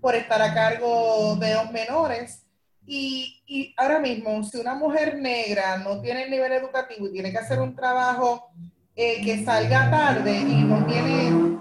por 0.00 0.14
estar 0.14 0.40
a 0.40 0.54
cargo 0.54 1.36
de 1.36 1.54
los 1.54 1.70
menores. 1.72 2.46
Y, 2.86 3.42
y, 3.46 3.74
ahora 3.76 3.98
mismo, 3.98 4.44
si 4.44 4.58
una 4.58 4.74
mujer 4.74 5.18
negra 5.18 5.78
no 5.78 6.00
tiene 6.00 6.24
el 6.24 6.30
nivel 6.30 6.52
educativo 6.52 7.08
y 7.08 7.12
tiene 7.12 7.32
que 7.32 7.38
hacer 7.38 7.60
un 7.60 7.74
trabajo 7.74 8.50
eh, 8.94 9.24
que 9.24 9.44
salga 9.44 9.90
tarde 9.90 10.32
y 10.32 10.62
no 10.62 10.86
tiene, 10.86 11.58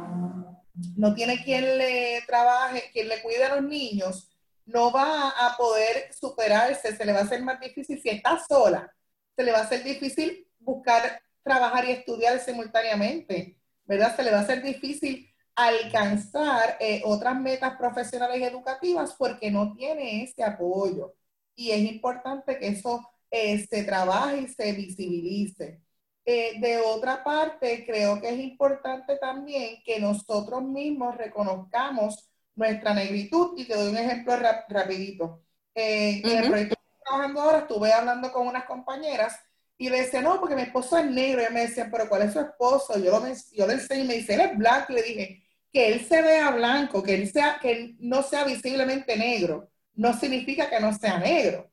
no 0.95 1.15
tiene 1.15 1.43
quien 1.43 1.79
le 1.79 2.21
trabaje, 2.27 2.83
quien 2.93 3.07
le 3.07 3.21
cuide 3.23 3.45
a 3.45 3.55
los 3.55 3.63
niños, 3.63 4.29
no 4.67 4.91
va 4.91 5.29
a 5.29 5.57
poder 5.57 6.13
superarse, 6.13 6.95
se 6.95 7.05
le 7.05 7.13
va 7.13 7.19
a 7.19 7.23
hacer 7.23 7.41
más 7.41 7.59
difícil 7.59 7.99
si 7.99 8.09
está 8.09 8.39
sola 8.47 8.91
se 9.35 9.43
le 9.43 9.51
va 9.51 9.59
a 9.59 9.63
hacer 9.63 9.83
difícil 9.83 10.47
buscar 10.59 11.21
trabajar 11.43 11.85
y 11.85 11.91
estudiar 11.91 12.39
simultáneamente, 12.39 13.57
¿verdad? 13.85 14.15
Se 14.15 14.23
le 14.23 14.31
va 14.31 14.39
a 14.39 14.41
hacer 14.41 14.63
difícil 14.63 15.29
alcanzar 15.55 16.77
eh, 16.79 17.01
otras 17.05 17.39
metas 17.39 17.77
profesionales 17.77 18.39
y 18.39 18.43
educativas 18.43 19.15
porque 19.17 19.51
no 19.51 19.73
tiene 19.73 20.23
ese 20.23 20.43
apoyo. 20.43 21.13
Y 21.55 21.71
es 21.71 21.79
importante 21.79 22.57
que 22.57 22.67
eso 22.67 23.07
eh, 23.31 23.65
se 23.69 23.83
trabaje 23.83 24.41
y 24.41 24.47
se 24.47 24.71
visibilice. 24.73 25.81
Eh, 26.25 26.59
de 26.59 26.77
otra 26.79 27.23
parte, 27.23 27.85
creo 27.85 28.19
que 28.19 28.29
es 28.29 28.39
importante 28.39 29.17
también 29.17 29.77
que 29.85 29.99
nosotros 29.99 30.63
mismos 30.63 31.15
reconozcamos 31.15 32.29
nuestra 32.55 32.93
negritud 32.93 33.53
y 33.57 33.65
te 33.65 33.75
doy 33.75 33.89
un 33.91 33.97
ejemplo 33.97 34.35
rapidito. 34.67 35.43
En 35.75 36.25
el 36.25 36.49
proyecto 36.49 36.75
trabajando 37.05 37.41
ahora, 37.41 37.59
estuve 37.59 37.93
hablando 37.93 38.31
con 38.31 38.47
unas 38.47 38.65
compañeras 38.65 39.39
y 39.77 39.89
le 39.89 40.01
decía, 40.01 40.21
no, 40.21 40.39
porque 40.39 40.55
mi 40.55 40.63
esposo 40.63 40.97
es 40.97 41.05
negro. 41.05 41.41
Y 41.43 41.53
me 41.53 41.61
decían, 41.61 41.89
pero 41.91 42.07
¿cuál 42.09 42.23
es 42.23 42.33
su 42.33 42.39
esposo? 42.39 42.97
Yo, 42.97 43.11
lo, 43.11 43.25
yo 43.53 43.67
le 43.67 43.73
enseñé 43.73 44.03
y 44.03 44.07
me 44.07 44.13
dice, 44.15 44.35
él 44.35 44.41
es 44.41 44.57
blanco. 44.57 44.93
Y 44.93 44.95
le 44.95 45.03
dije, 45.03 45.43
que 45.71 45.89
él 45.89 46.05
se 46.05 46.21
vea 46.21 46.51
blanco, 46.51 47.03
que 47.03 47.15
él 47.15 47.29
sea, 47.31 47.59
que 47.61 47.95
no 47.99 48.23
sea 48.23 48.45
visiblemente 48.45 49.17
negro, 49.17 49.69
no 49.93 50.13
significa 50.17 50.69
que 50.69 50.79
no 50.79 50.93
sea 50.93 51.17
negro. 51.19 51.69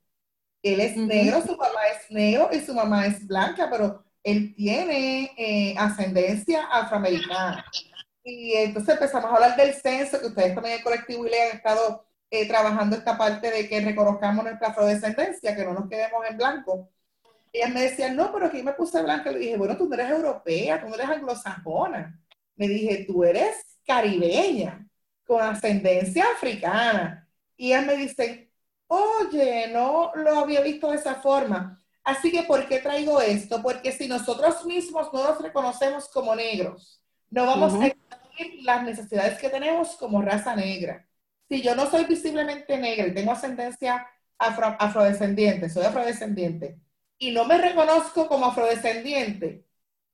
Él 0.63 0.81
es 0.81 0.97
negro, 0.97 1.43
su 1.43 1.57
papá 1.57 1.81
es 1.89 2.11
negro 2.11 2.51
y 2.53 2.61
su 2.61 2.75
mamá 2.75 3.07
es 3.07 3.27
blanca, 3.27 3.69
pero 3.71 4.05
él 4.25 4.55
tiene 4.57 5.33
eh, 5.37 5.75
ascendencia 5.79 6.65
afroamericana. 6.67 7.65
Y 8.25 8.55
entonces 8.55 8.95
empezamos 8.95 9.31
a 9.31 9.35
hablar 9.35 9.57
del 9.57 9.75
censo, 9.75 10.21
que 10.21 10.27
ustedes 10.27 10.55
también 10.55 10.75
en 10.75 10.79
el 10.79 10.85
colectivo 10.85 11.27
y 11.27 11.31
le 11.31 11.43
han 11.43 11.57
estado 11.57 12.05
eh, 12.33 12.49
trabajando 12.49 12.97
esta 12.97 13.19
parte 13.19 13.51
de 13.51 13.69
que 13.69 13.83
reconozcamos 13.83 14.43
nuestra 14.43 14.69
afrodescendencia, 14.69 15.55
que 15.55 15.65
no 15.67 15.75
nos 15.75 15.87
quedemos 15.87 16.25
en 16.27 16.39
blanco. 16.39 16.89
Ellas 17.53 17.71
me 17.71 17.83
decían, 17.83 18.17
no, 18.17 18.33
pero 18.33 18.47
aquí 18.47 18.63
me 18.63 18.73
puse 18.73 19.03
blanca. 19.03 19.31
Le 19.31 19.39
dije, 19.39 19.59
bueno, 19.59 19.77
tú 19.77 19.87
no 19.87 19.95
eres 19.95 20.11
europea, 20.11 20.81
tú 20.81 20.89
no 20.89 20.95
eres 20.95 21.11
anglosajona. 21.11 22.19
Me 22.57 22.69
dije, 22.69 23.05
tú 23.07 23.23
eres 23.23 23.79
caribeña, 23.87 24.89
con 25.27 25.43
ascendencia 25.43 26.25
africana. 26.35 27.29
Y 27.55 27.67
ellas 27.67 27.85
me 27.85 27.97
dicen, 27.99 28.51
oye, 28.87 29.69
no 29.69 30.13
lo 30.15 30.39
había 30.39 30.63
visto 30.63 30.91
de 30.91 30.97
esa 30.97 31.17
forma. 31.17 31.79
Así 32.03 32.33
que, 32.33 32.45
¿por 32.45 32.67
qué 32.67 32.79
traigo 32.79 33.21
esto? 33.21 33.63
Porque 33.63 33.93
si 33.93 34.09
nosotros 34.09 34.65
mismos 34.65 35.13
no 35.13 35.23
nos 35.23 35.39
reconocemos 35.39 36.09
como 36.09 36.35
negros, 36.35 36.99
no 37.29 37.45
vamos 37.45 37.75
a 37.75 37.89
exigir 37.89 38.63
las 38.63 38.85
necesidades 38.85 39.39
que 39.39 39.51
tenemos 39.51 39.97
como 39.97 40.23
raza 40.23 40.57
negra 40.57 41.07
si 41.53 41.61
yo 41.61 41.77
no 41.77 41.85
soy 41.91 42.07
visiblemente 42.07 42.79
negra 42.79 43.09
y 43.09 43.13
tengo 43.13 43.33
ascendencia 43.33 44.07
afrodescendiente, 44.39 45.69
soy 45.69 45.85
afrodescendiente, 45.85 46.79
y 47.19 47.31
no 47.31 47.45
me 47.45 47.59
reconozco 47.59 48.27
como 48.27 48.47
afrodescendiente, 48.47 49.67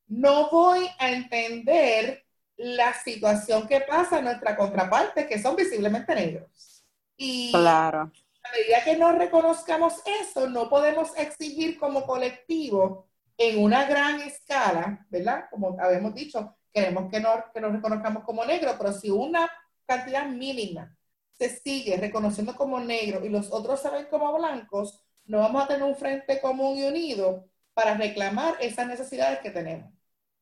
no 0.08 0.50
voy 0.50 0.90
a 0.98 1.12
entender 1.12 2.24
la 2.56 2.92
situación 2.92 3.68
que 3.68 3.82
pasa 3.82 4.18
en 4.18 4.24
nuestra 4.24 4.56
contraparte, 4.56 5.28
que 5.28 5.40
son 5.40 5.54
visiblemente 5.54 6.12
negros. 6.12 6.84
Y 7.16 7.52
claro. 7.52 8.10
a 8.42 8.52
medida 8.52 8.82
que 8.84 8.96
no 8.96 9.12
reconozcamos 9.12 10.02
eso, 10.20 10.48
no 10.48 10.68
podemos 10.68 11.16
exigir 11.16 11.78
como 11.78 12.04
colectivo 12.04 13.06
en 13.36 13.62
una 13.62 13.84
gran 13.84 14.20
escala, 14.22 15.06
¿verdad? 15.08 15.44
Como 15.52 15.76
habíamos 15.80 16.16
dicho, 16.16 16.56
queremos 16.72 17.08
que, 17.08 17.20
no, 17.20 17.44
que 17.54 17.60
nos 17.60 17.70
reconozcamos 17.70 18.24
como 18.24 18.44
negros, 18.44 18.74
pero 18.76 18.92
si 18.92 19.08
una 19.08 19.48
cantidad 19.86 20.26
mínima 20.26 20.97
se 21.38 21.48
sigue 21.50 21.96
reconociendo 21.96 22.56
como 22.56 22.80
negro 22.80 23.24
y 23.24 23.28
los 23.28 23.52
otros 23.52 23.80
se 23.80 23.90
ven 23.90 24.06
como 24.10 24.36
blancos, 24.36 25.00
no 25.24 25.38
vamos 25.38 25.62
a 25.62 25.68
tener 25.68 25.84
un 25.84 25.94
frente 25.94 26.40
común 26.40 26.76
y 26.78 26.84
unido 26.84 27.44
para 27.74 27.94
reclamar 27.94 28.56
esas 28.60 28.88
necesidades 28.88 29.38
que 29.40 29.50
tenemos. 29.50 29.92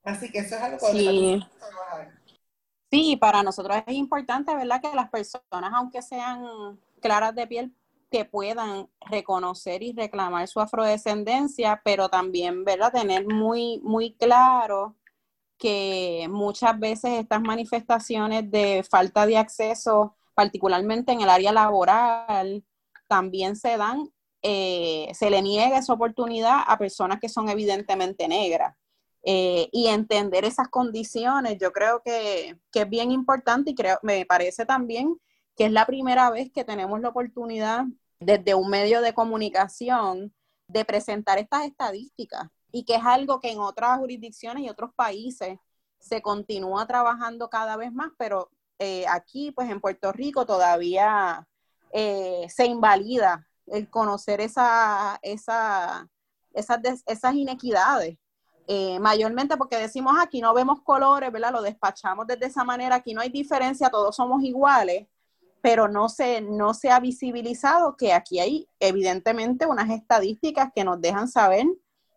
Así 0.03 0.31
que 0.31 0.39
eso 0.39 0.55
es 0.55 0.63
algo 0.63 0.79
que 0.79 0.93
sí. 0.93 1.43
Sí, 2.91 3.17
para 3.17 3.43
nosotros 3.43 3.77
es 3.87 3.95
importante, 3.95 4.55
¿verdad? 4.55 4.81
Que 4.81 4.95
las 4.95 5.11
personas, 5.11 5.73
aunque 5.75 6.01
sean 6.03 6.81
claras 7.01 7.35
de 7.35 7.47
piel, 7.47 7.75
que 8.11 8.25
puedan 8.25 8.89
reconocer 9.01 9.83
y 9.83 9.93
reclamar 9.93 10.47
su 10.47 10.61
afrodescendencia, 10.61 11.83
pero 11.85 12.09
también, 12.09 12.65
¿verdad? 12.65 12.93
Tener 12.93 13.27
muy, 13.27 13.81
muy 13.83 14.15
claro 14.15 14.95
que 15.59 16.29
muchas 16.31 16.79
veces 16.79 17.19
estas 17.19 17.41
manifestaciones 17.41 18.49
de 18.51 18.85
falta 18.89 19.27
de 19.27 19.37
acceso, 19.37 20.17
particularmente 20.37 21.13
en 21.13 21.23
el 21.23 21.31
área 21.31 21.51
laboral, 21.51 22.63
también 23.09 23.57
se 23.57 23.79
dan, 23.79 24.13
eh, 24.43 25.11
se 25.15 25.31
le 25.31 25.41
niega 25.41 25.79
esa 25.79 25.95
oportunidad 25.95 26.61
a 26.67 26.77
personas 26.77 27.21
que 27.21 27.31
son 27.31 27.49
evidentemente 27.49 28.29
negras. 28.29 28.77
Eh, 29.29 29.69
y 29.73 29.89
entender 29.89 30.45
esas 30.45 30.69
condiciones, 30.69 31.57
yo 31.59 31.73
creo 31.73 32.01
que, 32.05 32.57
que, 32.71 32.83
es 32.83 32.89
bien 32.89 33.11
importante 33.11 33.71
y 33.71 33.75
creo, 33.75 33.99
me 34.03 34.25
parece 34.25 34.67
también 34.67 35.17
que 35.57 35.65
es 35.65 35.73
la 35.73 35.87
primera 35.87 36.31
vez 36.31 36.53
que 36.53 36.65
tenemos 36.65 37.01
la 37.01 37.09
oportunidad 37.09 37.87
desde 38.21 38.55
un 38.55 38.69
medio 38.69 39.01
de 39.01 39.15
comunicación 39.15 40.33
de 40.69 40.85
presentar 40.85 41.39
estas 41.39 41.65
estadísticas 41.65 42.49
y 42.71 42.85
que 42.85 42.97
es 42.97 43.05
algo 43.05 43.41
que 43.41 43.51
en 43.51 43.59
otras 43.59 43.99
jurisdicciones 43.99 44.63
y 44.63 44.69
otros 44.69 44.91
países 44.95 45.59
se 45.99 46.23
continúa 46.23 46.87
trabajando 46.87 47.49
cada 47.49 47.77
vez 47.77 47.93
más, 47.93 48.13
pero 48.19 48.51
eh, 48.79 49.07
aquí, 49.09 49.53
pues 49.53 49.71
en 49.71 49.81
Puerto 49.81 50.13
Rico 50.13 50.47
todavía 50.47 51.47
eh, 51.93 52.47
se 52.49 52.67
invalida 52.67 53.47
el 53.67 53.89
conocer 53.91 54.41
esa, 54.41 55.19
esa, 55.23 56.09
esas, 56.53 56.81
esas 57.07 57.35
inequidades. 57.35 58.19
Eh, 58.69 58.99
mayormente 58.99 59.57
porque 59.57 59.77
decimos 59.77 60.17
aquí 60.21 60.41
no 60.41 60.53
vemos 60.53 60.83
colores, 60.83 61.31
¿verdad? 61.31 61.53
Lo 61.53 61.63
despachamos 61.63 62.27
desde 62.27 62.47
esa 62.47 62.65
manera, 62.65 62.97
aquí 62.97 63.15
no 63.15 63.21
hay 63.21 63.29
diferencia, 63.29 63.91
todos 63.91 64.17
somos 64.17 64.43
iguales, 64.43 65.07
pero 65.63 65.89
no 65.89 66.09
se, 66.09 66.41
no 66.41 66.75
se 66.75 66.91
ha 66.91 66.99
visibilizado 66.99 67.97
que 67.97 68.13
aquí 68.13 68.41
hay 68.41 68.69
evidentemente 68.81 69.67
unas 69.67 69.91
estadísticas 69.91 70.71
que 70.75 70.85
nos 70.85 71.01
dejan 71.01 71.29
saber 71.29 71.67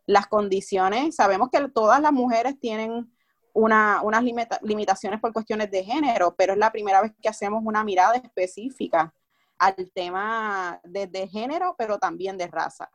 las 0.08 0.28
condiciones. 0.28 1.16
Sabemos 1.16 1.50
que 1.52 1.68
todas 1.70 2.02
las 2.02 2.12
mujeres 2.12 2.60
tienen 2.60 3.12
una, 3.60 4.02
unas 4.04 4.24
limitaciones 4.62 5.20
por 5.20 5.34
cuestiones 5.34 5.70
de 5.70 5.84
género, 5.84 6.36
pero 6.38 6.54
es 6.54 6.60
la 6.60 6.72
primera 6.72 7.02
vez 7.02 7.12
que 7.22 7.30
hacemos 7.30 7.62
una 7.66 7.84
mirada 7.84 8.16
específica 8.16 9.14
al 9.58 9.92
tema 9.94 10.80
de, 10.84 11.28
género, 11.28 11.76
pero 11.78 12.00
también 12.00 12.38
de 12.38 12.48
raza. 12.48 12.90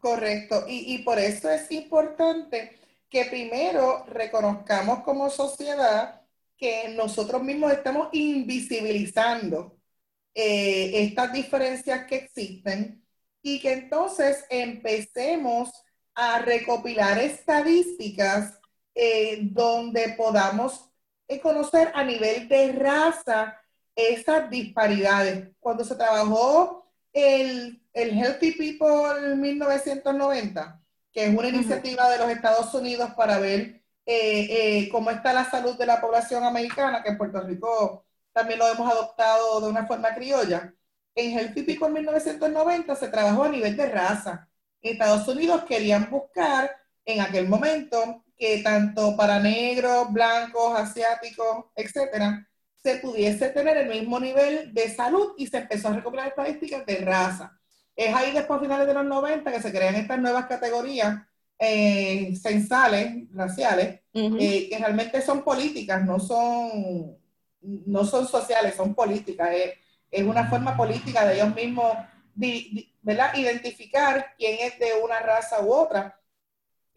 Correcto, 0.00 0.64
y, 0.68 0.94
y 0.94 0.98
por 0.98 1.18
eso 1.18 1.50
es 1.50 1.70
importante 1.72 2.78
que 3.10 3.24
primero 3.24 4.04
reconozcamos 4.06 5.00
como 5.00 5.28
sociedad 5.28 6.22
que 6.56 6.88
nosotros 6.90 7.42
mismos 7.42 7.72
estamos 7.72 8.08
invisibilizando 8.12 9.78
eh, 10.34 11.02
estas 11.04 11.32
diferencias 11.32 12.06
que 12.06 12.16
existen 12.16 13.04
y 13.42 13.60
que 13.60 13.72
entonces 13.72 14.44
empecemos 14.50 15.70
a 16.14 16.40
recopilar 16.40 17.18
estadísticas 17.18 18.57
eh, 19.00 19.38
donde 19.42 20.14
podamos 20.16 20.90
eh, 21.28 21.40
conocer 21.40 21.92
a 21.94 22.02
nivel 22.02 22.48
de 22.48 22.72
raza 22.72 23.56
esas 23.94 24.50
disparidades. 24.50 25.50
Cuando 25.60 25.84
se 25.84 25.94
trabajó 25.94 26.90
el, 27.12 27.80
el 27.92 28.10
Healthy 28.10 28.52
People 28.52 29.36
1990, 29.36 30.82
que 31.12 31.26
es 31.26 31.38
una 31.38 31.48
iniciativa 31.48 32.10
de 32.10 32.18
los 32.18 32.28
Estados 32.28 32.74
Unidos 32.74 33.10
para 33.16 33.38
ver 33.38 33.82
cómo 34.90 35.10
está 35.10 35.32
la 35.32 35.48
salud 35.48 35.76
de 35.78 35.86
la 35.86 36.00
población 36.00 36.42
americana, 36.42 37.02
que 37.02 37.10
en 37.10 37.18
Puerto 37.18 37.40
Rico 37.42 38.04
también 38.32 38.58
lo 38.58 38.66
hemos 38.66 38.90
adoptado 38.90 39.60
de 39.60 39.68
una 39.68 39.86
forma 39.86 40.12
criolla. 40.12 40.74
En 41.14 41.54
típico 41.54 41.86
en 41.86 41.92
1990 41.92 42.96
se 42.96 43.08
trabajó 43.08 43.44
a 43.44 43.48
nivel 43.48 43.76
de 43.76 43.86
raza. 43.86 44.48
En 44.82 44.94
Estados 44.94 45.28
Unidos 45.28 45.64
querían 45.68 46.10
buscar 46.10 46.76
en 47.04 47.20
aquel 47.20 47.48
momento 47.48 48.24
que 48.38 48.62
tanto 48.62 49.16
para 49.16 49.40
negros, 49.40 50.12
blancos, 50.12 50.78
asiáticos, 50.78 51.66
etcétera, 51.74 52.48
se 52.82 52.96
pudiese 52.96 53.48
tener 53.50 53.76
el 53.76 53.88
mismo 53.88 54.20
nivel 54.20 54.72
de 54.72 54.88
salud 54.88 55.34
y 55.36 55.46
se 55.46 55.58
empezó 55.58 55.88
a 55.88 55.94
recopilar 55.94 56.28
estadísticas 56.28 56.86
de 56.86 56.96
raza. 56.98 57.58
Es 57.96 58.14
ahí 58.14 58.30
después, 58.32 58.58
a 58.58 58.62
finales 58.62 58.86
de 58.86 58.94
los 58.94 59.04
90, 59.04 59.50
que 59.50 59.60
se 59.60 59.72
crean 59.72 59.96
estas 59.96 60.20
nuevas 60.20 60.46
categorías 60.46 61.20
eh, 61.58 62.36
censales, 62.40 63.26
raciales, 63.32 64.00
eh, 64.14 64.68
que 64.70 64.78
realmente 64.78 65.20
son 65.20 65.42
políticas, 65.42 66.04
no 66.04 66.20
son 66.20 67.18
no 67.60 68.04
son 68.04 68.26
sociales, 68.26 68.74
son 68.76 68.94
políticas. 68.94 69.50
Es, 70.10 70.24
una 70.24 70.48
forma 70.48 70.76
política 70.76 71.26
de 71.26 71.34
ellos 71.34 71.54
mismos 71.54 71.92
¿verdad? 73.02 73.34
identificar 73.34 74.34
quién 74.38 74.56
es 74.60 74.78
de 74.78 74.92
una 75.04 75.20
raza 75.20 75.60
u 75.60 75.72
otra. 75.72 76.17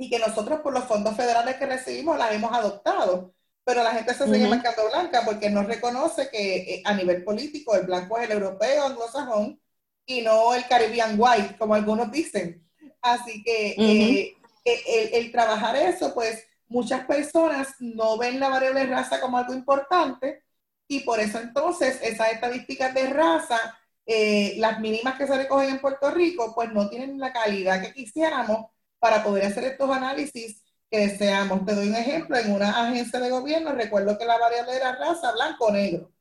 Y 0.02 0.10
que 0.10 0.20
nosotros 0.20 0.62
por 0.62 0.74
los 0.74 0.86
fondos 0.86 1.16
federales 1.16 1.58
que 1.58 1.66
recibimos 1.66 2.18
las 2.18 2.32
hemos 2.32 2.52
adoptado. 2.52 3.34
Pero 3.64 3.84
la 3.84 3.91
gente 3.91 4.14
se 4.16 4.26
sigue 4.26 4.47
marcando 4.47 4.89
blanca 4.89 5.22
porque 5.24 5.49
no 5.49 5.62
reconoce 5.62 6.30
que 6.30 6.56
eh, 6.56 6.82
a 6.84 6.93
nivel 6.95 7.24
político 7.24 7.76
el 7.76 7.86
blanco 7.86 8.18
es 8.18 8.26
el 8.26 8.32
europeo 8.32 8.88
anglosajón 8.88 9.62
y 10.06 10.22
no 10.22 10.56
el 10.56 10.68
Caribbean 10.68 11.16
white, 11.18 11.58
como 11.60 11.76
algunos 11.76 12.12
dicen. 12.12 12.68
Así 13.02 13.43
que 13.43 13.76
eh, 13.78 14.36
el, 14.66 15.14
el 15.14 15.32
trabajar 15.32 15.76
eso, 15.76 16.14
pues 16.16 16.43
muchas 16.68 17.06
personas 17.06 17.76
no 17.80 18.18
ven 18.18 18.39
la 18.39 18.49
variable 18.49 18.86
raza 18.86 19.22
como 19.22 19.38
algo 19.38 19.54
importante 19.54 20.43
y 20.91 20.99
por 21.02 21.22
eso 21.22 21.39
entonces 21.39 21.99
esas 22.02 22.34
estadísticas 22.34 22.93
de 22.93 23.08
raza, 23.08 23.58
eh, 24.06 24.56
las 24.58 24.82
mínimas 24.82 25.18
que 25.18 25.26
se 25.26 25.38
recogen 25.38 25.70
en 25.70 25.80
Puerto 25.80 26.12
Rico, 26.12 26.54
pues 26.54 26.70
no 26.74 26.89
tienen 26.89 27.18
la 27.18 27.32
calidad 27.32 27.82
que 27.82 27.93
quisiéramos 27.93 28.72
para 29.02 29.24
poder 29.24 29.45
hacer 29.45 29.64
estos 29.64 29.89
análisis 29.89 30.64
que 30.89 31.08
deseamos. 31.08 31.66
Te 31.66 31.74
doy 31.74 31.89
un 31.89 31.95
ejemplo, 31.95 32.38
en 32.38 32.54
una 32.54 32.88
agencia 32.88 33.20
de 33.20 33.32
gobierno 33.32 33.72
recuerdo 33.72 34.18
que 34.18 34.26
la 34.26 34.38
variable 34.38 34.76
era 34.76 34.95
raza 34.95 35.32
blanco 35.32 35.66
o 35.66 35.72
negro. 35.72 36.12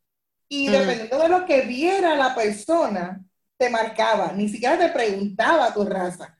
Y 0.49 0.69
mm. 0.69 0.73
dependiendo 0.73 1.19
de 1.19 1.29
lo 1.29 1.45
que 1.45 1.61
viera 1.61 2.17
la 2.17 2.35
persona, 2.35 3.23
te 3.59 3.69
marcaba, 3.69 4.33
ni 4.33 4.49
siquiera 4.49 4.79
te 4.79 4.89
preguntaba 4.89 5.75
tu 5.75 5.85
raza. 5.85 6.39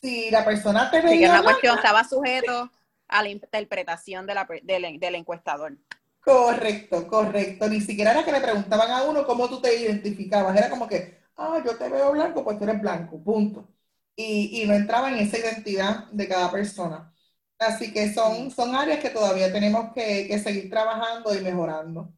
Si 0.00 0.30
la 0.30 0.42
persona 0.42 0.90
te 0.90 1.02
veía... 1.02 1.28
Sí, 1.28 1.32
una 1.32 1.42
cuestión 1.42 1.76
estaba 1.76 2.02
sujeto 2.02 2.70
a 3.06 3.22
la 3.22 3.28
interpretación 3.28 4.26
de 4.26 4.34
la, 4.34 4.48
del 4.62 5.14
encuestador. 5.16 5.76
Correcto, 6.20 7.06
correcto. 7.06 7.68
Ni 7.68 7.82
siquiera 7.82 8.12
era 8.12 8.24
que 8.24 8.32
le 8.32 8.40
preguntaban 8.40 8.90
a 8.90 9.02
uno 9.02 9.26
cómo 9.26 9.50
tú 9.50 9.60
te 9.60 9.78
identificabas. 9.78 10.56
Era 10.56 10.70
como 10.70 10.88
que, 10.88 11.20
ah, 11.36 11.60
yo 11.62 11.76
te 11.76 11.90
veo 11.90 12.12
blanco, 12.12 12.42
pues 12.42 12.58
tú 12.58 12.64
eres 12.64 12.80
blanco, 12.80 13.22
punto. 13.22 13.68
Y, 14.16 14.64
no 14.66 14.74
entraba 14.74 15.10
en 15.10 15.18
esa 15.18 15.38
identidad 15.38 16.06
de 16.12 16.28
cada 16.28 16.50
persona. 16.50 17.12
Así 17.58 17.92
que 17.92 18.12
son, 18.12 18.50
son 18.50 18.74
áreas 18.74 19.00
que 19.00 19.10
todavía 19.10 19.52
tenemos 19.52 19.92
que, 19.92 20.38
seguir 20.38 20.70
trabajando 20.70 21.34
y 21.34 21.40
mejorando. 21.40 22.12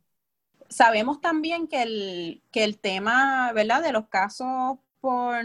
Sabemos 0.69 1.21
también 1.21 1.69
que 1.69 1.83
el, 1.83 2.43
que 2.51 2.65
el 2.65 2.79
tema, 2.79 3.53
¿verdad?, 3.53 3.83
de 3.83 3.93
los 3.93 4.09
casos 4.09 4.79
por, 5.01 5.37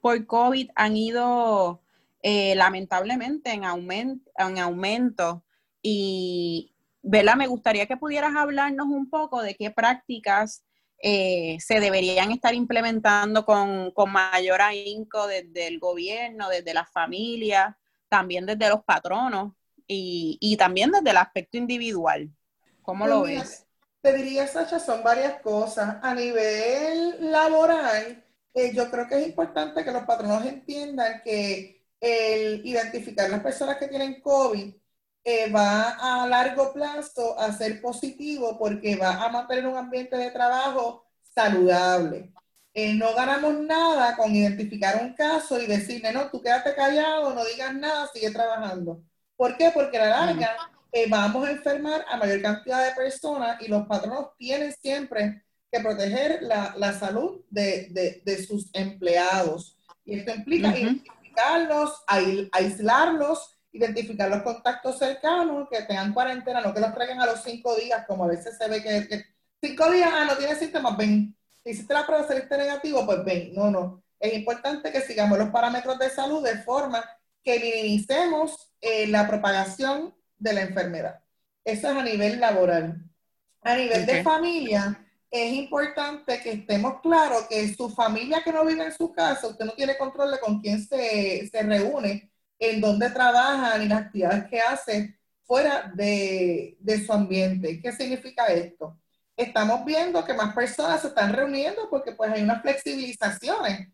por 0.00 0.26
COVID 0.26 0.70
han 0.74 0.96
ido 0.96 1.80
eh, 2.22 2.54
lamentablemente 2.54 3.52
en, 3.52 3.64
aumento 3.64 4.30
en 4.38 4.58
aumento 4.58 5.42
y, 5.82 6.72
¿verdad? 7.02 7.34
Me 7.36 7.48
gustaría 7.48 7.86
que 7.86 7.96
pudieras 7.96 8.34
hablarnos 8.36 8.86
un 8.86 9.10
poco 9.10 9.42
de 9.42 9.56
qué 9.56 9.70
prácticas 9.70 10.64
eh, 11.04 11.58
se 11.58 11.80
deberían 11.80 12.30
estar 12.30 12.54
implementando 12.54 13.44
con, 13.44 13.92
mayor 14.12 14.62
ahínco 14.62 15.26
desde 15.26 15.66
el 15.66 15.80
gobierno, 15.80 16.48
desde 16.48 16.72
las 16.72 16.88
familias, 16.92 17.74
también 18.08 18.46
desde 18.46 18.68
los 18.68 18.84
patronos 18.84 19.52
y, 19.88 20.56
también 20.56 20.92
desde 20.92 21.10
el 21.10 21.16
aspecto 21.16 21.58
individual. 21.58 22.30
¿Cómo 22.82 23.08
lo 23.08 23.22
ves? 23.22 23.66
Te 24.00 24.12
diría, 24.12 24.46
Sacha, 24.46 24.78
son 24.78 25.02
varias 25.02 25.40
cosas. 25.42 25.96
A 26.02 26.14
nivel 26.14 27.32
laboral, 27.32 28.24
eh, 28.54 28.72
yo 28.72 28.88
creo 28.88 29.08
que 29.08 29.20
es 29.20 29.26
importante 29.26 29.84
que 29.84 29.90
los 29.90 30.04
patronos 30.04 30.46
entiendan 30.46 31.20
que 31.24 31.84
el 32.00 32.64
identificar 32.64 33.28
las 33.28 33.40
personas 33.40 33.76
que 33.76 33.88
tienen 33.88 34.20
COVID 34.20 34.72
eh, 35.24 35.50
va 35.50 36.22
a 36.22 36.26
largo 36.26 36.72
plazo 36.72 37.38
a 37.38 37.52
ser 37.52 37.80
positivo 37.80 38.58
porque 38.58 38.96
va 38.96 39.22
a 39.24 39.28
mantener 39.28 39.66
un 39.66 39.76
ambiente 39.76 40.16
de 40.16 40.30
trabajo 40.30 41.06
saludable. 41.34 42.32
Eh, 42.74 42.94
no 42.94 43.14
ganamos 43.14 43.54
nada 43.60 44.16
con 44.16 44.34
identificar 44.34 45.02
un 45.02 45.14
caso 45.14 45.60
y 45.60 45.66
decirle, 45.66 46.12
no, 46.12 46.30
tú 46.30 46.40
quédate 46.40 46.74
callado, 46.74 47.34
no 47.34 47.44
digas 47.44 47.74
nada, 47.74 48.08
sigue 48.12 48.30
trabajando. 48.30 49.02
¿Por 49.36 49.56
qué? 49.56 49.70
Porque 49.72 49.98
a 49.98 50.06
la 50.06 50.26
larga 50.26 50.56
eh, 50.90 51.06
vamos 51.08 51.46
a 51.46 51.52
enfermar 51.52 52.04
a 52.08 52.16
mayor 52.16 52.40
cantidad 52.42 52.84
de 52.84 52.94
personas 52.94 53.60
y 53.60 53.68
los 53.68 53.86
patronos 53.86 54.36
tienen 54.38 54.72
siempre 54.72 55.44
que 55.70 55.80
proteger 55.80 56.42
la, 56.42 56.74
la 56.76 56.92
salud 56.92 57.42
de, 57.50 57.88
de, 57.90 58.22
de, 58.24 58.44
sus 58.44 58.70
empleados. 58.74 59.78
Y 60.04 60.18
esto 60.18 60.34
implica 60.34 60.76
identificarlos, 60.76 62.04
aislarlos 62.52 63.56
identificar 63.72 64.28
los 64.28 64.42
contactos 64.42 64.98
cercanos, 64.98 65.68
que 65.70 65.82
tengan 65.82 66.12
cuarentena, 66.12 66.60
no 66.60 66.74
que 66.74 66.80
los 66.80 66.94
traigan 66.94 67.20
a 67.20 67.26
los 67.26 67.42
cinco 67.42 67.74
días, 67.74 68.04
como 68.06 68.24
a 68.24 68.28
veces 68.28 68.56
se 68.56 68.68
ve 68.68 68.82
que, 68.82 69.24
cinco 69.60 69.90
días, 69.90 70.10
ah, 70.12 70.24
no 70.26 70.36
tiene 70.36 70.54
síntomas, 70.54 70.96
ven. 70.96 71.34
hiciste 71.64 71.94
la 71.94 72.06
prueba, 72.06 72.26
saliste 72.26 72.56
negativo, 72.56 73.04
pues 73.06 73.24
ven, 73.24 73.52
no, 73.54 73.70
no. 73.70 74.02
Es 74.20 74.34
importante 74.34 74.92
que 74.92 75.00
sigamos 75.00 75.38
los 75.38 75.48
parámetros 75.48 75.98
de 75.98 76.10
salud 76.10 76.44
de 76.44 76.58
forma 76.58 77.04
que 77.42 77.58
minimicemos 77.58 78.72
eh, 78.80 79.06
la 79.08 79.26
propagación 79.26 80.14
de 80.38 80.52
la 80.52 80.62
enfermedad. 80.62 81.20
Eso 81.64 81.90
es 81.90 81.96
a 81.96 82.02
nivel 82.02 82.38
laboral. 82.40 83.02
A 83.62 83.74
nivel 83.74 84.06
de 84.06 84.22
familia, 84.22 85.06
es 85.30 85.52
importante 85.54 86.40
que 86.42 86.52
estemos 86.52 87.00
claros 87.00 87.46
que 87.48 87.72
su 87.74 87.88
familia 87.88 88.42
que 88.44 88.52
no 88.52 88.64
vive 88.66 88.84
en 88.84 88.92
su 88.92 89.12
casa, 89.12 89.46
usted 89.46 89.64
no 89.64 89.72
tiene 89.72 89.96
control 89.96 90.32
de 90.32 90.40
con 90.40 90.60
quién 90.60 90.84
se, 90.84 91.48
se 91.48 91.62
reúne, 91.62 92.31
en 92.62 92.80
dónde 92.80 93.10
trabaja, 93.10 93.76
ni 93.78 93.88
las 93.88 94.02
actividades 94.02 94.44
que 94.48 94.60
hace 94.60 95.18
fuera 95.42 95.90
de, 95.94 96.76
de 96.78 97.04
su 97.04 97.12
ambiente. 97.12 97.80
¿Qué 97.80 97.90
significa 97.90 98.46
esto? 98.46 98.96
Estamos 99.36 99.84
viendo 99.84 100.24
que 100.24 100.32
más 100.32 100.54
personas 100.54 101.00
se 101.00 101.08
están 101.08 101.32
reuniendo 101.32 101.90
porque 101.90 102.12
pues 102.12 102.30
hay 102.30 102.42
unas 102.42 102.62
flexibilizaciones 102.62 103.88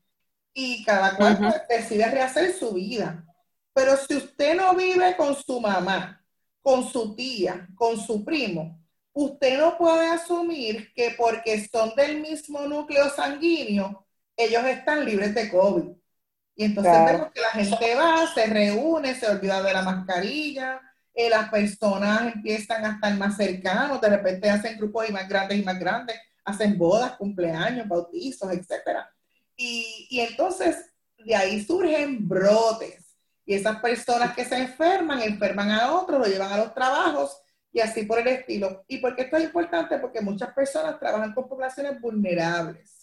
y 0.53 0.85
cada 0.85 1.17
cual 1.17 1.39
pues, 1.39 1.55
decide 1.67 2.11
rehacer 2.11 2.53
su 2.53 2.73
vida. 2.75 3.25
Pero 3.73 3.97
si 3.97 4.17
usted 4.17 4.55
no 4.55 4.75
vive 4.75 5.17
con 5.17 5.35
su 5.35 5.61
mamá, 5.61 6.23
con 6.61 6.87
su 6.87 7.15
tía, 7.15 7.69
con 7.75 7.99
su 7.99 8.23
primo, 8.23 8.79
usted 9.15 9.59
no 9.59 9.79
puede 9.79 10.09
asumir 10.09 10.93
que 10.93 11.15
porque 11.17 11.67
son 11.69 11.95
del 11.95 12.21
mismo 12.21 12.67
núcleo 12.67 13.09
sanguíneo, 13.09 14.07
ellos 14.37 14.65
están 14.67 15.07
libres 15.07 15.35
de 15.35 15.51
COVID. 15.51 15.97
Y 16.59 16.65
entonces 16.65 16.93
vemos 17.07 17.31
que 17.33 17.41
la 17.41 17.51
gente 17.51 17.95
va, 17.95 18.27
se 18.35 18.47
reúne, 18.47 19.15
se 19.15 19.29
olvida 19.29 19.63
de 19.63 19.73
la 19.73 19.83
mascarilla, 19.83 20.81
eh, 21.15 21.31
las 21.31 21.49
personas 21.51 22.35
empiezan 22.35 22.85
a 22.85 22.95
estar 22.95 23.17
más 23.17 23.37
cercanos, 23.37 24.01
de 24.01 24.09
repente 24.09 24.51
hacen 24.51 24.77
grupos 24.77 25.09
y 25.09 25.13
más 25.13 25.29
grandes 25.29 25.57
y 25.57 25.63
más 25.63 25.79
grandes, 25.79 26.19
hacen 26.45 26.77
bodas, 26.77 27.13
cumpleaños, 27.13 27.87
bautizos, 27.87 28.53
etc. 28.53 29.07
Y, 29.57 30.09
y 30.11 30.19
entonces 30.19 30.85
de 31.19 31.37
ahí 31.37 31.65
surgen 31.65 32.29
brotes 32.29 33.05
y 33.47 33.55
esas 33.55 33.81
personas 33.81 34.35
que 34.35 34.45
se 34.45 34.59
enferman, 34.59 35.23
enferman 35.23 35.71
a 35.71 35.93
otros, 35.93 36.19
lo 36.19 36.27
llevan 36.27 36.53
a 36.53 36.59
los 36.59 36.75
trabajos 36.75 37.41
y 37.73 37.79
así 37.79 38.03
por 38.03 38.19
el 38.19 38.27
estilo. 38.27 38.85
¿Y 38.89 38.99
por 38.99 39.15
qué 39.15 39.23
esto 39.23 39.37
es 39.37 39.45
importante? 39.45 39.97
Porque 39.99 40.21
muchas 40.21 40.53
personas 40.53 40.99
trabajan 40.99 41.33
con 41.35 41.49
poblaciones 41.49 42.01
vulnerables. 42.01 42.98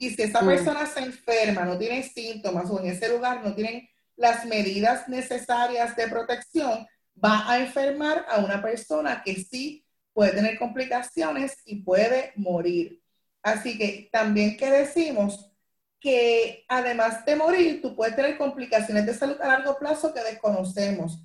Y 0.00 0.08
si 0.08 0.22
esa 0.22 0.40
mm. 0.40 0.46
persona 0.46 0.86
se 0.86 1.00
enferma, 1.00 1.66
no 1.66 1.76
tiene 1.76 2.02
síntomas 2.02 2.70
o 2.70 2.80
en 2.80 2.86
ese 2.86 3.10
lugar 3.10 3.44
no 3.44 3.54
tienen 3.54 3.86
las 4.16 4.46
medidas 4.46 5.06
necesarias 5.08 5.94
de 5.94 6.08
protección, 6.08 6.86
va 7.22 7.44
a 7.50 7.58
enfermar 7.58 8.24
a 8.30 8.38
una 8.38 8.62
persona 8.62 9.22
que 9.22 9.34
sí 9.34 9.84
puede 10.14 10.32
tener 10.32 10.58
complicaciones 10.58 11.58
y 11.66 11.82
puede 11.82 12.32
morir. 12.36 13.02
Así 13.42 13.76
que 13.76 14.08
también 14.10 14.56
que 14.56 14.70
decimos 14.70 15.52
que 16.00 16.64
además 16.66 17.26
de 17.26 17.36
morir, 17.36 17.82
tú 17.82 17.94
puedes 17.94 18.16
tener 18.16 18.38
complicaciones 18.38 19.04
de 19.04 19.12
salud 19.12 19.38
a 19.38 19.48
largo 19.48 19.78
plazo 19.78 20.14
que 20.14 20.22
desconocemos. 20.22 21.22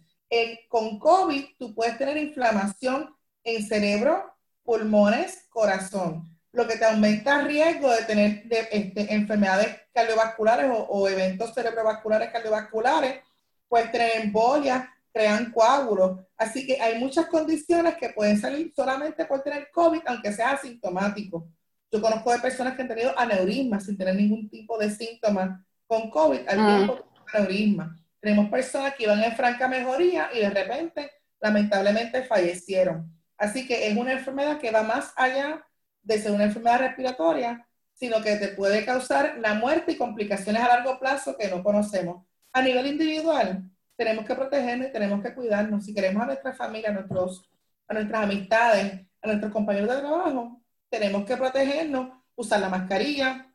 con 0.67 0.99
COVID, 0.99 1.45
tú 1.57 1.73
puedes 1.73 1.97
tener 1.97 2.17
inflamación 2.17 3.15
en 3.45 3.65
cerebro, 3.65 4.35
pulmones, 4.63 5.45
corazón, 5.47 6.34
lo 6.55 6.67
que 6.67 6.77
te 6.77 6.85
aumenta 6.85 7.39
el 7.39 7.47
riesgo 7.47 7.91
de 7.91 8.03
tener 8.03 8.43
este, 8.49 9.13
enfermedades 9.13 9.81
cardiovasculares 9.93 10.71
o, 10.71 11.07
eventos 11.09 11.53
cerebrovasculares 11.53 12.31
cardiovasculares, 12.31 13.21
puedes 13.67 13.91
tener 13.91 14.21
embolia, 14.21 14.89
crean 15.13 15.51
coágulos. 15.51 16.21
Así 16.37 16.65
que 16.65 16.81
hay 16.81 16.97
muchas 16.99 17.27
condiciones 17.27 17.95
que 17.95 18.09
pueden 18.09 18.39
salir 18.39 18.73
solamente 18.75 19.25
por 19.25 19.41
tener 19.41 19.69
COVID, 19.71 20.01
aunque 20.05 20.31
sea 20.31 20.51
asintomático. 20.51 21.47
Yo 21.91 22.01
conozco 22.01 22.31
de 22.31 22.39
personas 22.39 22.75
que 22.75 22.81
han 22.81 22.87
tenido 22.87 23.17
aneurismas 23.17 23.85
sin 23.85 23.97
tener 23.97 24.15
ningún 24.15 24.49
tipo 24.49 24.77
de 24.77 24.89
síntomas 24.89 25.61
con 25.87 26.09
COVID 26.09 26.47
al 26.47 26.59
ah. 26.59 26.77
tiempo 26.77 27.05
aneurisma. 27.33 27.97
Tenemos 28.19 28.49
personas 28.49 28.95
que 28.95 29.03
iban 29.03 29.23
en 29.23 29.35
franca 29.35 29.67
mejoría 29.67 30.29
y 30.33 30.39
de 30.39 30.49
repente, 30.49 31.11
lamentablemente, 31.39 32.23
fallecieron. 32.23 33.11
Así 33.37 33.67
que 33.67 33.87
es 33.87 33.95
una 33.95 34.13
enfermedad 34.13 34.57
que 34.57 34.71
va 34.71 34.83
más 34.83 35.13
allá 35.15 35.65
de 36.05 36.19
ser 36.19 36.31
una 36.31 36.45
enfermedad 36.45 36.79
respiratoria, 36.79 37.67
sino 37.93 38.21
que 38.21 38.35
te 38.37 38.49
puede 38.49 38.85
causar 38.85 39.37
la 39.39 39.55
muerte 39.55 39.93
y 39.93 39.97
complicaciones 39.97 40.61
a 40.61 40.67
largo 40.67 40.99
plazo 40.99 41.35
que 41.37 41.49
no 41.49 41.63
conocemos. 41.63 42.25
A 42.53 42.61
nivel 42.61 42.87
individual, 42.87 43.69
tenemos 43.97 44.25
que 44.25 44.35
protegernos 44.35 44.89
y 44.89 44.91
tenemos 44.91 45.23
que 45.23 45.33
cuidarnos. 45.33 45.85
Si 45.85 45.93
queremos 45.93 46.23
a 46.23 46.27
nuestra 46.27 46.53
familia, 46.53 46.89
a, 46.89 46.93
nuestros, 46.93 47.49
a 47.87 47.93
nuestras 47.93 48.23
amistades, 48.23 49.01
a 49.21 49.27
nuestros 49.27 49.51
compañeros 49.51 49.89
de 49.89 50.01
trabajo, 50.01 50.61
tenemos 50.89 51.25
que 51.25 51.37
protegernos, 51.37 52.09
usar 52.35 52.59
la 52.59 52.69
mascarilla, 52.69 53.51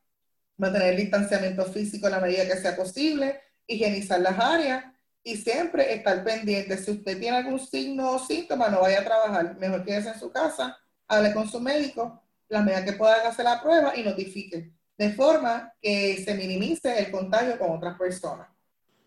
mantener 0.56 0.88
el 0.88 0.96
distanciamiento 0.96 1.64
físico 1.66 2.06
en 2.06 2.12
la 2.12 2.20
medida 2.20 2.46
que 2.46 2.56
sea 2.56 2.74
posible, 2.74 3.40
higienizar 3.66 4.20
las 4.20 4.38
áreas 4.38 4.84
y 5.22 5.36
siempre 5.36 5.94
estar 5.94 6.24
pendiente. 6.24 6.76
Si 6.78 6.90
usted 6.90 7.18
tiene 7.18 7.36
algún 7.36 7.60
signo 7.60 8.12
o 8.12 8.18
síntoma, 8.18 8.68
no 8.68 8.80
vaya 8.80 9.00
a 9.00 9.04
trabajar. 9.04 9.56
Mejor 9.58 9.84
quédese 9.84 10.08
en 10.10 10.18
su 10.18 10.32
casa, 10.32 10.78
hable 11.06 11.32
con 11.32 11.48
su 11.48 11.60
médico, 11.60 12.22
la 12.50 12.62
medida 12.62 12.84
que 12.84 12.92
pueda 12.92 13.26
hacer 13.26 13.44
la 13.44 13.62
prueba 13.62 13.96
y 13.96 14.02
notifique, 14.02 14.72
de 14.98 15.10
forma 15.12 15.72
que 15.80 16.22
se 16.22 16.34
minimice 16.34 16.98
el 16.98 17.10
contagio 17.10 17.58
con 17.58 17.70
otras 17.70 17.96
personas. 17.96 18.48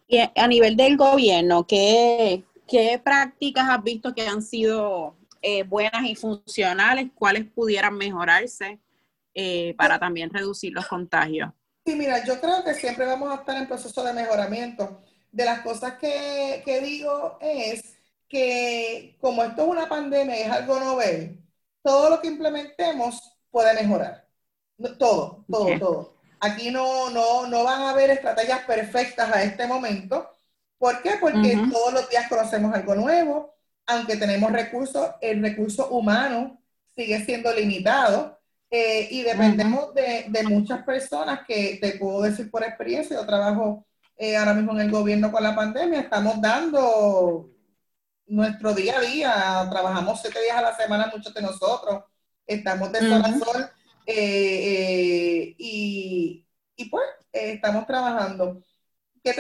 Y 0.08 0.20
a 0.20 0.48
nivel 0.48 0.76
del 0.76 0.98
gobierno, 0.98 1.68
¿qué, 1.68 2.44
qué 2.68 3.00
prácticas 3.04 3.70
has 3.70 3.84
visto 3.84 4.14
que 4.14 4.28
han 4.28 4.41
sido 4.41 5.16
eh, 5.41 5.64
buenas 5.64 6.06
y 6.06 6.16
funcionales, 6.16 7.12
cuáles 7.14 7.46
pudieran 7.46 7.96
mejorarse 7.96 8.80
eh, 9.34 9.76
para 9.78 10.00
también 10.00 10.30
reducir 10.30 10.72
los 10.72 10.88
contagios? 10.88 11.52
Sí, 11.86 11.96
mira, 11.96 12.24
yo 12.24 12.39
creo 12.39 12.64
que 12.64 12.74
siempre 12.74 13.06
vamos 13.06 13.30
a 13.30 13.41
estar 13.41 13.58
en 13.58 13.68
proceso 13.68 14.04
de 14.04 14.14
mejoramiento. 14.14 15.02
De 15.32 15.44
las 15.44 15.62
cosas 15.62 15.94
que, 15.96 16.62
que 16.64 16.80
digo 16.80 17.38
es 17.41 17.98
que 18.30 19.18
como 19.20 19.44
esto 19.44 19.64
es 19.64 19.68
una 19.68 19.89
pandemia 19.89 20.36
es 20.36 20.50
algo 20.50 20.80
novel, 20.80 21.44
todo 21.82 22.10
lo 22.10 22.22
que 22.22 22.28
implementemos 22.28 23.33
puede 23.54 23.76
mejorar. 23.76 24.26
Todo, 24.97 25.45
todo, 25.47 25.80
todo. 25.80 26.14
Aquí 26.39 26.72
no, 26.72 27.12
no, 27.12 27.47
no 27.47 27.64
van 27.64 27.84
a 27.84 27.91
haber 27.91 28.10
estrategias 28.10 28.62
perfectas 28.66 29.32
a 29.32 29.43
este 29.43 29.68
momento. 29.68 30.28
¿Por 30.80 31.01
qué? 31.04 31.12
Porque 31.22 31.58
todos 31.72 31.93
los 31.93 32.10
días 32.10 32.28
conocemos 32.28 32.74
algo 32.74 32.95
nuevo, 32.95 33.54
aunque 33.86 34.18
tenemos 34.18 34.51
recursos, 34.51 35.12
el 35.22 35.41
recurso 35.41 35.88
humano 35.89 36.60
sigue 36.95 37.24
siendo 37.24 37.54
limitado 37.54 38.39
eh, 38.70 39.08
y 39.12 39.22
dependemos 39.22 39.93
de, 39.93 40.28
muchas 40.49 40.84
personas 40.84 41.41
que 41.47 41.78
te 41.80 41.97
puedo 41.99 42.24
decir 42.24 42.49
por 42.49 42.64
experiencia, 42.64 43.16
yo 43.16 43.26
trabajo 43.26 43.86
eh, 44.18 44.36
ahora 44.36 44.56
mismo 44.56 44.72
en 44.74 44.82
el 44.82 44.91
gobierno 44.91 45.32
con 45.32 45.43
la 45.43 45.56
pandemia, 45.56 46.01
estamos 46.01 46.41
dando 46.41 47.51
nuestro 48.26 48.74
día 48.74 48.97
a 48.97 49.01
día, 49.01 49.68
trabajamos 49.70 50.22
siete 50.22 50.41
días 50.41 50.58
a 50.58 50.62
la 50.62 50.76
semana 50.76 51.12
muchos 51.16 51.34
de 51.34 51.41
nosotros, 51.41 52.04
estamos 52.48 52.91
de 52.91 53.00
sol 53.00 53.22
a 53.24 53.39
sol 53.39 53.70
eh, 54.06 55.56
y, 55.58 56.46
y, 56.76 56.86
pues 56.89 57.04
estamos 57.32 57.86
trabajando. 57.88 58.62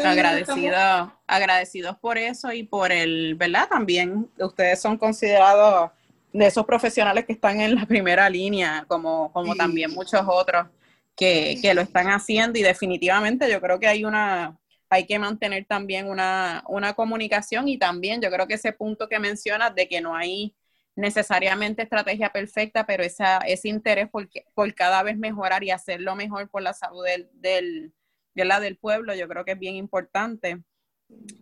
Agradecidos, 0.05 1.09
agradecidos 1.27 1.97
por 1.99 2.17
eso 2.17 2.53
y 2.53 2.63
por 2.63 2.93
el, 2.93 3.35
¿verdad? 3.35 3.67
También 3.69 4.29
ustedes 4.39 4.81
son 4.81 4.97
considerados 4.97 5.91
de 6.31 6.47
esos 6.47 6.65
profesionales 6.65 7.25
que 7.25 7.33
están 7.33 7.59
en 7.59 7.75
la 7.75 7.85
primera 7.85 8.29
línea, 8.29 8.85
como, 8.87 9.31
como 9.33 9.55
también 9.55 9.91
muchos 9.91 10.21
otros 10.25 10.67
que, 11.15 11.59
que, 11.61 11.73
lo 11.73 11.81
están 11.81 12.07
haciendo. 12.07 12.57
Y 12.57 12.63
definitivamente 12.63 13.51
yo 13.51 13.59
creo 13.59 13.77
que 13.77 13.87
hay 13.87 14.05
una, 14.05 14.57
hay 14.89 15.05
que 15.05 15.19
mantener 15.19 15.65
también 15.65 16.07
una, 16.07 16.63
una 16.67 16.93
comunicación 16.93 17.67
y 17.67 17.77
también 17.77 18.21
yo 18.21 18.31
creo 18.31 18.47
que 18.47 18.53
ese 18.53 18.73
punto 18.73 19.09
que 19.09 19.19
mencionas 19.19 19.75
de 19.75 19.87
que 19.87 20.01
no 20.01 20.15
hay 20.15 20.55
necesariamente 20.95 21.83
estrategia 21.83 22.31
perfecta, 22.31 22.85
pero 22.85 23.03
esa, 23.03 23.37
ese 23.39 23.69
interés 23.69 24.09
por, 24.09 24.27
cada 24.75 25.03
vez 25.03 25.17
mejorar 25.17 25.63
y 25.63 25.71
hacerlo 25.71 26.15
mejor 26.15 26.49
por 26.49 26.61
la 26.61 26.73
salud 26.73 27.05
del 27.33 28.77
pueblo, 28.79 29.15
yo 29.15 29.27
creo 29.27 29.45
que 29.45 29.53
es 29.53 29.59
bien 29.59 29.75
importante. 29.75 30.63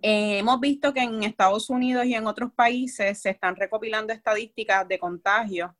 Eh, 0.01 0.39
hemos 0.39 0.59
visto 0.59 0.93
que 0.93 1.01
en 1.01 1.23
Estados 1.23 1.69
Unidos 1.69 2.05
y 2.05 2.15
en 2.15 2.27
otros 2.27 2.51
países 2.53 3.21
se 3.21 3.29
están 3.29 3.55
recopilando 3.55 4.13
estadísticas 4.13 4.87
de 4.87 4.99
contagios 4.99 5.71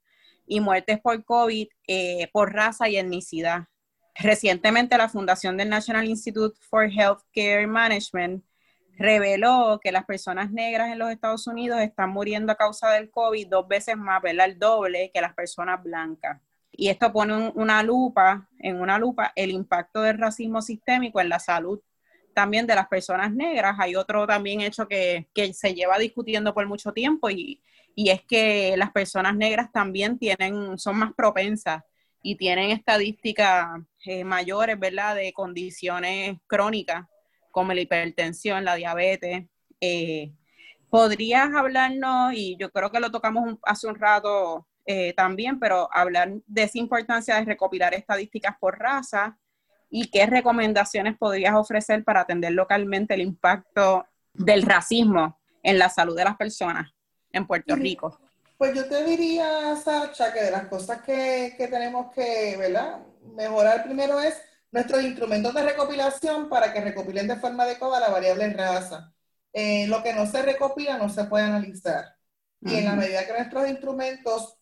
y 0.46 0.60
muertes 0.60 1.00
por 1.00 1.24
COVID 1.24 1.68
eh, 1.88 2.30
por 2.32 2.54
raza 2.54 2.90
y 2.90 2.98
etnicidad. 2.98 3.66
Recientemente 4.16 4.98
la 4.98 5.10
Fundación 5.10 5.58
del 5.58 5.70
National 5.70 6.06
Institute 6.06 6.60
for 6.70 6.86
Healthcare 6.86 7.68
Management 7.68 8.44
reveló 9.02 9.80
que 9.82 9.92
las 9.92 10.06
personas 10.06 10.52
negras 10.52 10.92
en 10.92 11.00
los 11.00 11.12
Estados 11.12 11.48
Unidos 11.48 11.80
están 11.82 12.12
muriendo 12.12 12.52
a 12.52 12.56
causa 12.56 12.92
del 12.92 13.10
COVID 13.10 13.48
dos 13.48 13.68
veces 13.68 13.98
más, 13.98 14.22
¿verdad? 14.22 14.46
El 14.48 14.60
doble 14.60 15.12
que 15.14 15.22
las 15.22 15.34
personas 15.34 15.82
blancas 15.84 16.40
y 16.72 16.90
esto 16.90 17.12
pone 17.12 17.52
una 17.56 17.84
lupa, 17.84 18.50
en 18.60 18.80
una 18.80 18.98
lupa, 18.98 19.32
el 19.36 19.52
impacto 19.52 20.02
del 20.02 20.18
racismo 20.18 20.62
sistémico 20.62 21.20
en 21.20 21.30
la 21.30 21.40
salud 21.40 21.80
también 22.34 22.66
de 22.66 22.76
las 22.76 22.88
personas 22.88 23.34
negras. 23.34 23.76
Hay 23.78 23.96
otro 23.96 24.26
también 24.26 24.62
hecho 24.62 24.88
que, 24.88 25.28
se 25.54 25.74
lleva 25.74 25.98
discutiendo 26.00 26.54
por 26.54 26.66
mucho 26.66 26.94
tiempo 26.94 27.30
y, 27.30 27.62
es 27.96 28.24
que 28.24 28.76
las 28.78 28.92
personas 28.92 29.36
negras 29.36 29.72
también 29.72 30.18
tienen, 30.18 30.80
son 30.80 30.98
más 30.98 31.14
propensas 31.14 31.84
y 32.24 32.36
tienen 32.36 32.72
estadísticas 32.72 33.68
eh, 34.06 34.24
mayores, 34.24 34.80
¿verdad?, 34.80 35.16
de 35.16 35.34
condiciones 35.34 36.38
crónicas 36.48 37.06
como 37.52 37.74
la 37.74 37.82
hipertensión, 37.82 38.66
la 38.66 38.76
diabetes. 38.76 39.46
Eh, 39.80 40.34
¿Podrías 40.90 41.54
hablarnos, 41.54 42.34
y 42.34 42.58
yo 42.58 42.72
creo 42.72 42.92
que 42.92 43.00
lo 43.00 43.12
tocamos 43.12 43.58
hace 43.64 43.88
un 43.88 43.96
rato 43.96 44.68
eh, 44.86 45.14
también, 45.14 45.60
pero 45.60 45.90
hablar 45.94 46.34
de 46.48 46.64
esa 46.64 46.80
importancia 46.80 47.36
de 47.36 47.46
recopilar 47.46 47.94
estadísticas 47.94 48.56
por 48.60 48.80
raza 48.80 49.38
y 49.90 50.10
qué 50.10 50.26
recomendaciones 50.26 51.18
podrías 51.18 51.54
ofrecer 51.54 52.04
para 52.04 52.22
atender 52.22 52.54
localmente 52.54 53.14
el 53.14 53.22
impacto 53.22 54.06
del 54.34 54.64
racismo 54.64 55.40
en 55.64 55.78
la 55.78 55.90
salud 55.90 56.16
de 56.16 56.24
las 56.24 56.38
personas 56.38 56.92
en 57.32 57.46
Puerto 57.46 57.76
Rico? 57.76 58.20
Pues 58.58 58.76
yo 58.76 58.88
te 58.88 59.04
diría, 59.06 59.76
Sacha, 59.76 60.34
que 60.34 60.44
de 60.44 60.52
las 60.52 60.68
cosas 60.68 61.02
que, 61.02 61.56
que 61.58 61.68
tenemos 61.68 62.12
que 62.14 62.56
¿verdad? 62.58 63.00
mejorar 63.36 63.84
primero 63.84 64.20
es 64.20 64.42
nuestros 64.72 65.04
instrumentos 65.04 65.54
de 65.54 65.64
recopilación 65.64 66.50
para 66.50 66.74
que 66.74 66.82
recopilen 66.82 67.28
de 67.28 67.36
forma 67.36 67.64
adecuada 67.64 68.00
la 68.00 68.10
variable 68.10 68.52
raza. 68.54 69.14
Eh, 69.54 69.86
lo 69.88 70.02
que 70.02 70.14
no 70.14 70.26
se 70.26 70.42
recopila 70.42 70.98
no 70.98 71.10
se 71.10 71.26
puede 71.26 71.46
analizar. 71.46 72.16
Y 72.62 72.76
en 72.76 72.86
la 72.86 72.96
medida 72.96 73.26
que 73.26 73.34
nuestros 73.34 73.68
instrumentos, 73.68 74.58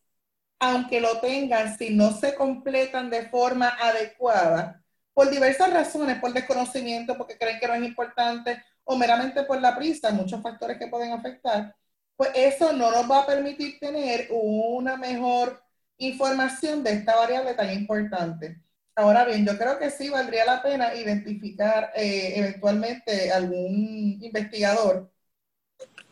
aunque 0.59 1.01
lo 1.01 1.19
tengan, 1.19 1.77
si 1.77 1.95
no 1.95 2.11
se 2.11 2.33
completan 2.35 3.09
de 3.09 3.29
forma 3.29 3.69
adecuada, 3.69 4.83
por 5.13 5.29
diversas 5.29 5.73
razones, 5.73 6.19
por 6.19 6.31
desconocimiento, 6.33 7.17
porque 7.17 7.37
creen 7.37 7.59
que 7.59 7.67
no 7.67 7.73
es 7.73 7.83
importante, 7.83 8.63
o 8.85 8.95
meramente 8.95 9.43
por 9.43 9.61
la 9.61 9.75
prisa, 9.75 10.11
muchos 10.11 10.41
factores 10.41 10.77
que 10.77 10.87
pueden 10.87 11.11
afectar, 11.11 11.75
pues 12.15 12.31
eso 12.33 12.73
no 12.73 12.91
nos 12.91 13.09
va 13.09 13.19
a 13.19 13.25
permitir 13.25 13.79
tener 13.79 14.27
una 14.31 14.97
mejor 14.97 15.61
información 15.97 16.83
de 16.83 16.93
esta 16.93 17.15
variable 17.15 17.53
tan 17.53 17.71
importante. 17.71 18.61
Ahora 18.99 19.23
bien, 19.23 19.45
yo 19.45 19.57
creo 19.57 19.79
que 19.79 19.91
sí 19.91 20.09
valdría 20.09 20.43
la 20.43 20.61
pena 20.61 20.93
identificar 20.93 21.93
eh, 21.95 22.33
eventualmente 22.35 23.31
algún 23.31 24.17
investigador 24.19 25.09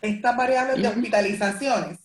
estas 0.02 0.38
variables 0.38 0.82
de 0.82 0.88
hospitalizaciones 0.88 2.00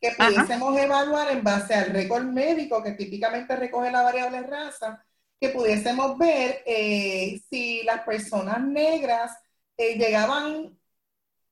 que 0.00 0.12
pudiésemos 0.12 0.78
evaluar 0.78 1.32
en 1.32 1.42
base 1.42 1.74
al 1.74 1.86
récord 1.86 2.22
médico 2.22 2.84
que 2.84 2.92
típicamente 2.92 3.56
recoge 3.56 3.90
la 3.90 4.02
variable 4.02 4.42
raza, 4.42 5.04
que 5.40 5.48
pudiésemos 5.48 6.16
ver 6.16 6.62
eh, 6.66 7.40
si 7.50 7.82
las 7.82 8.02
personas 8.02 8.60
negras 8.60 9.32
eh, 9.76 9.98
llegaban 9.98 10.78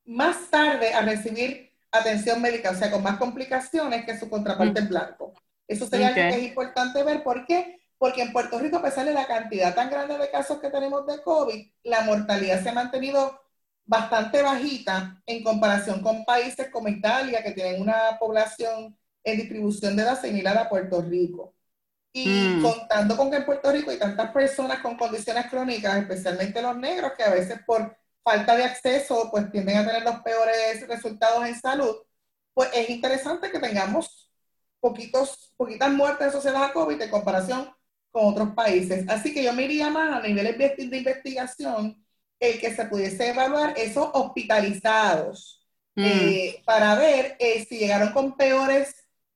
más 0.04 0.48
tarde 0.48 0.94
a 0.94 1.00
recibir 1.00 1.72
atención 1.90 2.40
médica, 2.40 2.70
o 2.70 2.76
sea, 2.76 2.92
con 2.92 3.02
más 3.02 3.18
complicaciones 3.18 4.04
que 4.06 4.16
su 4.16 4.30
contraparte 4.30 4.78
en 4.78 4.88
blanco. 4.88 5.34
Eso 5.66 5.88
sería 5.88 6.08
algo 6.08 6.20
que 6.20 6.36
es 6.36 6.42
importante 6.44 7.02
ver. 7.02 7.24
¿Por 7.24 7.44
qué? 7.46 7.79
Porque 8.00 8.22
en 8.22 8.32
Puerto 8.32 8.58
Rico, 8.58 8.78
a 8.78 8.82
pesar 8.82 9.04
de 9.04 9.12
la 9.12 9.26
cantidad 9.26 9.74
tan 9.74 9.90
grande 9.90 10.16
de 10.16 10.30
casos 10.30 10.58
que 10.58 10.70
tenemos 10.70 11.06
de 11.06 11.20
COVID, 11.22 11.70
la 11.82 12.00
mortalidad 12.00 12.62
se 12.62 12.70
ha 12.70 12.72
mantenido 12.72 13.38
bastante 13.84 14.40
bajita 14.40 15.22
en 15.26 15.42
comparación 15.42 16.00
con 16.00 16.24
países 16.24 16.70
como 16.70 16.88
Italia, 16.88 17.42
que 17.42 17.50
tienen 17.50 17.82
una 17.82 18.18
población 18.18 18.96
en 19.22 19.36
distribución 19.36 19.96
de 19.96 20.04
edad 20.04 20.18
similar 20.18 20.56
a 20.56 20.70
Puerto 20.70 21.02
Rico. 21.02 21.54
Y 22.10 22.26
mm. 22.26 22.62
contando 22.62 23.18
con 23.18 23.30
que 23.30 23.36
en 23.36 23.44
Puerto 23.44 23.70
Rico 23.70 23.90
hay 23.90 23.98
tantas 23.98 24.30
personas 24.30 24.78
con 24.80 24.96
condiciones 24.96 25.50
crónicas, 25.50 25.98
especialmente 25.98 26.62
los 26.62 26.78
negros, 26.78 27.12
que 27.14 27.22
a 27.22 27.30
veces 27.30 27.60
por 27.66 27.94
falta 28.24 28.56
de 28.56 28.64
acceso, 28.64 29.28
pues 29.30 29.52
tienden 29.52 29.76
a 29.76 29.86
tener 29.86 30.04
los 30.04 30.20
peores 30.20 30.88
resultados 30.88 31.44
en 31.44 31.60
salud, 31.60 31.96
pues 32.54 32.70
es 32.72 32.88
interesante 32.88 33.50
que 33.50 33.58
tengamos 33.58 34.32
poquitos, 34.80 35.52
poquitas 35.58 35.90
muertes 35.92 36.28
asociadas 36.28 36.70
a 36.70 36.72
COVID 36.72 36.98
en 36.98 37.10
comparación 37.10 37.70
con 38.10 38.26
otros 38.26 38.50
países. 38.54 39.08
Así 39.08 39.32
que 39.32 39.42
yo 39.42 39.52
me 39.52 39.64
iría 39.64 39.90
más 39.90 40.18
a 40.18 40.26
niveles 40.26 40.58
de 40.58 40.96
investigación 40.96 42.04
el 42.38 42.58
que 42.58 42.74
se 42.74 42.86
pudiese 42.86 43.28
evaluar 43.28 43.74
esos 43.76 44.08
hospitalizados 44.14 45.66
mm. 45.94 46.04
eh, 46.04 46.62
para 46.64 46.94
ver 46.94 47.36
eh, 47.38 47.64
si 47.68 47.78
llegaron 47.78 48.12
con 48.12 48.36
peores, 48.36 48.94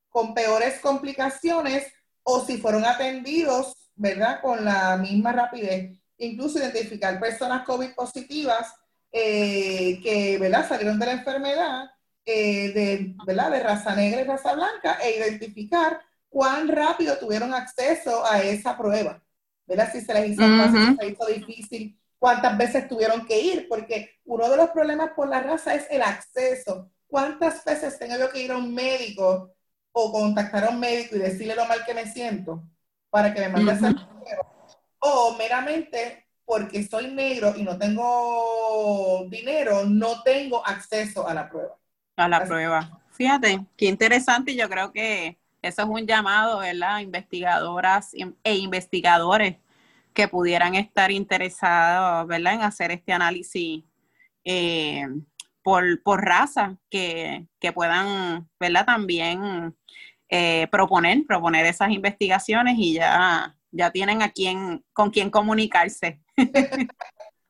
con 0.08 0.34
peores 0.34 0.80
complicaciones 0.80 1.92
o 2.22 2.44
si 2.44 2.56
fueron 2.56 2.84
atendidos, 2.84 3.74
¿verdad? 3.94 4.40
Con 4.40 4.64
la 4.64 4.96
misma 4.96 5.32
rapidez 5.32 5.98
incluso 6.18 6.58
identificar 6.58 7.18
personas 7.18 7.64
COVID 7.64 7.94
positivas 7.94 8.72
eh, 9.12 10.00
que 10.02 10.38
¿verdad? 10.38 10.68
salieron 10.68 10.98
de 10.98 11.06
la 11.06 11.12
enfermedad 11.12 11.90
eh, 12.24 12.72
de, 12.72 13.14
¿verdad? 13.26 13.50
de 13.50 13.60
raza 13.60 13.94
negra 13.94 14.20
y 14.20 14.24
raza 14.24 14.54
blanca 14.54 14.98
e 15.02 15.18
identificar 15.18 16.00
cuán 16.34 16.66
rápido 16.66 17.16
tuvieron 17.16 17.54
acceso 17.54 18.26
a 18.26 18.42
esa 18.42 18.76
prueba. 18.76 19.22
¿verdad? 19.68 19.88
Si 19.92 20.00
se 20.00 20.12
les 20.12 20.30
hizo 20.30 20.42
fácil, 20.42 20.98
se 20.98 21.06
hizo 21.06 21.26
difícil, 21.26 22.00
cuántas 22.18 22.58
veces 22.58 22.88
tuvieron 22.88 23.24
que 23.24 23.38
ir, 23.38 23.68
porque 23.68 24.18
uno 24.24 24.50
de 24.50 24.56
los 24.56 24.70
problemas 24.70 25.10
por 25.14 25.28
la 25.28 25.40
raza 25.40 25.76
es 25.76 25.86
el 25.90 26.02
acceso. 26.02 26.90
¿Cuántas 27.06 27.64
veces 27.64 27.96
tengo 28.00 28.18
yo 28.18 28.30
que 28.32 28.42
ir 28.42 28.50
a 28.50 28.56
un 28.56 28.74
médico 28.74 29.54
o 29.92 30.12
contactar 30.12 30.64
a 30.64 30.70
un 30.70 30.80
médico 30.80 31.14
y 31.14 31.20
decirle 31.20 31.54
lo 31.54 31.66
mal 31.66 31.84
que 31.86 31.94
me 31.94 32.10
siento 32.10 32.64
para 33.10 33.32
que 33.32 33.40
me 33.40 33.50
mande 33.50 33.70
a 33.70 33.74
hacer 33.76 33.94
prueba? 33.94 34.54
o 34.98 35.36
meramente 35.38 36.26
porque 36.44 36.82
soy 36.82 37.12
negro 37.12 37.54
y 37.56 37.62
no 37.62 37.78
tengo 37.78 39.24
dinero, 39.30 39.84
no 39.84 40.20
tengo 40.24 40.66
acceso 40.66 41.28
a 41.28 41.32
la 41.32 41.48
prueba. 41.48 41.78
A 42.16 42.28
la 42.28 42.44
prueba. 42.44 43.00
Fíjate, 43.12 43.64
qué 43.76 43.86
interesante. 43.86 44.56
Yo 44.56 44.68
creo 44.68 44.90
que 44.90 45.38
eso 45.66 45.82
es 45.82 45.88
un 45.88 46.06
llamado, 46.06 46.58
¿verdad? 46.58 47.00
Investigadoras 47.00 48.12
e 48.42 48.54
investigadores 48.54 49.56
que 50.12 50.28
pudieran 50.28 50.74
estar 50.74 51.10
interesados, 51.10 52.26
¿verdad? 52.28 52.54
En 52.54 52.62
hacer 52.62 52.90
este 52.90 53.12
análisis 53.12 53.84
eh, 54.44 55.06
por, 55.62 55.84
raza, 56.22 56.76
que, 56.90 57.46
puedan, 57.74 58.48
¿verdad? 58.60 58.86
También 58.86 59.74
eh, 60.28 60.68
proponer, 60.70 61.24
proponer 61.26 61.66
esas 61.66 61.90
investigaciones 61.90 62.76
y 62.78 62.94
ya 62.94 63.54
ya 63.74 63.90
tienen 63.90 64.22
a 64.22 64.30
quién, 64.30 64.84
con 64.92 65.10
quién 65.10 65.30
comunicarse. 65.30 66.20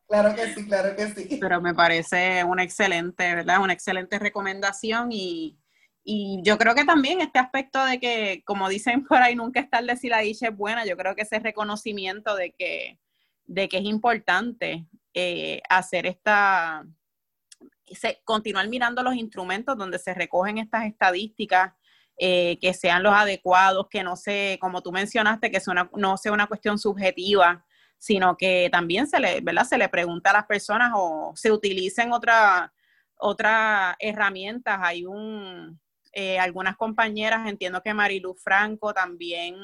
claro 0.08 0.34
que 0.34 0.54
sí, 0.54 0.64
claro 0.64 0.96
que 0.96 1.08
sí. 1.08 1.38
Pero 1.38 1.60
me 1.60 1.74
parece 1.74 2.42
una 2.44 2.62
excelente, 2.62 3.34
¿verdad? 3.34 3.60
Una 3.60 3.74
excelente 3.74 4.18
recomendación 4.18 5.12
y, 5.12 5.58
yo 6.04 6.58
creo 6.58 6.74
que 6.74 6.84
también 6.84 7.20
este 7.20 7.38
aspecto 7.38 7.84
de 7.84 7.98
que, 7.98 8.42
como 8.44 8.68
dicen 8.68 9.04
por 9.06 9.18
ahí, 9.18 9.34
nunca 9.34 9.60
es 9.60 9.70
tarde 9.70 9.96
si 9.96 10.08
la 10.08 10.18
dicha 10.18 10.48
es 10.48 10.56
buena, 10.56 10.84
yo 10.84 10.96
creo 10.96 11.14
que 11.14 11.22
ese 11.22 11.38
reconocimiento 11.38 12.36
de 12.36 12.52
que, 12.52 12.98
de 13.46 13.68
que 13.68 13.78
es 13.78 13.84
importante 13.84 14.86
eh, 15.14 15.62
hacer 15.68 16.06
esta, 16.06 16.84
continuar 18.24 18.68
mirando 18.68 19.02
los 19.02 19.14
instrumentos 19.14 19.78
donde 19.78 19.98
se 19.98 20.14
recogen 20.14 20.58
estas 20.58 20.84
estadísticas 20.86 21.72
eh, 22.18 22.58
que 22.60 22.74
sean 22.74 23.02
los 23.02 23.14
adecuados, 23.14 23.88
que 23.88 24.02
no 24.02 24.16
se, 24.16 24.58
como 24.60 24.82
tú 24.82 24.92
mencionaste, 24.92 25.50
que 25.50 25.60
no 25.96 26.16
sea 26.16 26.32
una 26.32 26.46
cuestión 26.46 26.78
subjetiva, 26.78 27.64
sino 27.98 28.36
que 28.36 28.68
también 28.70 29.06
se 29.06 29.18
le, 29.18 29.40
¿verdad? 29.40 29.64
se 29.64 29.78
le 29.78 29.88
pregunta 29.88 30.30
a 30.30 30.34
las 30.34 30.46
personas 30.46 30.92
o 30.94 31.32
se 31.34 31.50
utilicen 31.50 32.12
otras 32.12 32.70
otra 33.16 33.96
herramientas. 33.98 34.78
Hay 34.82 35.04
un, 35.06 35.80
eh, 36.14 36.38
algunas 36.38 36.76
compañeras, 36.76 37.48
entiendo 37.48 37.82
que 37.82 37.94
Marilu 37.94 38.34
Franco, 38.34 38.94
también 38.94 39.56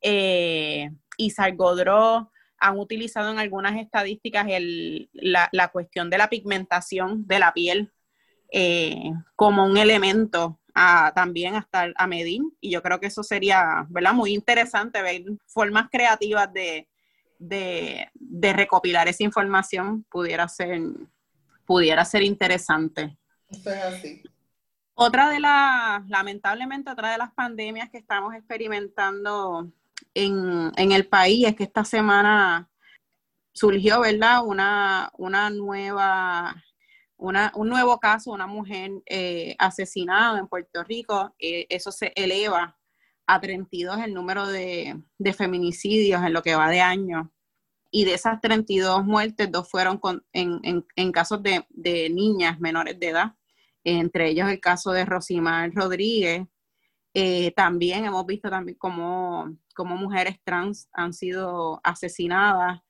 eh, 0.00 0.90
Isar 1.16 1.54
Godró, 1.56 2.32
han 2.58 2.78
utilizado 2.78 3.30
en 3.30 3.38
algunas 3.38 3.76
estadísticas 3.76 4.46
el, 4.48 5.10
la, 5.12 5.48
la, 5.52 5.68
cuestión 5.68 6.10
de 6.10 6.18
la 6.18 6.28
pigmentación 6.28 7.26
de 7.26 7.38
la 7.38 7.52
piel 7.52 7.92
eh, 8.50 9.12
como 9.36 9.64
un 9.66 9.76
elemento 9.76 10.58
también 11.14 11.56
hasta 11.56 11.88
a 11.96 12.06
medir 12.06 12.40
y 12.60 12.70
yo 12.70 12.82
creo 12.82 13.00
que 13.00 13.08
eso 13.08 13.24
sería, 13.24 13.84
¿verdad? 13.88 14.12
Muy 14.12 14.32
interesante 14.32 15.02
ver 15.02 15.24
formas 15.46 15.88
creativas 15.90 16.50
de, 16.52 16.86
recopilar 18.40 19.08
esa 19.08 19.24
información, 19.24 20.04
pudiera 20.04 20.46
ser, 20.46 20.80
pudiera 21.66 22.04
ser 22.04 22.22
interesante. 22.22 23.18
Otra 25.00 25.30
de 25.30 25.38
las, 25.38 26.08
lamentablemente, 26.08 26.90
otra 26.90 27.12
de 27.12 27.18
las 27.18 27.32
pandemias 27.32 27.88
que 27.88 27.98
estamos 27.98 28.34
experimentando 28.34 29.70
en, 30.12 30.72
el 30.76 31.06
país 31.06 31.46
es 31.46 31.54
que 31.54 31.62
esta 31.62 31.84
semana 31.84 32.68
surgió, 33.52 34.00
¿verdad? 34.00 34.44
Una, 34.44 35.12
una 35.16 35.50
nueva 35.50 36.64
un 37.16 37.68
nuevo 37.68 38.00
caso, 38.00 38.32
una 38.32 38.48
mujer 38.48 38.90
eh, 39.06 39.54
asesinada 39.60 40.40
en 40.40 40.48
Puerto 40.48 40.82
Rico, 40.82 41.32
eh, 41.38 41.66
eso 41.68 41.92
se 41.92 42.12
eleva 42.16 42.76
a 43.24 43.40
32 43.40 43.98
el 44.00 44.14
número 44.14 44.48
de, 44.48 45.00
feminicidios 45.36 46.24
en 46.24 46.32
lo 46.32 46.42
que 46.42 46.56
va 46.56 46.68
de 46.70 46.80
año. 46.80 47.32
Y 47.92 48.04
de 48.04 48.14
esas 48.14 48.40
32 48.40 49.04
muertes, 49.04 49.50
dos 49.50 49.70
fueron 49.70 50.00
en, 50.32 51.12
casos 51.12 51.40
de, 51.42 51.64
niñas 52.10 52.58
menores 52.58 52.98
de 52.98 53.08
edad, 53.10 53.34
entre 53.96 54.28
ellos 54.30 54.48
el 54.50 54.60
caso 54.60 54.92
de 54.92 55.04
Rosimar 55.04 55.72
Rodríguez, 55.74 56.46
Eh, 57.14 57.52
también 57.56 58.04
hemos 58.04 58.24
visto 58.26 58.48
también 58.50 58.76
cómo, 58.78 59.56
cómo, 59.74 59.96
mujeres 59.96 60.38
trans 60.44 60.88
han 60.92 61.12
sido 61.12 61.80
asesinadas. 61.82 62.80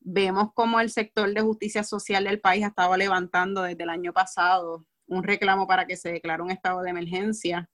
Vemos 0.00 0.50
cómo 0.54 0.80
el 0.80 0.90
sector 0.90 1.32
de 1.32 1.42
justicia 1.42 1.84
social 1.84 2.24
del 2.24 2.40
país 2.40 2.64
ha 2.64 2.68
estado 2.68 2.96
levantando 2.96 3.62
desde 3.62 3.84
el 3.84 3.90
año 3.90 4.12
pasado 4.12 4.86
un 5.06 5.22
reclamo 5.22 5.66
para 5.66 5.86
que 5.86 5.96
se 5.96 6.10
declare 6.10 6.42
un 6.42 6.50
estado 6.50 6.82
de 6.82 6.90
emergencia. 6.90 7.68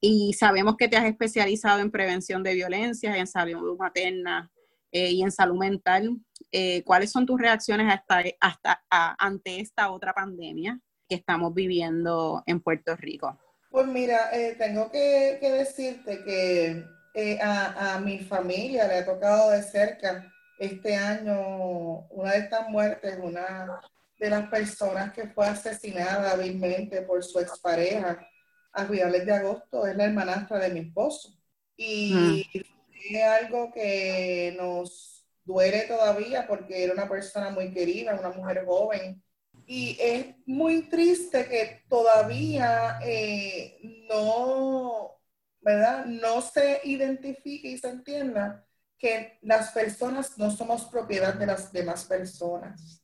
Y 0.00 0.34
sabemos 0.34 0.76
que 0.76 0.88
te 0.88 0.96
has 0.96 1.06
especializado 1.06 1.80
en 1.80 1.90
prevención 1.90 2.42
de 2.42 2.54
violencia, 2.54 3.16
en 3.16 3.26
salud 3.26 3.78
materna 3.78 4.50
eh, 4.92 5.12
y 5.12 5.22
en 5.22 5.30
salud 5.30 5.58
mental. 5.58 6.18
Eh, 6.52 6.82
¿Cuáles 6.84 7.10
son 7.12 7.24
tus 7.24 7.40
reacciones 7.40 7.86
hasta, 7.92 8.22
hasta 8.40 8.82
ante 9.18 9.60
esta 9.60 9.90
otra 9.90 10.12
pandemia 10.12 10.80
que 11.08 11.16
estamos 11.16 11.54
viviendo 11.54 12.42
en 12.46 12.60
Puerto 12.60 12.96
Rico? 12.96 13.38
Pues 13.70 13.86
mira, 13.86 14.30
eh, 14.32 14.54
tengo 14.58 14.90
que, 14.90 15.38
decirte 15.40 16.24
que 16.24 16.84
eh, 17.14 17.38
a, 17.42 17.98
mi 18.02 18.18
familia 18.18 18.88
le 18.88 18.98
ha 18.98 19.04
tocado 19.04 19.50
de 19.50 19.62
cerca 19.62 20.32
este 20.58 20.96
año 20.96 22.06
una 22.10 22.32
de 22.32 22.38
estas 22.38 22.68
muertes, 22.68 23.18
una 23.20 23.80
de 24.18 24.30
las 24.30 24.48
personas 24.48 25.12
que 25.12 25.28
fue 25.28 25.46
asesinada 25.46 26.32
hábilmente 26.32 27.02
por 27.02 27.22
su 27.22 27.38
expareja 27.38 28.26
a 28.72 28.86
finales 28.86 29.26
de 29.26 29.32
agosto, 29.32 29.86
es 29.86 29.96
la 29.96 30.04
hermanastra 30.04 30.58
de 30.58 30.70
mi 30.70 30.80
esposo. 30.80 31.34
Y 31.76 32.46
mm. 32.54 33.14
es 33.14 33.22
algo 33.24 33.72
que 33.72 34.54
nos 34.58 35.16
duele 35.44 35.82
todavía 35.82 36.46
porque 36.46 36.84
era 36.84 36.92
una 36.92 37.08
persona 37.08 37.50
muy 37.50 37.72
querida, 37.72 38.18
una 38.18 38.30
mujer 38.30 38.64
joven, 38.66 39.22
y 39.66 39.96
es 40.00 40.26
muy 40.46 40.82
triste 40.82 41.46
que 41.46 41.82
todavía 41.88 42.98
eh, 43.02 43.78
no, 44.08 45.18
¿verdad? 45.60 46.06
No 46.06 46.40
se 46.40 46.80
identifique 46.84 47.68
y 47.68 47.78
se 47.78 47.88
entienda 47.88 48.64
que 48.98 49.38
las 49.42 49.72
personas 49.72 50.38
no 50.38 50.50
somos 50.50 50.84
propiedad 50.84 51.34
de 51.34 51.46
las 51.46 51.72
demás 51.72 52.04
personas. 52.04 53.02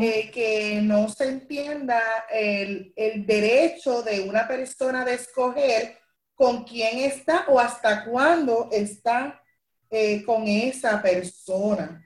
Eh, 0.00 0.30
que 0.30 0.80
no 0.82 1.08
se 1.08 1.28
entienda 1.28 2.00
el, 2.30 2.92
derecho 3.26 4.02
de 4.02 4.20
una 4.20 4.46
persona 4.46 5.04
de 5.04 5.14
escoger 5.14 5.98
con 6.34 6.64
quién 6.64 6.98
está 6.98 7.46
o 7.48 7.58
hasta 7.58 8.04
cuándo 8.04 8.68
está 8.70 9.42
eh, 9.90 10.22
con 10.24 10.46
esa 10.46 11.00
persona. 11.02 12.05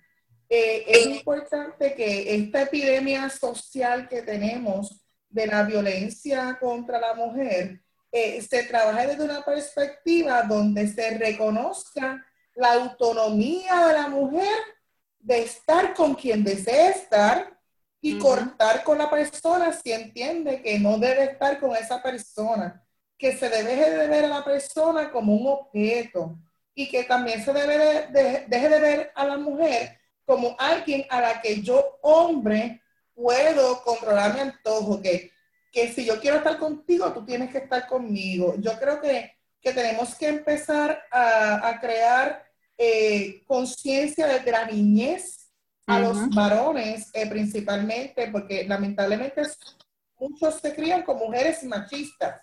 Eh, 0.52 0.84
es 0.88 1.06
importante 1.06 1.94
que 1.94 2.34
esta 2.34 2.62
epidemia 2.62 3.30
social 3.30 4.08
que 4.08 4.22
tenemos 4.22 5.00
de 5.28 5.46
la 5.46 5.62
violencia 5.62 6.58
contra 6.58 6.98
la 6.98 7.14
mujer 7.14 7.80
eh, 8.10 8.42
se 8.42 8.64
trabaje 8.64 9.06
desde 9.06 9.22
una 9.22 9.44
perspectiva 9.44 10.42
donde 10.42 10.88
se 10.88 11.16
reconozca 11.16 12.26
la 12.56 12.72
autonomía 12.72 13.86
de 13.86 13.92
la 13.92 14.08
mujer 14.08 14.58
de 15.20 15.42
estar 15.42 15.94
con 15.94 16.16
quien 16.16 16.42
desee 16.42 16.88
estar 16.88 17.56
y 18.00 18.18
cortar 18.18 18.82
con 18.82 18.98
la 18.98 19.08
persona 19.08 19.72
si 19.72 19.92
entiende 19.92 20.62
que 20.62 20.80
no 20.80 20.98
debe 20.98 21.24
estar 21.24 21.60
con 21.60 21.76
esa 21.76 22.02
persona, 22.02 22.84
que 23.16 23.36
se 23.36 23.48
debe 23.48 23.88
de 23.88 24.08
ver 24.08 24.24
a 24.24 24.28
la 24.28 24.44
persona 24.44 25.12
como 25.12 25.32
un 25.32 25.46
objeto 25.46 26.36
y 26.74 26.88
que 26.88 27.04
también 27.04 27.44
se 27.44 27.52
debe 27.52 28.08
de, 28.08 28.46
deje 28.48 28.68
de 28.68 28.80
ver 28.80 29.12
a 29.14 29.24
la 29.24 29.36
mujer 29.36 29.99
como 30.30 30.54
alguien 30.60 31.04
a 31.10 31.20
la 31.20 31.40
que 31.40 31.60
yo, 31.60 31.98
hombre, 32.02 32.80
puedo 33.12 33.82
controlar 33.82 34.32
mi 34.32 34.38
antojo, 34.38 35.02
que, 35.02 35.32
que 35.72 35.92
si 35.92 36.04
yo 36.04 36.20
quiero 36.20 36.36
estar 36.36 36.56
contigo, 36.56 37.12
tú 37.12 37.24
tienes 37.24 37.50
que 37.50 37.58
estar 37.58 37.88
conmigo. 37.88 38.54
Yo 38.58 38.78
creo 38.78 39.00
que, 39.00 39.32
que 39.60 39.72
tenemos 39.72 40.14
que 40.14 40.28
empezar 40.28 41.02
a, 41.10 41.68
a 41.68 41.80
crear 41.80 42.44
eh, 42.78 43.42
conciencia 43.44 44.28
desde 44.28 44.52
la 44.52 44.66
niñez 44.66 45.50
a 45.88 45.98
los 45.98 46.30
varones 46.30 47.10
eh, 47.12 47.28
principalmente, 47.28 48.28
porque 48.30 48.62
lamentablemente 48.68 49.42
muchos 50.16 50.60
se 50.60 50.72
crían 50.76 51.02
con 51.02 51.18
mujeres 51.18 51.64
machistas 51.64 52.40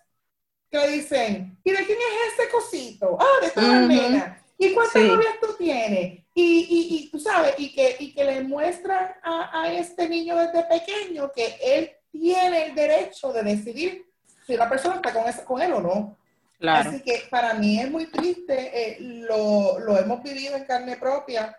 que 0.70 0.88
dicen, 0.90 1.58
¿y 1.64 1.72
de 1.72 1.86
quién 1.86 1.98
es 1.98 2.34
ese 2.34 2.52
cosito? 2.52 3.18
Ah, 3.18 3.46
de 3.46 3.50
toda 3.52 3.86
uh 3.86 4.36
¿Y 4.58 4.74
cuántas 4.74 5.04
novias 5.04 5.36
tú 5.40 5.56
tienes? 5.58 6.27
Y, 6.40 6.68
y, 6.70 6.96
y, 6.96 7.10
tú 7.10 7.20
sabes, 7.20 7.56
y 7.58 7.74
que, 7.74 7.96
y 8.00 8.14
que 8.14 8.24
le 8.24 8.44
muestran 8.44 9.16
a, 9.24 9.62
a, 9.62 9.74
este 9.74 10.08
niño 10.08 10.36
desde 10.38 10.64
pequeño 10.66 11.32
que 11.32 11.58
él 11.64 11.92
tiene 12.12 12.68
el 12.68 12.76
derecho 12.76 13.34
de 13.34 13.42
decidir 13.42 14.06
si 14.46 14.56
la 14.56 14.70
persona 14.70 14.98
está 14.98 15.12
con, 15.12 15.24
con 15.46 15.62
él 15.64 15.74
o 15.74 15.82
no. 15.82 16.18
Claro. 16.60 16.92
Así 16.92 17.02
que 17.02 17.24
para 17.32 17.56
mí 17.56 17.80
es 17.80 17.90
muy 17.90 18.06
triste, 18.12 18.54
eh, 18.56 18.98
lo, 19.00 19.80
lo, 19.80 19.98
hemos 19.98 20.22
vivido 20.22 20.56
en 20.56 20.66
carne 20.66 20.98
propia 20.98 21.58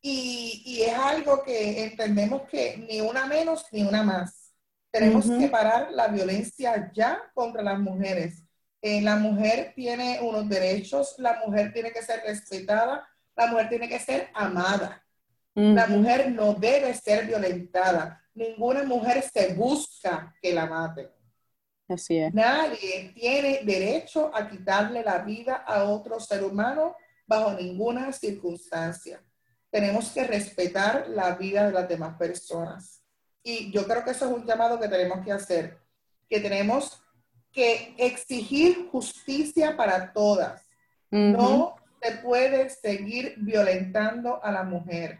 y, 0.00 0.62
y, 0.64 0.82
es 0.82 0.94
algo 0.94 1.42
que 1.42 1.82
entendemos 1.82 2.42
que 2.42 2.76
ni 2.76 3.00
una 3.00 3.26
menos 3.26 3.66
ni 3.72 3.82
una 3.82 4.04
más. 4.04 4.52
Tenemos 4.92 5.26
que 5.28 5.48
parar 5.48 5.90
la 5.90 6.06
violencia 6.06 6.90
ya 6.94 7.20
contra 7.34 7.62
las 7.62 7.80
mujeres 7.80 8.44
eh, 8.82 9.02
la 9.02 9.16
mujer 9.16 9.72
tiene 9.74 10.20
unos 10.22 10.48
derechos, 10.48 11.16
la 11.18 11.42
mujer 11.44 11.72
tiene 11.72 11.92
que 11.92 12.02
ser 12.02 12.22
respetada, 12.24 13.06
la 13.40 13.46
mujer 13.46 13.68
tiene 13.68 13.88
que 13.88 13.98
ser 13.98 14.28
amada. 14.34 15.02
La 15.54 15.86
mujer 15.86 16.30
no 16.30 16.54
debe 16.54 16.94
ser 16.94 17.26
violentada. 17.26 18.22
Ninguna 18.34 18.84
mujer 18.84 19.22
se 19.22 19.54
busca 19.54 20.34
que 20.40 20.52
la 20.54 20.66
maten. 20.66 21.08
Así 21.88 22.18
es. 22.18 22.32
Nadie 22.32 23.12
tiene 23.14 23.60
derecho 23.64 24.30
a 24.32 24.48
quitarle 24.48 25.02
la 25.02 25.18
vida 25.18 25.56
a 25.56 25.84
otro 25.84 26.20
ser 26.20 26.44
humano 26.44 26.94
bajo 27.26 27.52
ninguna 27.54 28.12
circunstancia. 28.12 29.22
Tenemos 29.70 30.10
que 30.10 30.24
respetar 30.24 31.08
la 31.08 31.34
vida 31.34 31.66
de 31.66 31.72
las 31.72 31.88
demás 31.88 32.16
personas. 32.16 33.02
Y 33.42 33.72
yo 33.72 33.86
creo 33.86 34.04
que 34.04 34.10
eso 34.12 34.26
es 34.26 34.32
un 34.32 34.46
llamado 34.46 34.78
que 34.78 34.88
tenemos 34.88 35.24
que 35.24 35.32
hacer, 35.32 35.78
que 36.28 36.40
tenemos 36.40 37.02
que 37.50 37.94
exigir 37.98 38.88
justicia 38.90 39.76
para 39.76 40.12
todas. 40.12 40.62
No 41.10 41.79
se 42.00 42.12
puede 42.18 42.70
seguir 42.70 43.34
violentando 43.38 44.42
a 44.42 44.50
la 44.50 44.62
mujer. 44.62 45.18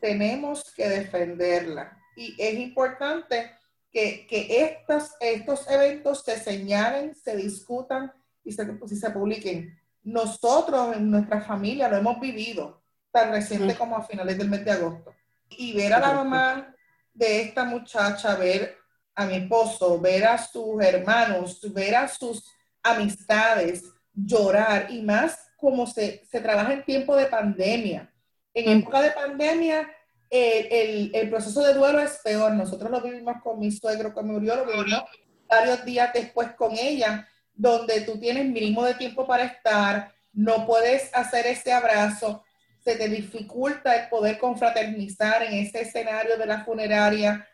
Tenemos 0.00 0.72
que 0.74 0.88
defenderla. 0.88 1.98
Y 2.16 2.34
es 2.38 2.58
importante 2.58 3.50
que, 3.92 4.26
estos, 4.30 5.12
estos 5.20 5.70
eventos 5.70 6.22
se 6.24 6.38
señalen, 6.38 7.14
se 7.14 7.36
discutan 7.36 8.12
y 8.42 8.52
se, 8.52 8.66
se 8.88 9.10
publiquen. 9.10 9.78
Nosotros 10.02 10.96
en 10.96 11.10
nuestra 11.10 11.40
familia 11.40 11.88
lo 11.88 11.96
hemos 11.96 12.18
vivido 12.18 12.82
tan 13.10 13.30
reciente 13.30 13.74
como 13.76 13.96
a 13.96 14.02
finales 14.02 14.38
del 14.38 14.48
mes 14.48 14.64
de 14.64 14.72
agosto. 14.72 15.14
Y 15.50 15.74
ver 15.74 15.92
a 15.92 16.00
la 16.00 16.12
mamá 16.12 16.74
de 17.12 17.42
esta 17.42 17.64
muchacha, 17.64 18.34
ver 18.36 18.78
a 19.14 19.26
mi 19.26 19.34
esposo, 19.34 20.00
ver 20.00 20.24
a 20.24 20.38
sus 20.38 20.82
hermanos, 20.82 21.60
ver 21.72 21.94
a 21.94 22.08
sus 22.08 22.50
amistades, 22.82 23.84
llorar 24.14 24.90
y 24.90 25.02
más 25.02 25.51
como 25.62 25.86
se, 25.86 26.26
se 26.28 26.40
trabaja 26.40 26.72
en 26.72 26.84
tiempo 26.84 27.16
de 27.16 27.26
pandemia. 27.26 28.12
En 28.52 28.80
época 28.80 29.00
de 29.00 29.12
pandemia, 29.12 29.88
el, 30.28 31.10
el, 31.14 31.30
proceso 31.30 31.62
de 31.62 31.72
duelo 31.72 32.00
es 32.00 32.20
peor. 32.22 32.52
Nosotros 32.52 32.90
lo 32.90 33.00
vivimos 33.00 33.36
con 33.42 33.58
mi 33.60 33.70
suegro, 33.70 34.12
con 34.12 34.26
mi 34.26 34.32
murió, 34.32 34.56
lo 34.56 34.66
vivimos 34.66 35.04
varios 35.48 35.84
días 35.84 36.12
después 36.12 36.48
con 36.56 36.72
ella, 36.72 37.28
donde 37.54 38.00
tú 38.00 38.18
tienes 38.18 38.44
mínimo 38.44 38.84
de 38.84 38.94
tiempo 38.94 39.26
para 39.26 39.44
estar, 39.44 40.12
no 40.32 40.66
puedes 40.66 41.14
hacer 41.14 41.46
ese 41.46 41.72
abrazo, 41.72 42.42
se 42.82 42.96
te 42.96 43.08
dificulta 43.08 43.94
el 43.94 44.08
poder 44.08 44.38
confraternizar 44.38 45.44
en 45.44 45.54
ese 45.54 45.82
escenario 45.82 46.36
de 46.36 46.46
la 46.46 46.64
funeraria 46.64 47.46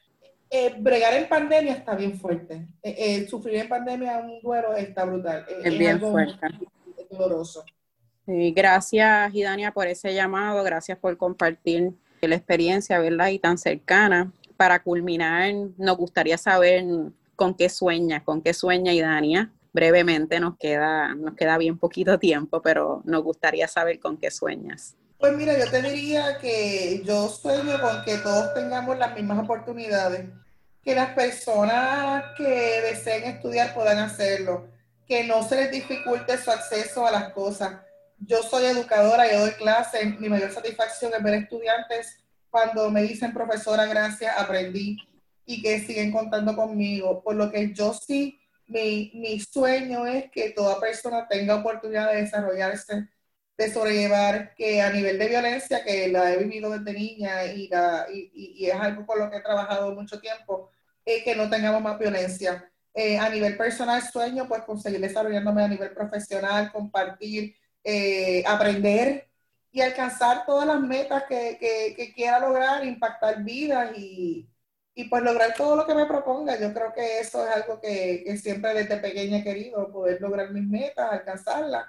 eh, 0.50 0.74
bregar 0.78 1.12
en 1.14 1.28
pandemia 1.28 1.74
está 1.74 1.94
bien 1.94 2.18
fuerte. 2.18 2.66
Eh, 2.82 2.94
eh, 2.98 3.28
sufrir 3.28 3.56
en 3.56 3.68
pandemia 3.68 4.18
un 4.18 4.40
duelo 4.40 4.74
está 4.74 5.04
brutal. 5.04 5.44
es, 5.62 5.78
bien 5.78 6.00
fuerte. 6.00 6.46
doloroso. 7.10 7.64
Gracias, 8.28 9.34
Idania, 9.34 9.72
por 9.72 9.86
ese 9.86 10.14
llamado. 10.14 10.62
Gracias 10.62 10.98
por 10.98 11.16
compartir 11.16 11.92
la 12.20 12.34
experiencia, 12.34 12.98
¿verdad? 12.98 13.28
Y 13.28 13.38
tan 13.38 13.58
cercana. 13.58 14.32
Para 14.56 14.82
culminar, 14.82 15.52
nos 15.76 15.96
gustaría 15.96 16.36
saber 16.36 16.84
con 17.36 17.54
qué 17.54 17.68
sueña, 17.68 18.24
con 18.24 18.42
qué 18.42 18.52
sueña 18.52 18.92
Idania. 18.92 19.52
Brevemente, 19.72 20.40
nos 20.40 20.56
queda, 20.58 21.14
nos 21.14 21.34
queda 21.34 21.56
bien 21.58 21.78
poquito 21.78 22.18
tiempo, 22.18 22.60
pero 22.60 23.00
nos 23.04 23.22
gustaría 23.22 23.68
saber 23.68 24.00
con 24.00 24.16
qué 24.16 24.30
sueñas. 24.30 24.96
Pues 25.18 25.36
mira, 25.36 25.58
yo 25.58 25.70
te 25.70 25.82
diría 25.82 26.38
que 26.38 27.02
yo 27.04 27.28
sueño 27.28 27.80
con 27.80 28.04
que 28.04 28.18
todos 28.18 28.54
tengamos 28.54 28.98
las 28.98 29.14
mismas 29.14 29.38
oportunidades, 29.42 30.26
que 30.82 30.94
las 30.94 31.10
personas 31.14 32.24
que 32.36 32.44
deseen 32.44 33.24
estudiar 33.24 33.74
puedan 33.74 33.98
hacerlo, 33.98 34.68
que 35.06 35.24
no 35.24 35.42
se 35.42 35.56
les 35.56 35.70
dificulte 35.72 36.36
su 36.38 36.50
acceso 36.50 37.06
a 37.06 37.10
las 37.10 37.32
cosas. 37.32 37.87
Yo 38.20 38.42
soy 38.42 38.66
educadora, 38.66 39.30
yo 39.30 39.40
doy 39.40 39.52
clases, 39.52 40.18
mi 40.18 40.28
mayor 40.28 40.52
satisfacción 40.52 41.12
es 41.14 41.22
ver 41.22 41.34
estudiantes 41.34 42.22
cuando 42.50 42.90
me 42.90 43.02
dicen, 43.02 43.32
profesora, 43.32 43.86
gracias, 43.86 44.36
aprendí 44.36 44.98
y 45.44 45.62
que 45.62 45.80
siguen 45.80 46.12
contando 46.12 46.54
conmigo. 46.56 47.22
Por 47.22 47.36
lo 47.36 47.50
que 47.50 47.72
yo 47.72 47.94
sí 47.94 48.38
mi, 48.68 49.10
mi, 49.14 49.40
sueño 49.40 50.06
es 50.06 50.30
que 50.30 50.50
toda 50.50 50.78
persona 50.80 51.26
tenga 51.26 51.56
oportunidad 51.56 52.12
de 52.12 52.22
desarrollarse, 52.22 53.08
de 53.56 53.72
sobrellevar, 53.72 54.54
que 54.54 54.82
a 54.82 54.92
nivel 54.92 55.18
de 55.18 55.28
violencia, 55.28 55.82
que 55.84 56.08
la 56.08 56.32
he 56.32 56.38
vivido 56.38 56.70
desde 56.70 56.92
niña 56.92 57.46
y, 57.46 57.68
la, 57.68 58.06
y, 58.12 58.30
y, 58.34 58.66
es 58.66 58.74
algo 58.74 59.06
con 59.06 59.18
lo 59.18 59.30
que 59.30 59.38
he 59.38 59.42
trabajado 59.42 59.94
mucho 59.94 60.20
tiempo, 60.20 60.70
es 61.04 61.24
que 61.24 61.34
no 61.34 61.48
tengamos 61.50 61.82
más 61.82 61.98
violencia. 61.98 62.70
Eh, 62.94 63.18
a 63.18 63.28
nivel 63.30 63.56
personal, 63.56 64.02
sueño, 64.02 64.46
pues 64.48 64.62
conseguir 64.62 65.00
desarrollándome 65.00 65.62
a 65.62 65.68
nivel 65.68 65.92
profesional, 65.92 66.70
compartir, 66.72 67.56
eh, 67.90 68.44
aprender 68.46 69.30
y 69.70 69.80
alcanzar 69.80 70.44
todas 70.44 70.66
las 70.66 70.78
metas 70.80 71.24
que, 71.26 71.56
que, 71.96 72.12
quiera 72.12 72.38
lograr, 72.38 72.84
impactar 72.84 73.42
vidas 73.42 73.96
y, 73.96 74.46
y 74.94 75.04
pues 75.04 75.22
lograr 75.22 75.54
todo 75.54 75.74
lo 75.74 75.86
que 75.86 75.94
me 75.94 76.04
proponga. 76.04 76.60
Yo 76.60 76.74
creo 76.74 76.92
que 76.92 77.20
eso 77.20 77.48
es 77.48 77.54
algo 77.54 77.80
que, 77.80 78.24
que 78.26 78.36
siempre 78.36 78.74
desde 78.74 78.98
pequeña 78.98 79.38
he 79.38 79.42
querido, 79.42 79.90
poder 79.90 80.20
lograr 80.20 80.50
mis 80.50 80.64
metas, 80.64 81.10
alcanzarlas. 81.10 81.86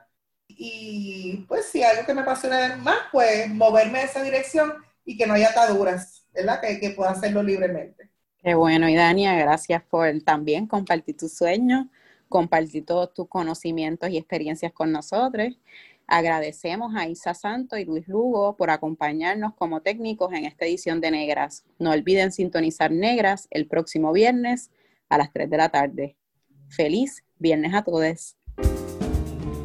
Y 0.47 1.45
pues 1.49 1.65
si 1.65 1.83
algo 1.83 2.05
que 2.05 2.13
me 2.13 2.21
apasiona 2.21 2.77
más, 2.77 2.99
pues 3.11 3.49
moverme 3.49 3.99
en 3.99 4.05
esa 4.05 4.23
dirección 4.23 4.75
y 5.03 5.17
que 5.17 5.27
no 5.27 5.33
haya 5.33 5.49
ataduras, 5.49 6.25
¿verdad? 6.33 6.61
Que, 6.61 6.79
que 6.79 6.91
pueda 6.91 7.11
hacerlo 7.11 7.43
libremente. 7.43 8.09
Qué 8.41 8.53
bueno, 8.53 8.87
y 8.87 8.95
Dania, 8.95 9.35
gracias 9.35 9.83
por 9.83 10.07
también 10.21 10.65
compartir 10.65 11.17
tus 11.17 11.33
sueños, 11.33 11.87
compartir 12.29 12.85
todos 12.85 13.13
tus 13.13 13.27
conocimientos 13.27 14.09
y 14.11 14.17
experiencias 14.17 14.71
con 14.71 14.93
nosotros. 14.93 15.57
Agradecemos 16.11 16.95
a 16.95 17.07
Isa 17.07 17.35
Santo 17.35 17.77
y 17.77 17.85
Luis 17.85 18.07
Lugo 18.07 18.57
por 18.57 18.71
acompañarnos 18.71 19.53
como 19.53 19.81
técnicos 19.81 20.33
en 20.33 20.45
esta 20.45 20.65
edición 20.65 21.01
de 21.01 21.11
Negras. 21.11 21.65
No 21.77 21.91
olviden 21.91 22.31
sintonizar 22.31 22.91
Negras 22.91 23.47
el 23.51 23.67
próximo 23.67 24.11
viernes 24.11 24.71
a 25.07 25.19
las 25.19 25.31
3 25.31 25.51
de 25.51 25.57
la 25.57 25.69
tarde. 25.69 26.17
Feliz 26.67 27.23
viernes 27.37 27.75
a 27.75 27.83
todos. 27.83 28.35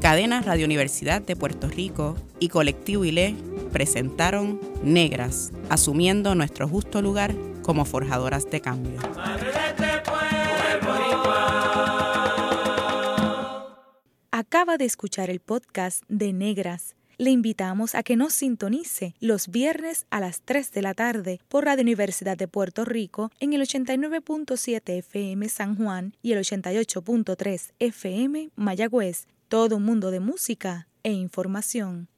Cadena 0.02 0.42
Radio 0.42 0.66
Universidad 0.66 1.22
de 1.22 1.34
Puerto 1.34 1.66
Rico 1.66 2.14
y 2.38 2.48
Colectivo 2.48 3.06
ILE 3.06 3.34
presentaron 3.72 4.60
Negras, 4.82 5.50
asumiendo 5.70 6.34
nuestro 6.34 6.68
justo 6.68 7.00
lugar 7.00 7.34
como 7.62 7.86
forjadoras 7.86 8.50
de 8.50 8.60
cambio. 8.60 9.00
Acaba 14.36 14.78
de 14.78 14.84
escuchar 14.84 15.30
el 15.30 15.38
podcast 15.38 16.02
de 16.08 16.32
Negras. 16.32 16.96
Le 17.18 17.30
invitamos 17.30 17.94
a 17.94 18.02
que 18.02 18.16
nos 18.16 18.32
sintonice 18.32 19.14
los 19.20 19.46
viernes 19.46 20.06
a 20.10 20.18
las 20.18 20.40
3 20.40 20.72
de 20.72 20.82
la 20.82 20.92
tarde 20.92 21.38
por 21.46 21.66
Radio 21.66 21.82
Universidad 21.82 22.36
de 22.36 22.48
Puerto 22.48 22.84
Rico 22.84 23.30
en 23.38 23.52
el 23.52 23.60
89.7 23.60 24.98
FM 24.98 25.48
San 25.48 25.76
Juan 25.76 26.16
y 26.20 26.32
el 26.32 26.40
88.3 26.40 27.74
FM 27.78 28.50
Mayagüez. 28.56 29.28
Todo 29.46 29.76
un 29.76 29.84
mundo 29.84 30.10
de 30.10 30.18
música 30.18 30.88
e 31.04 31.12
información. 31.12 32.08